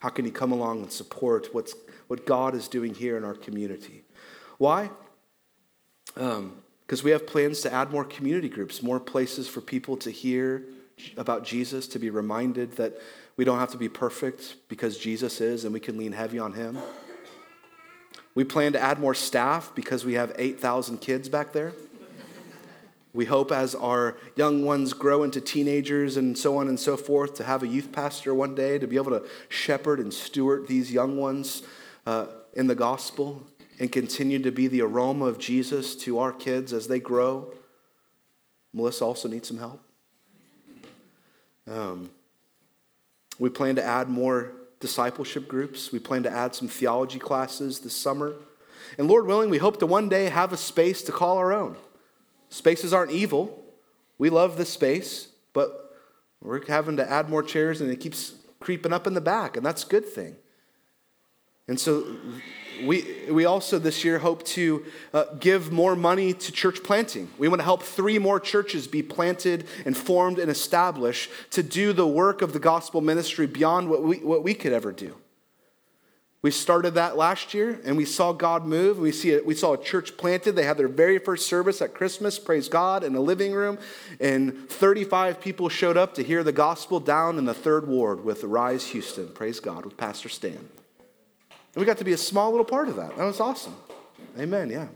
How 0.01 0.11
can 0.11 0.27
you 0.27 0.33
come 0.33 0.53
along 0.53 0.83
and 0.83 0.93
support 0.93 1.55
what's, 1.55 1.75
what 2.09 2.27
God 2.27 2.55
is 2.55 2.69
doing 2.69 2.93
here 2.93 3.17
in 3.17 3.25
our 3.25 3.33
community? 3.33 4.05
Why? 4.59 4.91
Because 6.15 6.39
um, 6.39 7.05
we 7.05 7.11
have 7.11 7.27
plans 7.27 7.61
to 7.63 7.73
add 7.73 7.91
more 7.91 8.05
community 8.05 8.49
groups, 8.49 8.83
more 8.83 9.01
places 9.01 9.49
for 9.49 9.61
people 9.61 9.97
to 9.99 10.11
hear 10.11 10.65
about 11.17 11.45
Jesus, 11.45 11.87
to 11.89 11.99
be 11.99 12.11
reminded 12.11 12.73
that 12.77 12.99
we 13.37 13.45
don't 13.45 13.59
have 13.59 13.71
to 13.73 13.77
be 13.77 13.89
perfect 13.89 14.57
because 14.69 14.97
Jesus 14.97 15.41
is 15.41 15.65
and 15.65 15.75
we 15.75 15.81
can 15.81 15.99
lean 15.99 16.13
heavy 16.13 16.39
on 16.39 16.55
him. 16.55 16.79
We 18.35 18.45
plan 18.45 18.73
to 18.73 18.81
add 18.81 18.99
more 18.99 19.15
staff 19.15 19.73
because 19.75 20.05
we 20.05 20.15
have 20.15 20.33
8,000 20.37 20.99
kids 20.99 21.29
back 21.29 21.53
there. 21.53 21.73
We 23.13 23.25
hope 23.25 23.51
as 23.51 23.75
our 23.75 24.19
young 24.37 24.63
ones 24.63 24.93
grow 24.93 25.23
into 25.23 25.41
teenagers 25.41 26.19
and 26.19 26.37
so 26.37 26.59
on 26.59 26.69
and 26.69 26.79
so 26.79 26.99
forth 26.99 27.35
to 27.37 27.45
have 27.45 27.63
a 27.63 27.67
youth 27.67 27.91
pastor 27.91 28.35
one 28.35 28.55
day 28.55 28.79
to 28.79 28.87
be 28.87 28.97
able 28.97 29.13
to 29.13 29.27
shepherd 29.49 30.01
and 30.01 30.13
steward 30.13 30.69
these 30.69 30.93
young 30.93 31.17
ones 31.17 31.63
uh, 32.05 32.27
in 32.53 32.67
the 32.67 32.75
gospel 32.75 33.47
and 33.79 33.91
continue 33.93 34.39
to 34.39 34.51
be 34.51 34.69
the 34.69 34.83
aroma 34.83 35.27
of 35.27 35.39
Jesus 35.39 35.95
to 35.97 36.19
our 36.19 36.33
kids 36.33 36.73
as 36.73 36.89
they 36.89 36.99
grow. 36.99 37.53
Melissa 38.73 39.05
also 39.05 39.29
needs 39.29 39.49
some 39.49 39.59
help. 39.59 39.83
Um, 41.71 42.11
we 43.39 43.51
plan 43.51 43.77
to 43.77 43.85
add 43.85 44.09
more 44.09 44.53
discipleship 44.81 45.49
groups. 45.49 45.93
We 45.93 45.99
plan 45.99 46.23
to 46.23 46.31
add 46.31 46.55
some 46.55 46.69
theology 46.69 47.19
classes 47.19 47.81
this 47.81 47.95
summer. 47.95 48.35
And 48.99 49.09
Lord 49.09 49.27
willing, 49.27 49.51
we 49.51 49.59
hope 49.59 49.79
to 49.81 49.87
one 49.87 50.09
day 50.09 50.27
have 50.27 50.53
a 50.53 50.57
space 50.57 51.03
to 51.03 51.13
call 51.13 51.39
our 51.39 51.53
own. 51.53 51.77
Spaces 52.49 52.93
aren't 52.93 53.11
evil. 53.11 53.63
We 54.19 54.31
love 54.31 54.57
this 54.57 54.71
space, 54.71 55.29
but 55.53 55.99
we're 56.41 56.65
having 56.67 56.97
to 56.99 57.11
add 57.11 57.29
more 57.29 57.43
chairs 57.43 57.81
and 57.81 57.91
it 57.91 58.01
keeps 58.01 58.35
creeping 58.61 58.93
up 58.93 59.07
in 59.07 59.15
the 59.15 59.21
back, 59.21 59.57
and 59.57 59.65
that's 59.65 59.85
a 59.85 59.87
good 59.87 60.07
thing. 60.07 60.37
And 61.69 61.81
so 61.81 62.07
we, 62.85 63.05
we 63.29 63.45
also 63.45 63.79
this 63.79 64.05
year 64.05 64.19
hope 64.19 64.45
to 64.45 64.85
uh, 65.13 65.25
give 65.41 65.73
more 65.73 65.97
money 65.97 66.33
to 66.33 66.53
church 66.53 66.83
planting. 66.83 67.29
We 67.39 67.49
want 67.49 67.61
to 67.61 67.65
help 67.65 67.83
three 67.83 68.19
more 68.19 68.39
churches 68.39 68.87
be 68.87 69.03
planted 69.03 69.67
and 69.85 69.97
formed 69.97 70.39
and 70.39 70.51
established 70.51 71.31
to 71.51 71.63
do 71.63 71.93
the 71.93 72.07
work 72.07 72.43
of 72.43 72.53
the 72.53 72.61
gospel 72.61 73.01
ministry 73.01 73.47
beyond 73.47 73.91
what 73.91 74.03
we, 74.03 74.19
what 74.19 74.43
we 74.43 74.55
could 74.55 74.73
ever 74.73 74.93
do. 74.93 75.17
We 76.43 76.53
started 76.53 76.95
that 76.95 77.17
last 77.17 77.55
year 77.55 77.81
and 77.85 77.97
we 77.97 78.05
saw 78.05 78.33
God 78.33 78.65
move. 78.65 79.01
We, 79.01 79.11
see 79.11 79.37
we 79.41 79.55
saw 79.57 79.73
a 79.73 79.83
church 79.83 80.17
planted. 80.17 80.53
They 80.53 80.63
had 80.63 80.77
their 80.77 80.87
very 80.87 81.19
first 81.19 81.49
service 81.49 81.83
at 81.83 81.95
Christmas, 81.95 82.39
praise 82.39 82.69
God, 82.69 83.03
in 83.03 83.17
a 83.17 83.21
living 83.21 83.53
room. 83.53 83.79
And 84.21 84.69
35 84.69 85.41
people 85.41 85.69
showed 85.69 85.97
up 85.97 86.15
to 86.15 86.23
hear 86.23 86.45
the 86.45 86.53
gospel 86.53 87.01
down 87.01 87.39
in 87.39 87.47
the 87.47 87.55
third 87.55 87.89
ward 87.89 88.25
with 88.25 88.45
Rise 88.45 88.87
Houston, 88.89 89.31
praise 89.31 89.59
God, 89.59 89.85
with 89.85 89.97
Pastor 89.97 90.29
Stan. 90.29 90.69
And 91.77 91.83
we 91.83 91.87
got 91.87 91.99
to 91.99 92.05
be 92.05 92.15
a 92.15 92.19
small 92.19 92.51
little 92.51 92.65
part 92.65 92.89
of 92.89 92.97
that. 92.97 93.19
That 93.19 93.25
was 93.25 93.39
awesome. 93.39 93.77
Amen, 94.41 94.71
yeah. 94.71 94.89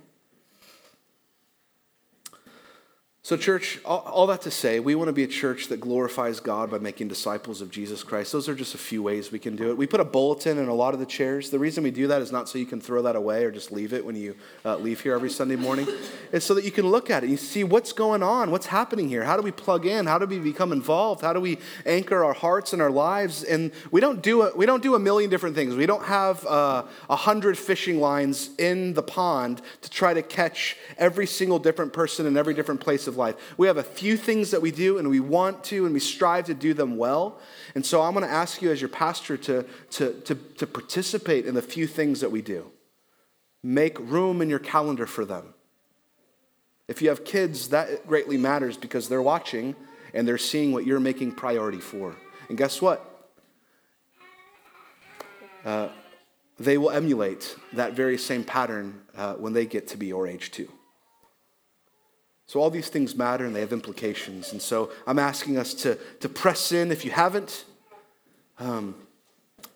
So, 3.23 3.37
church, 3.37 3.79
all, 3.85 3.99
all, 3.99 4.27
that 4.29 4.41
to 4.43 4.51
say, 4.51 4.81
we 4.81 4.95
want 4.95 5.09
to 5.09 5.13
be 5.13 5.25
a 5.25 5.29
church 5.29 5.69
that 5.69 5.79
glorifies 5.79 6.41
God 6.41 6.71
by 6.71 6.79
making 6.79 7.09
disciples 7.09 7.61
of 7.61 7.71
Jesus 7.71 8.03
Christ. 8.03 8.33
Those 8.33 8.49
are 8.49 8.55
just 8.55 8.75
a 8.75 8.79
few 8.79 9.03
ways 9.03 9.31
we 9.31 9.39
can 9.39 9.57
do 9.57 9.69
it. 9.69 9.77
We 9.77 9.87
put 9.87 10.01
a 10.01 10.07
bulletin 10.07 10.57
in 10.57 10.69
a 10.69 10.75
lot 10.75 10.95
of 10.95 11.01
the 11.01 11.07
chairs. 11.07 11.51
The 11.51 11.59
reason 11.59 11.85
we 11.85 11.91
do 11.91 12.07
that 12.07 12.23
is 12.23 12.33
not 12.33 12.49
so 12.49 12.57
you 12.57 12.65
can 12.65 12.81
throw 12.81 13.03
that 13.03 13.17
away 13.17 13.45
or 13.45 13.51
just 13.51 13.73
leave 13.73 13.93
it 13.93 14.07
when 14.07 14.17
you 14.17 14.37
uh, 14.65 14.79
leave 14.79 15.03
here 15.03 15.15
every 15.15 15.29
Sunday 15.29 15.57
morning. 15.57 15.87
It's 16.33 16.47
so 16.47 16.55
that 16.55 16.65
you 16.65 16.71
can 16.71 16.87
look 16.87 17.11
at 17.11 17.25
it 17.25 17.29
and 17.29 17.41
see 17.41 17.65
what's 17.65 17.93
going 17.93 18.23
on, 18.23 18.53
what's 18.53 18.67
happening 18.67 19.09
here. 19.09 19.25
How 19.25 19.37
do 19.37 19.43
we 19.43 19.51
plug 19.51 19.85
in? 19.85 20.07
How 20.07 20.17
do 20.17 20.27
we 20.27 20.39
become 20.39 20.71
involved? 20.71 21.23
How 21.23 21.33
do 21.33 21.41
we 21.41 21.59
anchor 21.85 22.23
our 22.25 22.33
hearts 22.33 22.73
and 22.73 22.81
our 22.81 22.91
lives? 22.91 23.43
And 23.43 23.73
we 23.91 24.01
don't 24.01 24.23
do 24.23 24.43
a, 24.43 24.57
we 24.57 24.65
don't 24.65 24.81
do 24.81 24.95
a 24.95 24.99
million 25.01 25.29
different 25.29 25.57
things. 25.57 25.75
We 25.75 25.87
don't 25.87 26.05
have 26.05 26.47
uh, 26.47 26.85
a 27.09 27.13
uh, 27.13 27.17
hundred 27.17 27.59
fishing 27.59 28.01
lines 28.01 28.51
in 28.59 28.95
the 28.95 29.03
pond 29.03 29.61
to 29.83 29.91
try 29.91 30.15
to 30.15 30.23
catch 30.23 30.77
every 30.99 31.27
single 31.27 31.59
different 31.59 31.93
person 31.93 32.27
in 32.27 32.37
every 32.37 32.55
different 32.55 32.81
place 32.81 33.09
of 33.11 33.19
life. 33.19 33.37
We 33.59 33.67
have 33.67 33.77
a 33.77 33.83
few 33.83 34.17
things 34.17 34.51
that 34.53 34.63
we 34.63 34.71
do, 34.71 34.97
and 34.97 35.11
we 35.11 35.21
want 35.21 35.63
to, 35.65 35.85
and 35.85 35.93
we 35.93 36.01
strive 36.01 36.47
to 36.47 36.55
do 36.55 36.73
them 36.73 36.97
well. 36.97 37.39
And 37.75 37.85
so 37.85 38.01
I'm 38.01 38.15
going 38.15 38.25
to 38.25 38.33
ask 38.33 38.63
you, 38.63 38.71
as 38.71 38.81
your 38.81 38.89
pastor, 38.89 39.37
to, 39.37 39.67
to, 39.91 40.15
to, 40.23 40.35
to 40.35 40.67
participate 40.67 41.45
in 41.45 41.55
the 41.55 41.63
few 41.63 41.87
things 41.87 42.21
that 42.21 42.31
we 42.31 42.41
do. 42.41 42.71
Make 43.63 43.99
room 43.99 44.41
in 44.41 44.49
your 44.49 44.59
calendar 44.59 45.07
for 45.07 45.27
them. 45.27 45.53
If 46.89 47.03
you 47.03 47.11
have 47.11 47.25
kids, 47.25 47.69
that 47.69 48.07
greatly 48.07 48.39
matters 48.39 48.77
because 48.77 49.09
they're 49.09 49.23
watching 49.23 49.77
and 50.15 50.27
they're 50.27 50.39
seeing 50.39 50.73
what 50.73 50.87
you're 50.87 51.01
making 51.01 51.33
priority 51.33 51.81
for. 51.81 52.17
And 52.49 52.57
guess 52.57 52.81
what? 52.81 53.07
Uh, 55.65 55.89
they 56.59 56.79
will 56.79 56.91
emulate 56.91 57.57
that 57.75 57.93
very 57.93 58.19
same 58.19 58.45
pattern 58.45 59.03
uh, 59.17 59.35
when 59.35 59.53
they 59.53 59.67
get 59.67 59.89
to 59.89 59.97
be 59.97 60.07
your 60.07 60.27
age, 60.27 60.51
too. 60.51 60.71
So, 62.51 62.59
all 62.59 62.69
these 62.69 62.89
things 62.89 63.15
matter 63.15 63.45
and 63.45 63.55
they 63.55 63.61
have 63.61 63.73
implications. 63.73 64.51
And 64.51 64.61
so, 64.61 64.91
I'm 65.07 65.21
asking 65.21 65.57
us 65.57 65.73
to, 65.75 65.97
to 66.19 66.29
press 66.29 66.73
in. 66.73 66.91
If 66.91 67.05
you 67.05 67.13
haven't, 67.13 67.65
um, 68.59 68.97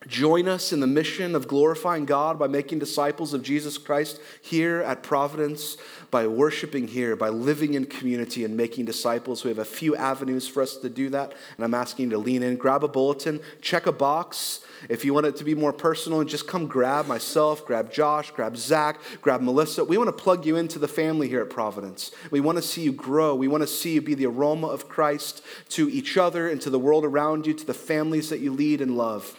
join 0.06 0.48
us 0.48 0.72
in 0.72 0.80
the 0.80 0.86
mission 0.86 1.34
of 1.34 1.48
glorifying 1.48 2.04
God 2.04 2.38
by 2.38 2.46
making 2.46 2.78
disciples 2.78 3.32
of 3.32 3.42
Jesus 3.42 3.78
Christ 3.78 4.20
here 4.42 4.82
at 4.82 5.02
Providence, 5.02 5.76
by 6.10 6.26
worshiping 6.26 6.88
here, 6.88 7.16
by 7.16 7.30
living 7.30 7.74
in 7.74 7.86
community 7.86 8.44
and 8.44 8.56
making 8.56 8.84
disciples. 8.84 9.44
We 9.44 9.48
have 9.48 9.58
a 9.58 9.64
few 9.64 9.96
avenues 9.96 10.46
for 10.46 10.62
us 10.62 10.76
to 10.78 10.88
do 10.88 11.08
that. 11.10 11.32
And 11.56 11.64
I'm 11.64 11.74
asking 11.74 12.06
you 12.06 12.10
to 12.12 12.18
lean 12.18 12.42
in, 12.42 12.56
grab 12.56 12.84
a 12.84 12.88
bulletin, 12.88 13.40
check 13.60 13.86
a 13.86 13.92
box 13.92 14.60
if 14.88 15.04
you 15.04 15.14
want 15.14 15.26
it 15.26 15.36
to 15.36 15.44
be 15.44 15.54
more 15.54 15.72
personal, 15.72 16.22
just 16.24 16.46
come 16.46 16.66
grab 16.66 17.06
myself, 17.06 17.64
grab 17.64 17.92
Josh, 17.92 18.30
grab 18.30 18.56
Zach, 18.56 19.00
grab 19.22 19.40
Melissa. 19.40 19.84
We 19.84 19.96
want 19.96 20.08
to 20.08 20.22
plug 20.22 20.44
you 20.44 20.56
into 20.56 20.78
the 20.78 20.88
family 20.88 21.28
here 21.28 21.40
at 21.40 21.50
Providence. 21.50 22.10
We 22.30 22.40
want 22.40 22.56
to 22.56 22.62
see 22.62 22.82
you 22.82 22.92
grow. 22.92 23.34
We 23.34 23.48
want 23.48 23.62
to 23.62 23.66
see 23.66 23.94
you 23.94 24.02
be 24.02 24.14
the 24.14 24.26
aroma 24.26 24.66
of 24.66 24.88
Christ 24.88 25.42
to 25.70 25.88
each 25.88 26.16
other 26.16 26.48
and 26.48 26.60
to 26.60 26.70
the 26.70 26.78
world 26.78 27.04
around 27.04 27.46
you, 27.46 27.54
to 27.54 27.64
the 27.64 27.74
families 27.74 28.30
that 28.30 28.40
you 28.40 28.52
lead 28.52 28.80
and 28.80 28.96
love. 28.96 29.36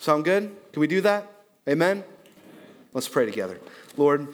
Sound 0.00 0.24
good? 0.24 0.54
Can 0.72 0.80
we 0.80 0.86
do 0.86 1.00
that? 1.00 1.30
Amen? 1.68 2.04
Let's 2.94 3.08
pray 3.08 3.26
together. 3.26 3.58
Lord, 3.96 4.28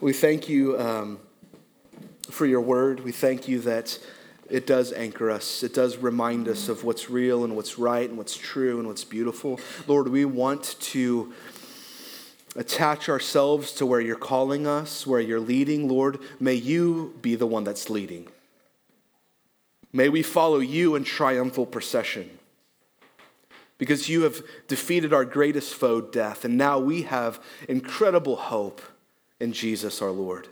we 0.00 0.12
thank 0.12 0.48
you 0.48 0.78
um, 0.78 1.18
for 2.30 2.46
your 2.46 2.60
word. 2.60 3.00
We 3.00 3.10
thank 3.10 3.48
you 3.48 3.58
that 3.60 3.98
it 4.48 4.64
does 4.64 4.92
anchor 4.92 5.28
us. 5.28 5.64
It 5.64 5.74
does 5.74 5.96
remind 5.96 6.46
us 6.46 6.68
of 6.68 6.84
what's 6.84 7.10
real 7.10 7.42
and 7.42 7.56
what's 7.56 7.78
right 7.80 8.08
and 8.08 8.16
what's 8.16 8.36
true 8.36 8.78
and 8.78 8.86
what's 8.86 9.04
beautiful. 9.04 9.58
Lord, 9.88 10.06
we 10.06 10.24
want 10.24 10.76
to 10.80 11.34
attach 12.54 13.08
ourselves 13.08 13.72
to 13.72 13.86
where 13.86 14.00
you're 14.00 14.14
calling 14.14 14.68
us, 14.68 15.04
where 15.04 15.20
you're 15.20 15.40
leading. 15.40 15.88
Lord, 15.88 16.20
may 16.38 16.54
you 16.54 17.14
be 17.22 17.34
the 17.34 17.46
one 17.46 17.64
that's 17.64 17.90
leading. 17.90 18.28
May 19.92 20.08
we 20.08 20.22
follow 20.22 20.60
you 20.60 20.94
in 20.94 21.02
triumphal 21.02 21.66
procession 21.66 22.30
because 23.78 24.08
you 24.08 24.22
have 24.22 24.42
defeated 24.68 25.12
our 25.12 25.24
greatest 25.24 25.74
foe, 25.74 26.00
death, 26.00 26.44
and 26.44 26.56
now 26.56 26.78
we 26.78 27.02
have 27.02 27.42
incredible 27.68 28.36
hope 28.36 28.80
in 29.40 29.52
Jesus 29.52 30.00
our 30.00 30.10
Lord. 30.10 30.48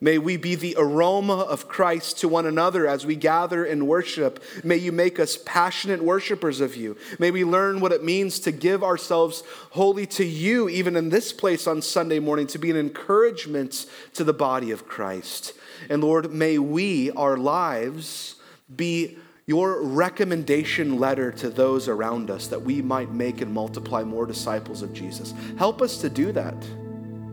May 0.00 0.18
we 0.18 0.36
be 0.36 0.54
the 0.54 0.74
aroma 0.76 1.38
of 1.38 1.66
Christ 1.66 2.18
to 2.18 2.28
one 2.28 2.44
another 2.44 2.86
as 2.86 3.06
we 3.06 3.16
gather 3.16 3.64
and 3.64 3.88
worship. 3.88 4.42
May 4.62 4.76
you 4.76 4.92
make 4.92 5.18
us 5.18 5.38
passionate 5.46 6.04
worshipers 6.04 6.60
of 6.60 6.76
you. 6.76 6.98
May 7.18 7.30
we 7.30 7.42
learn 7.42 7.80
what 7.80 7.92
it 7.92 8.04
means 8.04 8.38
to 8.40 8.52
give 8.52 8.84
ourselves 8.84 9.44
wholly 9.70 10.04
to 10.08 10.24
you, 10.24 10.68
even 10.68 10.96
in 10.96 11.08
this 11.08 11.32
place 11.32 11.66
on 11.66 11.80
Sunday 11.80 12.18
morning, 12.18 12.46
to 12.48 12.58
be 12.58 12.70
an 12.70 12.76
encouragement 12.76 13.86
to 14.12 14.24
the 14.24 14.34
body 14.34 14.70
of 14.72 14.86
Christ. 14.86 15.54
And 15.88 16.04
Lord, 16.04 16.30
may 16.30 16.58
we, 16.58 17.10
our 17.12 17.38
lives, 17.38 18.34
be 18.74 19.16
your 19.46 19.82
recommendation 19.82 20.98
letter 20.98 21.30
to 21.30 21.50
those 21.50 21.88
around 21.88 22.30
us 22.30 22.46
that 22.46 22.60
we 22.60 22.80
might 22.80 23.10
make 23.10 23.42
and 23.42 23.52
multiply 23.52 24.02
more 24.02 24.24
disciples 24.24 24.80
of 24.80 24.92
Jesus. 24.94 25.34
Help 25.58 25.82
us 25.82 25.98
to 25.98 26.08
do 26.08 26.32
that 26.32 26.56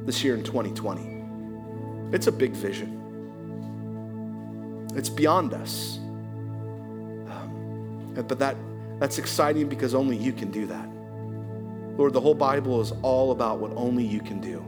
this 0.05 0.24
year 0.24 0.36
in 0.36 0.43
2020. 0.43 2.14
It's 2.14 2.28
a 2.28 2.32
big 2.32 2.51
vision, 2.51 2.97
it's 4.93 5.09
beyond 5.09 5.53
us. 5.53 5.97
Um, 7.30 8.14
but 8.28 8.39
that, 8.39 8.57
that's 8.99 9.18
exciting 9.18 9.70
because 9.70 9.95
only 9.95 10.18
you 10.18 10.34
can 10.34 10.51
do 10.51 10.66
that. 10.66 10.89
Lord, 11.97 12.12
the 12.14 12.22
whole 12.22 12.36
Bible 12.36 12.82
is 12.82 12.91
all 13.01 13.32
about 13.32 13.59
what 13.59 13.72
only 13.76 14.05
you 14.05 14.20
can 14.20 14.41
do. 14.41 14.66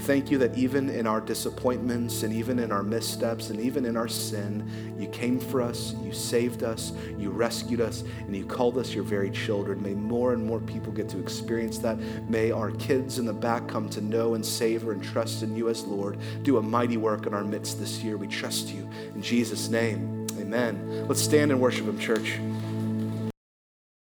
Thank 0.00 0.30
you 0.30 0.38
that 0.38 0.56
even 0.56 0.88
in 0.88 1.06
our 1.06 1.20
disappointments 1.20 2.22
and 2.22 2.32
even 2.32 2.58
in 2.58 2.72
our 2.72 2.82
missteps 2.82 3.50
and 3.50 3.60
even 3.60 3.84
in 3.84 3.96
our 3.96 4.08
sin, 4.08 4.94
you 4.98 5.08
came 5.08 5.38
for 5.38 5.60
us, 5.60 5.94
you 6.02 6.12
saved 6.12 6.62
us, 6.62 6.92
you 7.18 7.30
rescued 7.30 7.80
us, 7.80 8.02
and 8.20 8.34
you 8.34 8.44
called 8.46 8.78
us 8.78 8.94
your 8.94 9.04
very 9.04 9.30
children. 9.30 9.82
May 9.82 9.94
more 9.94 10.32
and 10.32 10.44
more 10.44 10.60
people 10.60 10.92
get 10.92 11.08
to 11.10 11.20
experience 11.20 11.78
that. 11.78 11.98
May 12.28 12.50
our 12.50 12.70
kids 12.72 13.18
in 13.18 13.26
the 13.26 13.32
back 13.32 13.68
come 13.68 13.88
to 13.90 14.00
know 14.00 14.34
and 14.34 14.44
savor 14.44 14.92
and 14.92 15.02
trust 15.02 15.42
in 15.42 15.54
you 15.54 15.68
as 15.68 15.84
Lord. 15.84 16.18
Do 16.42 16.56
a 16.56 16.62
mighty 16.62 16.96
work 16.96 17.26
in 17.26 17.34
our 17.34 17.44
midst 17.44 17.78
this 17.78 18.02
year. 18.02 18.16
We 18.16 18.26
trust 18.26 18.68
you. 18.68 18.88
In 19.14 19.22
Jesus' 19.22 19.68
name, 19.68 20.26
amen. 20.38 21.06
Let's 21.06 21.20
stand 21.22 21.50
and 21.50 21.60
worship 21.60 21.86
Him, 21.86 21.98
church. 21.98 22.38